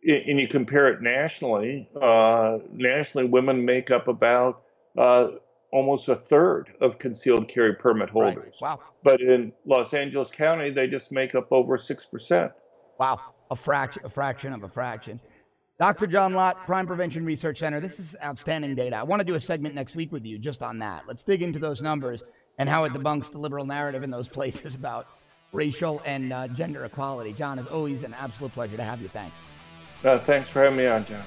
and 0.08 0.39
you 0.39 0.47
compare 0.47 0.88
it 0.89 1.01
nationally, 1.01 1.89
uh, 1.99 2.60
nationally, 2.72 3.28
women 3.28 3.66
make 3.66 3.89
up 3.89 4.08
about 4.08 4.62
uh, 4.97 5.30
almost 5.76 6.08
a 6.08 6.16
third 6.16 6.74
of 6.80 6.98
concealed 6.98 7.50
carry 7.50 7.76
permit 7.76 8.10
Right. 8.14 8.34
holders. 8.34 8.56
Wow. 8.62 8.80
But 9.04 9.20
in 9.20 9.52
Los 9.66 9.94
Angeles 9.94 10.32
County, 10.32 10.72
they 10.72 10.88
just 10.88 11.12
make 11.12 11.36
up 11.36 11.52
over 11.52 11.78
6%. 11.78 12.54
Wow. 12.98 13.20
A 13.52 13.56
fraction 13.56 14.02
a 14.06 14.10
fraction 14.10 14.54
of 14.54 14.64
a 14.64 14.70
fraction. 14.70 15.20
Dr. 15.78 16.08
John 16.08 16.34
Lott, 16.34 16.66
Crime 16.66 16.88
Prevention 16.88 17.26
Research 17.26 17.60
Center. 17.60 17.82
This 17.82 18.00
is 18.00 18.16
outstanding 18.24 18.74
data. 18.74 18.96
I 18.96 19.04
want 19.04 19.20
to 19.20 19.26
do 19.26 19.36
a 19.36 19.40
segment 19.42 19.76
next 19.76 19.98
week 19.98 20.14
with 20.14 20.26
you 20.26 20.40
just 20.40 20.64
on 20.64 20.80
that. 20.80 21.04
Let's 21.10 21.24
dig 21.24 21.44
into 21.44 21.60
those 21.60 21.82
numbers 21.82 22.24
and 22.58 22.70
how 22.70 22.86
it 22.86 22.94
debunks 22.94 23.30
the 23.30 23.38
liberal 23.38 23.66
narrative 23.66 24.02
in 24.02 24.10
those 24.10 24.30
places 24.38 24.76
about 24.76 25.08
racial 25.52 26.02
and 26.06 26.32
uh, 26.32 26.48
gender 26.48 26.86
equality. 26.86 27.34
John, 27.34 27.60
is 27.60 27.68
always, 27.68 28.04
an 28.04 28.14
absolute 28.14 28.54
pleasure 28.54 28.78
to 28.78 28.84
have 28.84 29.02
you. 29.02 29.10
Thanks. 29.10 29.42
Uh, 30.06 30.18
thanks 30.20 30.48
for 30.48 30.64
having 30.64 30.78
me 30.78 30.88
on, 30.88 31.06
John. 31.06 31.26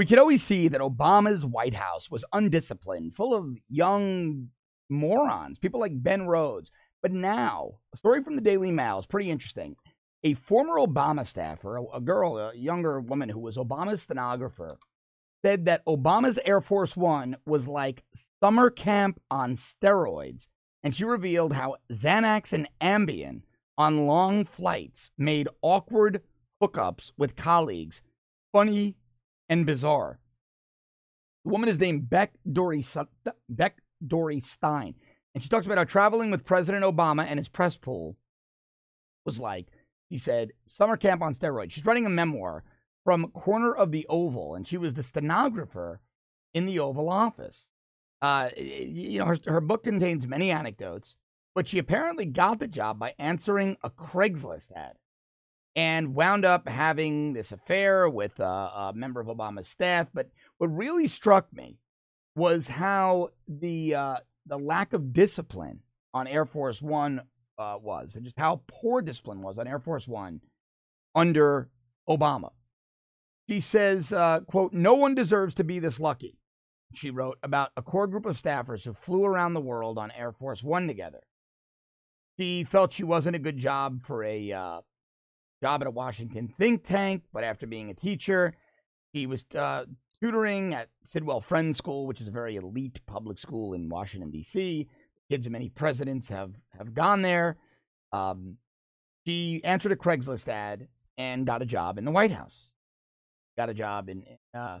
We 0.00 0.06
could 0.06 0.18
always 0.18 0.42
see 0.42 0.68
that 0.68 0.80
Obama's 0.80 1.44
White 1.44 1.74
House 1.74 2.10
was 2.10 2.24
undisciplined, 2.32 3.14
full 3.14 3.34
of 3.34 3.58
young 3.68 4.48
morons, 4.88 5.58
people 5.58 5.78
like 5.78 6.02
Ben 6.02 6.26
Rhodes. 6.26 6.72
But 7.02 7.12
now, 7.12 7.72
a 7.92 7.98
story 7.98 8.22
from 8.22 8.34
the 8.34 8.40
Daily 8.40 8.70
Mail 8.70 8.98
is 8.98 9.04
pretty 9.04 9.28
interesting. 9.28 9.76
A 10.24 10.32
former 10.32 10.76
Obama 10.76 11.26
staffer, 11.26 11.76
a, 11.76 11.84
a 11.96 12.00
girl, 12.00 12.38
a 12.38 12.56
younger 12.56 12.98
woman 12.98 13.28
who 13.28 13.40
was 13.40 13.58
Obama's 13.58 14.00
stenographer, 14.00 14.78
said 15.44 15.66
that 15.66 15.84
Obama's 15.84 16.38
Air 16.46 16.62
Force 16.62 16.96
One 16.96 17.36
was 17.44 17.68
like 17.68 18.02
summer 18.42 18.70
camp 18.70 19.20
on 19.30 19.54
steroids. 19.54 20.46
And 20.82 20.94
she 20.94 21.04
revealed 21.04 21.52
how 21.52 21.76
Xanax 21.92 22.54
and 22.54 22.70
Ambien 22.80 23.42
on 23.76 24.06
long 24.06 24.46
flights 24.46 25.10
made 25.18 25.50
awkward 25.60 26.22
hookups 26.62 27.12
with 27.18 27.36
colleagues 27.36 28.00
funny 28.50 28.96
and 29.50 29.66
bizarre. 29.66 30.18
The 31.44 31.50
woman 31.50 31.68
is 31.68 31.80
named 31.80 32.08
Beck 32.08 32.32
Dorey, 32.50 32.86
Beck 33.48 33.82
Dorey-Stein. 34.06 34.94
And 35.34 35.42
she 35.42 35.48
talks 35.48 35.66
about 35.66 35.78
how 35.78 35.84
traveling 35.84 36.30
with 36.30 36.44
President 36.44 36.84
Obama 36.84 37.26
and 37.28 37.38
his 37.38 37.48
press 37.48 37.76
pool 37.76 38.16
was 39.26 39.38
like. 39.38 39.66
He 40.08 40.18
said, 40.18 40.52
Summer 40.66 40.96
Camp 40.96 41.22
on 41.22 41.34
Steroids. 41.34 41.72
She's 41.72 41.84
writing 41.84 42.06
a 42.06 42.10
memoir 42.10 42.64
from 43.04 43.28
Corner 43.28 43.72
of 43.74 43.92
the 43.92 44.06
Oval, 44.08 44.54
and 44.54 44.66
she 44.66 44.76
was 44.76 44.94
the 44.94 45.02
stenographer 45.02 46.00
in 46.54 46.66
the 46.66 46.78
Oval 46.78 47.08
Office. 47.08 47.66
Uh, 48.22 48.50
you 48.56 49.18
know, 49.18 49.24
her, 49.24 49.38
her 49.46 49.60
book 49.60 49.84
contains 49.84 50.26
many 50.26 50.50
anecdotes, 50.50 51.16
but 51.54 51.68
she 51.68 51.78
apparently 51.78 52.26
got 52.26 52.58
the 52.58 52.68
job 52.68 52.98
by 52.98 53.14
answering 53.18 53.76
a 53.82 53.90
Craigslist 53.90 54.72
ad 54.74 54.96
and 55.76 56.14
wound 56.14 56.44
up 56.44 56.68
having 56.68 57.32
this 57.32 57.52
affair 57.52 58.08
with 58.08 58.38
a, 58.40 58.44
a 58.44 58.92
member 58.94 59.20
of 59.20 59.28
Obama's 59.28 59.68
staff. 59.68 60.10
But 60.12 60.30
what 60.58 60.68
really 60.68 61.06
struck 61.06 61.52
me 61.52 61.78
was 62.34 62.68
how 62.68 63.30
the 63.48 63.94
uh, 63.94 64.16
the 64.46 64.58
lack 64.58 64.92
of 64.92 65.12
discipline 65.12 65.80
on 66.12 66.26
Air 66.26 66.44
Force 66.44 66.82
One 66.82 67.22
uh, 67.58 67.76
was, 67.80 68.16
and 68.16 68.24
just 68.24 68.38
how 68.38 68.62
poor 68.66 69.02
discipline 69.02 69.42
was 69.42 69.58
on 69.58 69.68
Air 69.68 69.78
Force 69.78 70.08
One 70.08 70.40
under 71.14 71.70
Obama. 72.08 72.50
She 73.48 73.60
says, 73.60 74.12
uh, 74.12 74.40
"quote 74.40 74.72
No 74.72 74.94
one 74.94 75.14
deserves 75.14 75.54
to 75.56 75.64
be 75.64 75.78
this 75.78 76.00
lucky." 76.00 76.36
She 76.92 77.10
wrote 77.10 77.38
about 77.44 77.70
a 77.76 77.82
core 77.82 78.08
group 78.08 78.26
of 78.26 78.40
staffers 78.40 78.84
who 78.84 78.92
flew 78.92 79.24
around 79.24 79.54
the 79.54 79.60
world 79.60 79.96
on 79.96 80.10
Air 80.10 80.32
Force 80.32 80.62
One 80.64 80.88
together. 80.88 81.20
She 82.38 82.64
felt 82.64 82.92
she 82.92 83.04
wasn't 83.04 83.36
a 83.36 83.40
good 83.40 83.58
job 83.58 84.02
for 84.04 84.24
a 84.24 84.50
uh, 84.50 84.80
job 85.62 85.82
at 85.82 85.86
a 85.86 85.90
Washington 85.90 86.48
think 86.48 86.84
tank, 86.84 87.22
but 87.32 87.44
after 87.44 87.66
being 87.66 87.90
a 87.90 87.94
teacher, 87.94 88.54
he 89.12 89.26
was 89.26 89.44
uh, 89.56 89.84
tutoring 90.20 90.74
at 90.74 90.88
Sidwell 91.04 91.40
Friends 91.40 91.78
School, 91.78 92.06
which 92.06 92.20
is 92.20 92.28
a 92.28 92.32
very 92.32 92.56
elite 92.56 93.00
public 93.06 93.38
school 93.38 93.74
in 93.74 93.88
Washington, 93.88 94.30
D.C. 94.30 94.88
Kids 95.28 95.46
of 95.46 95.52
many 95.52 95.68
presidents 95.68 96.28
have, 96.28 96.52
have 96.76 96.94
gone 96.94 97.22
there. 97.22 97.56
Um, 98.12 98.56
she 99.26 99.60
answered 99.64 99.92
a 99.92 99.96
Craigslist 99.96 100.48
ad 100.48 100.88
and 101.18 101.46
got 101.46 101.62
a 101.62 101.66
job 101.66 101.98
in 101.98 102.04
the 102.04 102.10
White 102.10 102.32
House. 102.32 102.70
Got 103.56 103.68
a 103.68 103.74
job 103.74 104.08
in 104.08 104.24
uh, 104.54 104.80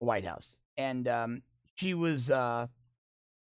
the 0.00 0.06
White 0.06 0.24
House. 0.24 0.58
And 0.76 1.08
um, 1.08 1.42
she 1.74 1.94
was 1.94 2.30
uh, 2.30 2.66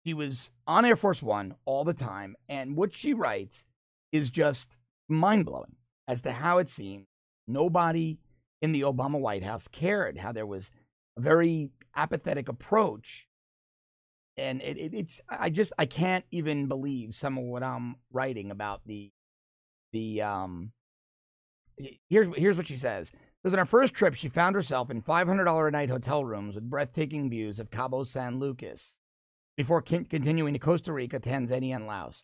she 0.06 0.14
was 0.14 0.52
on 0.66 0.86
Air 0.86 0.96
Force 0.96 1.22
One 1.22 1.56
all 1.66 1.84
the 1.84 1.94
time, 1.94 2.36
and 2.50 2.76
what 2.76 2.96
she 2.96 3.14
writes 3.14 3.66
is 4.12 4.30
just 4.30 4.78
mind 5.08 5.46
blowing 5.46 5.76
as 6.12 6.22
to 6.24 6.32
how 6.34 6.58
it 6.58 6.68
seemed 6.68 7.06
nobody 7.48 8.18
in 8.62 8.74
the 8.74 8.82
Obama 8.82 9.18
White 9.18 9.44
House 9.44 9.70
cared, 9.70 10.18
how 10.18 10.34
there 10.34 10.46
was 10.46 10.70
a 11.18 11.22
very 11.22 11.72
apathetic 11.96 12.50
approach. 12.50 13.28
And 14.36 14.62
it, 14.62 14.78
it, 14.78 14.94
it's 14.94 15.22
I 15.30 15.50
just 15.50 15.72
I 15.78 15.86
can't 15.86 16.26
even 16.30 16.68
believe 16.68 17.16
some 17.16 17.38
of 17.38 17.46
what 17.46 17.64
I'm 17.64 17.96
writing 18.12 18.52
about 18.52 18.82
the 18.86 19.14
the 19.94 20.22
um 20.22 20.74
here's 22.10 22.28
here's 22.36 22.58
what 22.58 22.68
she 22.68 22.76
says. 22.76 23.10
Because 23.42 23.54
on 23.54 23.60
her 23.60 23.66
first 23.66 23.94
trip, 23.94 24.14
she 24.14 24.28
found 24.28 24.56
herself 24.56 24.92
in 24.92 25.02
$500 25.02 25.68
a 25.68 25.72
night 25.72 25.90
hotel 25.90 26.26
rooms 26.26 26.56
with 26.56 26.70
breathtaking 26.70 27.30
views 27.30 27.58
of 27.58 27.72
Cabo 27.72 28.04
San 28.04 28.38
Lucas 28.38 28.98
before 29.56 29.82
continuing 29.82 30.54
to 30.54 30.60
Costa 30.60 30.92
Rica, 30.92 31.20
Tanzania, 31.22 31.76
and 31.78 31.88
Laos. 31.88 32.24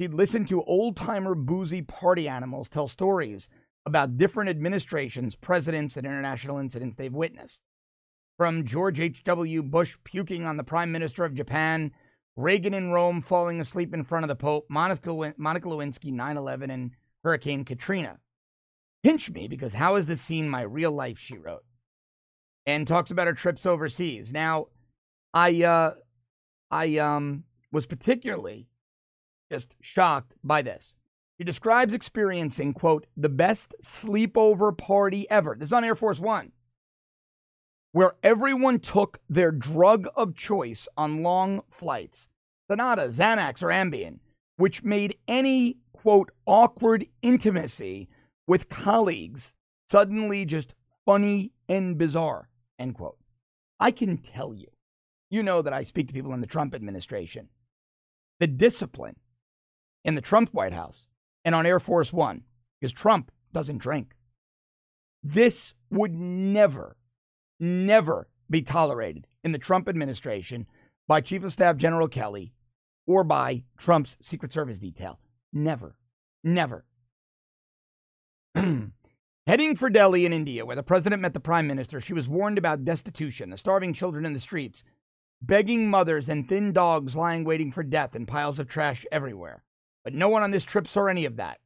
She'd 0.00 0.14
listen 0.14 0.46
to 0.46 0.62
old 0.62 0.96
timer 0.96 1.34
boozy 1.34 1.82
party 1.82 2.26
animals 2.26 2.70
tell 2.70 2.88
stories 2.88 3.50
about 3.84 4.16
different 4.16 4.48
administrations, 4.48 5.36
presidents, 5.36 5.94
and 5.94 6.06
international 6.06 6.56
incidents 6.56 6.96
they've 6.96 7.12
witnessed. 7.12 7.60
From 8.38 8.64
George 8.64 8.98
H.W. 8.98 9.62
Bush 9.62 9.98
puking 10.02 10.46
on 10.46 10.56
the 10.56 10.64
Prime 10.64 10.90
Minister 10.90 11.26
of 11.26 11.34
Japan, 11.34 11.92
Reagan 12.34 12.72
in 12.72 12.92
Rome 12.92 13.20
falling 13.20 13.60
asleep 13.60 13.92
in 13.92 14.04
front 14.04 14.24
of 14.24 14.28
the 14.28 14.36
Pope, 14.36 14.64
Monica, 14.70 15.10
Lewinsky 15.10 16.10
9 16.10 16.36
11, 16.38 16.70
and 16.70 16.92
Hurricane 17.22 17.66
Katrina. 17.66 18.20
Pinch 19.02 19.30
me 19.30 19.48
because 19.48 19.74
how 19.74 19.96
is 19.96 20.06
this 20.06 20.22
seen 20.22 20.48
my 20.48 20.62
real 20.62 20.92
life? 20.92 21.18
She 21.18 21.36
wrote, 21.36 21.66
and 22.64 22.88
talks 22.88 23.10
about 23.10 23.26
her 23.26 23.34
trips 23.34 23.66
overseas. 23.66 24.32
Now, 24.32 24.68
I 25.34 25.62
uh, 25.62 25.92
I 26.70 26.96
um 26.96 27.44
was 27.70 27.84
particularly 27.84 28.69
just 29.50 29.76
shocked 29.80 30.34
by 30.44 30.62
this. 30.62 30.94
He 31.38 31.44
describes 31.44 31.94
experiencing, 31.94 32.72
quote, 32.74 33.06
the 33.16 33.28
best 33.28 33.74
sleepover 33.82 34.76
party 34.76 35.28
ever. 35.30 35.56
This 35.58 35.68
is 35.68 35.72
on 35.72 35.84
Air 35.84 35.94
Force 35.94 36.20
One, 36.20 36.52
where 37.92 38.14
everyone 38.22 38.78
took 38.78 39.20
their 39.28 39.50
drug 39.50 40.06
of 40.14 40.34
choice 40.34 40.86
on 40.96 41.22
long 41.22 41.62
flights 41.68 42.28
Sonata, 42.70 43.08
Xanax, 43.08 43.62
or 43.62 43.68
Ambien, 43.68 44.20
which 44.56 44.84
made 44.84 45.16
any, 45.26 45.78
quote, 45.92 46.30
awkward 46.46 47.04
intimacy 47.20 48.08
with 48.46 48.68
colleagues 48.68 49.54
suddenly 49.90 50.44
just 50.44 50.74
funny 51.04 51.50
and 51.68 51.98
bizarre, 51.98 52.48
end 52.78 52.94
quote. 52.94 53.16
I 53.80 53.90
can 53.90 54.18
tell 54.18 54.54
you, 54.54 54.68
you 55.30 55.42
know 55.42 55.62
that 55.62 55.72
I 55.72 55.82
speak 55.82 56.06
to 56.08 56.14
people 56.14 56.32
in 56.32 56.40
the 56.40 56.46
Trump 56.46 56.74
administration. 56.74 57.48
The 58.38 58.46
discipline 58.46 59.16
in 60.04 60.14
the 60.14 60.20
Trump 60.20 60.50
White 60.50 60.72
House 60.72 61.08
and 61.44 61.54
on 61.54 61.66
Air 61.66 61.80
Force 61.80 62.12
One 62.12 62.44
because 62.80 62.92
Trump 62.92 63.30
doesn't 63.52 63.78
drink. 63.78 64.14
This 65.22 65.74
would 65.90 66.14
never, 66.14 66.96
never 67.58 68.28
be 68.48 68.62
tolerated 68.62 69.26
in 69.44 69.52
the 69.52 69.58
Trump 69.58 69.88
administration 69.88 70.66
by 71.06 71.20
Chief 71.20 71.44
of 71.44 71.52
Staff 71.52 71.76
General 71.76 72.08
Kelly 72.08 72.52
or 73.06 73.24
by 73.24 73.64
Trump's 73.76 74.16
Secret 74.20 74.52
Service 74.52 74.78
detail. 74.78 75.18
Never, 75.52 75.96
never. 76.44 76.84
Heading 79.46 79.74
for 79.74 79.90
Delhi 79.90 80.26
in 80.26 80.32
India, 80.32 80.64
where 80.64 80.76
the 80.76 80.82
president 80.82 81.22
met 81.22 81.34
the 81.34 81.40
prime 81.40 81.66
minister, 81.66 82.00
she 82.00 82.12
was 82.12 82.28
warned 82.28 82.58
about 82.58 82.84
destitution, 82.84 83.50
the 83.50 83.56
starving 83.56 83.92
children 83.92 84.24
in 84.24 84.32
the 84.32 84.38
streets, 84.38 84.84
begging 85.42 85.88
mothers, 85.88 86.28
and 86.28 86.48
thin 86.48 86.72
dogs 86.72 87.16
lying 87.16 87.44
waiting 87.44 87.72
for 87.72 87.82
death, 87.82 88.14
in 88.14 88.26
piles 88.26 88.58
of 88.58 88.68
trash 88.68 89.04
everywhere. 89.10 89.64
But 90.04 90.14
no 90.14 90.28
one 90.28 90.42
on 90.42 90.50
this 90.50 90.64
trip 90.64 90.86
saw 90.86 91.06
any 91.06 91.24
of 91.24 91.36
that. 91.36 91.58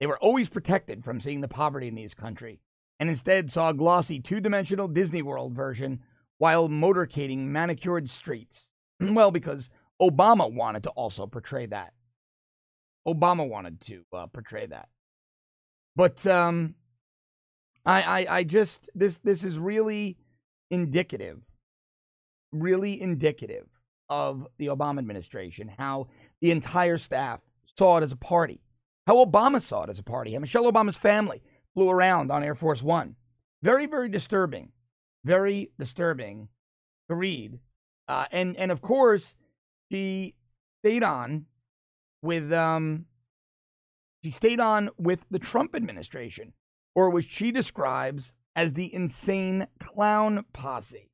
They 0.00 0.06
were 0.06 0.18
always 0.18 0.48
protected 0.48 1.04
from 1.04 1.20
seeing 1.20 1.40
the 1.40 1.48
poverty 1.48 1.88
in 1.88 1.94
this 1.94 2.14
country, 2.14 2.60
and 2.98 3.08
instead 3.10 3.50
saw 3.52 3.70
a 3.70 3.74
glossy 3.74 4.20
two 4.20 4.40
dimensional 4.40 4.88
Disney 4.88 5.22
World 5.22 5.54
version 5.54 6.00
while 6.38 6.68
motorcading 6.68 7.38
manicured 7.38 8.08
streets. 8.08 8.66
well, 9.00 9.30
because 9.30 9.70
Obama 10.00 10.52
wanted 10.52 10.84
to 10.84 10.90
also 10.90 11.26
portray 11.26 11.66
that. 11.66 11.92
Obama 13.06 13.48
wanted 13.48 13.80
to 13.82 14.04
uh, 14.12 14.26
portray 14.26 14.66
that. 14.66 14.88
But 15.96 16.26
um, 16.26 16.74
I, 17.84 18.02
I, 18.02 18.36
I 18.38 18.44
just 18.44 18.88
this 18.94 19.18
this 19.18 19.44
is 19.44 19.58
really 19.58 20.16
indicative, 20.70 21.40
really 22.52 23.00
indicative 23.00 23.66
of 24.08 24.46
the 24.58 24.66
Obama 24.68 24.98
administration. 24.98 25.70
How 25.78 26.08
the 26.40 26.52
entire 26.52 26.98
staff 26.98 27.40
saw 27.80 27.96
it 27.96 28.04
as 28.04 28.12
a 28.12 28.16
party, 28.16 28.60
how 29.06 29.24
Obama 29.24 29.58
saw 29.58 29.84
it 29.84 29.88
as 29.88 29.98
a 29.98 30.02
party, 30.02 30.34
how 30.34 30.38
Michelle 30.38 30.70
Obama's 30.70 30.98
family 30.98 31.42
flew 31.72 31.88
around 31.88 32.30
on 32.30 32.44
Air 32.44 32.54
Force 32.54 32.82
One. 32.82 33.16
Very, 33.62 33.86
very 33.86 34.10
disturbing. 34.10 34.72
Very 35.24 35.70
disturbing 35.78 36.48
to 37.08 37.14
read. 37.14 37.58
Uh, 38.06 38.26
and, 38.32 38.54
and 38.58 38.70
of 38.70 38.82
course, 38.82 39.34
she 39.90 40.34
stayed 40.82 41.02
on 41.02 41.46
with 42.20 42.52
um, 42.52 43.06
she 44.22 44.30
stayed 44.30 44.60
on 44.60 44.90
with 44.98 45.20
the 45.30 45.38
Trump 45.38 45.74
administration, 45.74 46.52
or 46.94 47.08
what 47.08 47.24
she 47.24 47.50
describes 47.50 48.34
as 48.54 48.74
the 48.74 48.94
insane 48.94 49.66
clown 49.82 50.44
posse. 50.52 51.08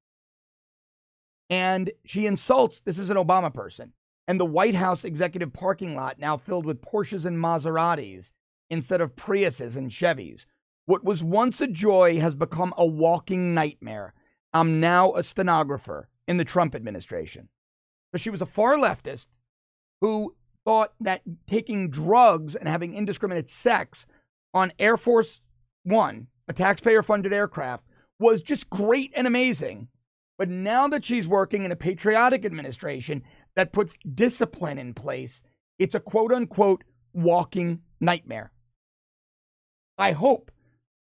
And 1.48 1.92
she 2.04 2.26
insults 2.26 2.80
this 2.80 2.98
is 2.98 3.08
an 3.08 3.16
Obama 3.16 3.54
person 3.54 3.92
and 4.28 4.40
the 4.40 4.46
White 4.46 4.74
House 4.74 5.04
executive 5.04 5.52
parking 5.52 5.94
lot 5.94 6.18
now 6.18 6.36
filled 6.36 6.66
with 6.66 6.82
Porsches 6.82 7.24
and 7.26 7.38
Maseratis 7.38 8.32
instead 8.70 9.00
of 9.00 9.16
Priuses 9.16 9.76
and 9.76 9.90
Chevys. 9.90 10.46
What 10.86 11.04
was 11.04 11.22
once 11.22 11.60
a 11.60 11.66
joy 11.66 12.18
has 12.20 12.34
become 12.34 12.72
a 12.76 12.86
walking 12.86 13.54
nightmare. 13.54 14.14
I'm 14.52 14.80
now 14.80 15.14
a 15.14 15.22
stenographer 15.22 16.08
in 16.26 16.36
the 16.36 16.44
Trump 16.44 16.74
administration. 16.74 17.48
But 18.12 18.20
she 18.20 18.30
was 18.30 18.42
a 18.42 18.46
far 18.46 18.76
leftist 18.76 19.26
who 20.00 20.34
thought 20.64 20.92
that 21.00 21.22
taking 21.46 21.90
drugs 21.90 22.54
and 22.54 22.68
having 22.68 22.94
indiscriminate 22.94 23.50
sex 23.50 24.06
on 24.54 24.72
Air 24.78 24.96
Force 24.96 25.40
One, 25.84 26.28
a 26.48 26.52
taxpayer 26.52 27.02
funded 27.02 27.32
aircraft, 27.32 27.86
was 28.18 28.42
just 28.42 28.70
great 28.70 29.12
and 29.14 29.26
amazing. 29.26 29.88
But 30.38 30.48
now 30.48 30.88
that 30.88 31.04
she's 31.04 31.28
working 31.28 31.64
in 31.64 31.72
a 31.72 31.76
patriotic 31.76 32.44
administration 32.44 33.22
that 33.57 33.72
puts 33.72 33.98
discipline 34.14 34.78
in 34.78 34.94
place, 34.94 35.42
it's 35.78 35.94
a 35.94 36.00
quote 36.00 36.32
unquote 36.32 36.84
walking 37.12 37.80
nightmare. 38.00 38.52
I 39.98 40.12
hope 40.12 40.50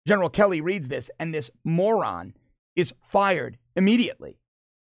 General 0.06 0.30
Kelly 0.30 0.60
reads 0.60 0.88
this 0.88 1.10
and 1.20 1.32
this 1.32 1.50
moron 1.64 2.34
is 2.74 2.94
fired 3.00 3.58
immediately. 3.76 4.38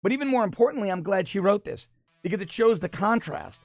But 0.03 0.13
even 0.13 0.29
more 0.29 0.45
importantly, 0.45 0.91
I'm 0.91 1.03
glad 1.03 1.29
she 1.29 1.39
wrote 1.39 1.65
this 1.65 1.89
because 2.23 2.41
it 2.41 2.51
shows 2.51 2.81
the 2.81 2.89
contrast 2.89 3.61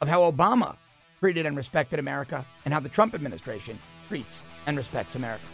of 0.00 0.08
how 0.08 0.30
Obama 0.30 0.76
treated 1.18 1.46
and 1.46 1.56
respected 1.56 1.98
America 1.98 2.46
and 2.64 2.72
how 2.72 2.80
the 2.80 2.88
Trump 2.88 3.14
administration 3.14 3.78
treats 4.08 4.44
and 4.66 4.76
respects 4.76 5.16
America. 5.16 5.44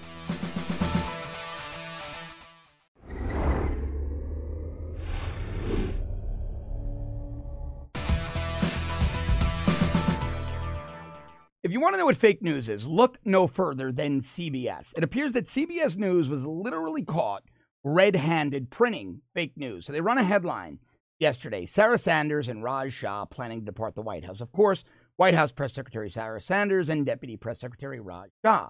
If 11.73 11.75
you 11.75 11.81
want 11.81 11.95
to 11.95 11.99
know 11.99 12.05
what 12.05 12.16
fake 12.16 12.43
news 12.43 12.68
is, 12.68 12.87
look 12.87 13.16
no 13.25 13.47
further 13.47 13.91
than 13.91 14.20
CBS. 14.20 14.93
It 14.95 15.03
appears 15.03 15.33
that 15.33 15.47
CBS 15.47 15.97
News 15.97 16.29
was 16.29 16.45
literally 16.45 17.03
caught 17.03 17.45
red 17.83 18.14
handed 18.14 18.68
printing 18.68 19.23
fake 19.35 19.57
news. 19.57 19.87
So 19.87 19.95
they 19.95 20.03
run 20.03 20.18
a 20.18 20.23
headline 20.23 20.81
yesterday 21.18 21.64
Sarah 21.64 21.97
Sanders 21.97 22.49
and 22.49 22.62
Raj 22.62 22.93
Shah 22.93 23.25
planning 23.25 23.61
to 23.61 23.64
depart 23.64 23.95
the 23.95 24.03
White 24.03 24.27
House. 24.27 24.43
Of 24.43 24.53
course, 24.53 24.85
White 25.16 25.33
House 25.33 25.51
Press 25.51 25.73
Secretary 25.73 26.11
Sarah 26.11 26.43
Sanders 26.43 26.91
and 26.91 27.07
Deputy 27.07 27.39
Press 27.39 27.61
Secretary 27.61 28.01
Raj 28.01 28.29
Shah. 28.45 28.68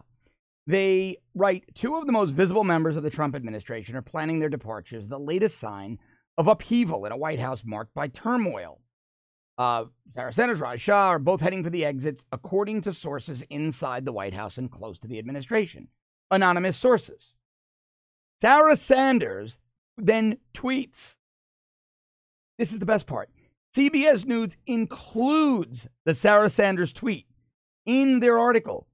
They 0.69 1.17
write 1.35 1.75
two 1.75 1.97
of 1.97 2.07
the 2.07 2.13
most 2.13 2.31
visible 2.31 2.63
members 2.63 2.95
of 2.95 3.03
the 3.03 3.11
Trump 3.11 3.35
administration 3.35 3.97
are 3.97 4.03
planning 4.03 4.39
their 4.39 4.49
departures, 4.49 5.09
the 5.09 5.19
latest 5.19 5.59
sign 5.59 5.99
of 6.39 6.47
upheaval 6.47 7.05
in 7.05 7.11
a 7.11 7.17
White 7.17 7.41
House 7.41 7.65
marked 7.67 7.95
by 7.95 8.07
turmoil. 8.07 8.81
Uh, 9.63 9.85
Sarah 10.13 10.33
Sanders, 10.33 10.59
Raj 10.59 10.81
Shah 10.81 11.11
are 11.11 11.21
both 11.21 11.41
heading 11.41 11.63
for 11.63 11.71
the 11.71 11.85
exit, 11.85 12.25
according 12.33 12.81
to 12.81 12.93
sources 12.93 13.43
inside 13.43 14.05
the 14.05 14.11
White 14.11 14.35
House 14.35 14.59
and 14.59 14.69
close 14.69 14.99
to 14.99 15.07
the 15.07 15.21
administration. 15.21 15.87
Anonymous 16.33 16.77
sources. 16.77 17.35
Sarah 18.41 18.75
Sanders, 18.75 19.61
then 19.97 20.39
tweets. 20.53 21.15
This 22.59 22.73
is 22.73 22.81
the 22.81 22.87
best 22.87 23.07
part. 23.07 23.31
CBS 23.77 24.27
News 24.27 24.57
includes 24.67 25.87
the 26.05 26.15
Sarah 26.17 26.51
Sanders 26.51 26.93
tweet 26.93 27.29
in 27.87 28.19
their 28.19 28.41
article. 28.41 28.89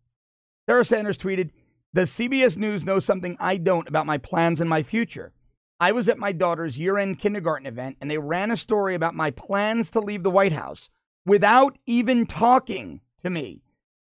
Sarah 0.69 0.85
Sanders 0.85 1.17
tweeted, 1.17 1.49
Does 1.95 2.11
CBS 2.11 2.59
News 2.59 2.85
know 2.85 3.01
something 3.01 3.39
I 3.41 3.57
don't 3.57 3.89
about 3.89 4.05
my 4.05 4.19
plans 4.19 4.61
and 4.61 4.69
my 4.69 4.83
future? 4.83 5.33
I 5.81 5.93
was 5.93 6.09
at 6.09 6.19
my 6.19 6.33
daughter's 6.33 6.79
year 6.79 6.99
end 6.99 7.19
kindergarten 7.19 7.67
event 7.67 7.99
and 8.01 8.11
they 8.11 8.19
ran 8.19 8.51
a 8.51 8.57
story 8.57 8.95
about 8.95 9.15
my 9.15 9.31
plans 9.31 9.91
to 9.91 10.01
leave 10.01 10.23
the 10.23 10.31
White 10.31 10.53
House 10.53 10.91
without 11.25 11.79
even 11.87 12.27
talking 12.27 13.01
to 13.23 13.31
me. 13.31 13.63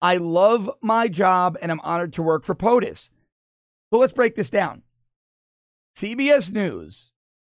I 0.01 0.17
love 0.17 0.69
my 0.81 1.07
job 1.07 1.57
and 1.61 1.71
I'm 1.71 1.81
honored 1.81 2.13
to 2.13 2.23
work 2.23 2.43
for 2.43 2.55
POTUS. 2.55 3.09
So 3.89 3.97
let's 3.97 4.13
break 4.13 4.35
this 4.35 4.49
down. 4.49 4.83
CBS 5.97 6.51
News 6.51 7.11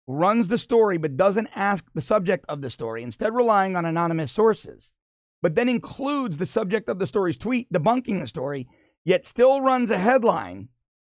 runs 0.06 0.48
the 0.48 0.58
story 0.58 0.98
but 0.98 1.16
doesn't 1.16 1.48
ask 1.54 1.84
the 1.94 2.00
subject 2.00 2.44
of 2.48 2.60
the 2.60 2.70
story, 2.70 3.02
instead, 3.02 3.34
relying 3.34 3.76
on 3.76 3.84
anonymous 3.84 4.32
sources, 4.32 4.92
but 5.40 5.54
then 5.54 5.68
includes 5.68 6.38
the 6.38 6.46
subject 6.46 6.88
of 6.88 6.98
the 6.98 7.06
story's 7.06 7.36
tweet 7.36 7.72
debunking 7.72 8.20
the 8.20 8.26
story, 8.26 8.66
yet 9.04 9.24
still 9.24 9.60
runs 9.60 9.90
a 9.90 9.98
headline 9.98 10.68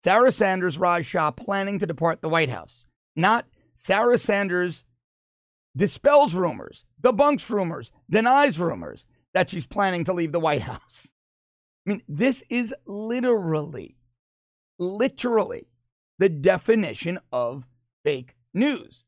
Sarah 0.02 0.32
Sanders, 0.32 0.78
Raj 0.78 1.04
Shah 1.04 1.30
planning 1.30 1.78
to 1.78 1.86
depart 1.86 2.20
the 2.20 2.28
White 2.28 2.50
House. 2.50 2.86
Not 3.16 3.46
Sarah 3.74 4.18
Sanders 4.18 4.84
dispels 5.76 6.34
rumors, 6.34 6.84
debunks 7.02 7.48
rumors, 7.50 7.90
denies 8.08 8.58
rumors 8.58 9.06
that 9.34 9.50
she's 9.50 9.66
planning 9.66 10.04
to 10.04 10.12
leave 10.12 10.32
the 10.32 10.40
White 10.40 10.62
House. 10.62 11.08
I 11.86 11.90
mean, 11.90 12.02
this 12.08 12.42
is 12.48 12.74
literally, 12.86 13.96
literally 14.78 15.68
the 16.18 16.28
definition 16.28 17.18
of 17.30 17.68
fake 18.04 18.34
news. 18.54 19.04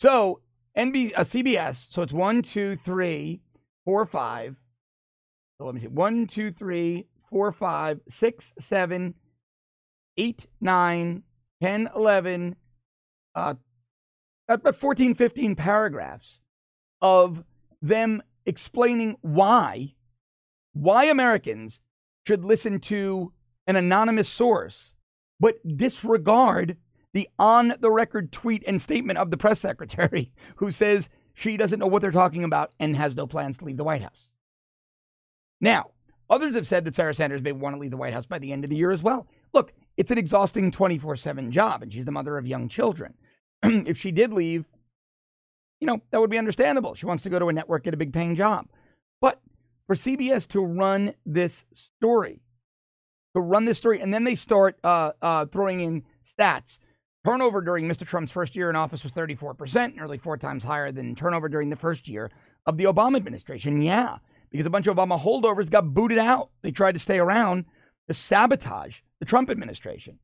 So, 0.00 0.40
NB, 0.76 1.12
uh, 1.16 1.20
CBS, 1.20 1.86
so 1.90 2.02
it's 2.02 2.12
one, 2.12 2.42
two, 2.42 2.76
three, 2.76 3.40
four, 3.84 4.04
five. 4.06 4.62
So 5.56 5.64
let 5.64 5.74
me 5.74 5.80
see. 5.80 5.88
One, 5.88 6.26
two, 6.26 6.50
three, 6.50 7.06
four, 7.30 7.52
five, 7.52 8.00
six, 8.08 8.52
seven, 8.58 9.14
eight, 10.18 10.46
nine, 10.60 11.22
10, 11.62 11.88
11, 11.94 12.56
uh, 13.34 13.54
about 14.48 14.76
14, 14.76 15.14
15 15.14 15.56
paragraphs 15.56 16.40
of 17.00 17.44
them 17.80 18.22
explaining 18.44 19.16
why, 19.20 19.94
why 20.72 21.04
Americans 21.04 21.80
should 22.26 22.44
listen 22.44 22.80
to 22.80 23.32
an 23.66 23.76
anonymous 23.76 24.28
source, 24.28 24.92
but 25.40 25.56
disregard 25.76 26.76
the 27.14 27.28
on 27.38 27.74
the 27.80 27.90
record 27.90 28.32
tweet 28.32 28.62
and 28.66 28.82
statement 28.82 29.18
of 29.18 29.30
the 29.30 29.36
press 29.36 29.60
secretary 29.60 30.32
who 30.56 30.70
says 30.70 31.08
she 31.34 31.56
doesn't 31.56 31.78
know 31.78 31.86
what 31.86 32.02
they're 32.02 32.10
talking 32.10 32.44
about 32.44 32.72
and 32.80 32.96
has 32.96 33.16
no 33.16 33.26
plans 33.26 33.58
to 33.58 33.64
leave 33.64 33.76
the 33.76 33.84
White 33.84 34.02
House. 34.02 34.32
Now, 35.60 35.90
others 36.28 36.54
have 36.54 36.66
said 36.66 36.84
that 36.84 36.96
Sarah 36.96 37.14
Sanders 37.14 37.42
may 37.42 37.52
want 37.52 37.76
to 37.76 37.80
leave 37.80 37.90
the 37.90 37.96
White 37.96 38.12
House 38.12 38.26
by 38.26 38.38
the 38.38 38.52
end 38.52 38.64
of 38.64 38.70
the 38.70 38.76
year 38.76 38.90
as 38.90 39.02
well. 39.02 39.26
It's 39.98 40.12
an 40.12 40.16
exhausting 40.16 40.70
24 40.70 41.16
7 41.16 41.50
job, 41.50 41.82
and 41.82 41.92
she's 41.92 42.04
the 42.04 42.12
mother 42.12 42.38
of 42.38 42.46
young 42.46 42.68
children. 42.68 43.14
if 43.64 43.98
she 43.98 44.12
did 44.12 44.32
leave, 44.32 44.70
you 45.80 45.88
know, 45.88 46.00
that 46.12 46.20
would 46.20 46.30
be 46.30 46.38
understandable. 46.38 46.94
She 46.94 47.04
wants 47.04 47.24
to 47.24 47.30
go 47.30 47.40
to 47.40 47.48
a 47.48 47.52
network, 47.52 47.82
get 47.82 47.94
a 47.94 47.98
big 47.98 48.12
paying 48.12 48.36
job. 48.36 48.68
But 49.20 49.40
for 49.88 49.96
CBS 49.96 50.46
to 50.48 50.64
run 50.64 51.14
this 51.26 51.64
story, 51.74 52.40
to 53.34 53.40
run 53.40 53.64
this 53.64 53.76
story, 53.76 54.00
and 54.00 54.14
then 54.14 54.22
they 54.22 54.36
start 54.36 54.78
uh, 54.84 55.12
uh, 55.20 55.46
throwing 55.46 55.80
in 55.80 56.04
stats. 56.24 56.78
Turnover 57.26 57.60
during 57.60 57.88
Mr. 57.88 58.06
Trump's 58.06 58.30
first 58.30 58.54
year 58.54 58.70
in 58.70 58.76
office 58.76 59.02
was 59.02 59.12
34%, 59.12 59.96
nearly 59.96 60.16
four 60.16 60.36
times 60.36 60.62
higher 60.62 60.92
than 60.92 61.16
turnover 61.16 61.48
during 61.48 61.70
the 61.70 61.76
first 61.76 62.08
year 62.08 62.30
of 62.66 62.76
the 62.76 62.84
Obama 62.84 63.16
administration. 63.16 63.82
Yeah, 63.82 64.18
because 64.50 64.64
a 64.64 64.70
bunch 64.70 64.86
of 64.86 64.96
Obama 64.96 65.20
holdovers 65.20 65.68
got 65.68 65.92
booted 65.92 66.18
out. 66.18 66.50
They 66.62 66.70
tried 66.70 66.92
to 66.92 67.00
stay 67.00 67.18
around 67.18 67.64
to 68.06 68.14
sabotage 68.14 69.00
the 69.20 69.26
Trump 69.26 69.50
administration, 69.50 70.18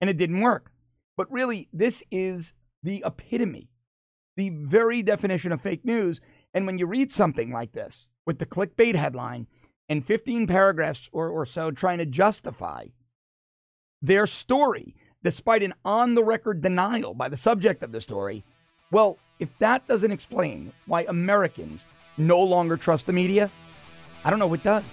and 0.00 0.10
it 0.10 0.16
didn't 0.16 0.40
work. 0.40 0.72
But 1.16 1.30
really, 1.30 1.68
this 1.72 2.02
is 2.10 2.54
the 2.82 3.02
epitome, 3.04 3.68
the 4.36 4.50
very 4.50 5.02
definition 5.02 5.52
of 5.52 5.60
fake 5.60 5.84
news. 5.84 6.20
And 6.54 6.66
when 6.66 6.78
you 6.78 6.86
read 6.86 7.12
something 7.12 7.52
like 7.52 7.72
this, 7.72 8.08
with 8.26 8.38
the 8.38 8.46
clickbait 8.46 8.94
headline 8.94 9.46
and 9.88 10.04
15 10.04 10.46
paragraphs 10.46 11.08
or, 11.12 11.28
or 11.28 11.44
so 11.44 11.70
trying 11.70 11.98
to 11.98 12.06
justify 12.06 12.86
their 14.00 14.26
story, 14.26 14.94
despite 15.22 15.62
an 15.62 15.74
on 15.84 16.14
the 16.14 16.24
record 16.24 16.62
denial 16.62 17.12
by 17.14 17.28
the 17.28 17.36
subject 17.36 17.82
of 17.82 17.92
the 17.92 18.00
story. 18.00 18.44
Well, 18.90 19.18
if 19.38 19.48
that 19.58 19.86
doesn't 19.86 20.12
explain 20.12 20.72
why 20.86 21.04
Americans 21.08 21.86
no 22.16 22.40
longer 22.40 22.76
trust 22.76 23.06
the 23.06 23.12
media, 23.12 23.50
I 24.24 24.30
don't 24.30 24.38
know 24.38 24.46
what 24.46 24.62
does. 24.62 24.84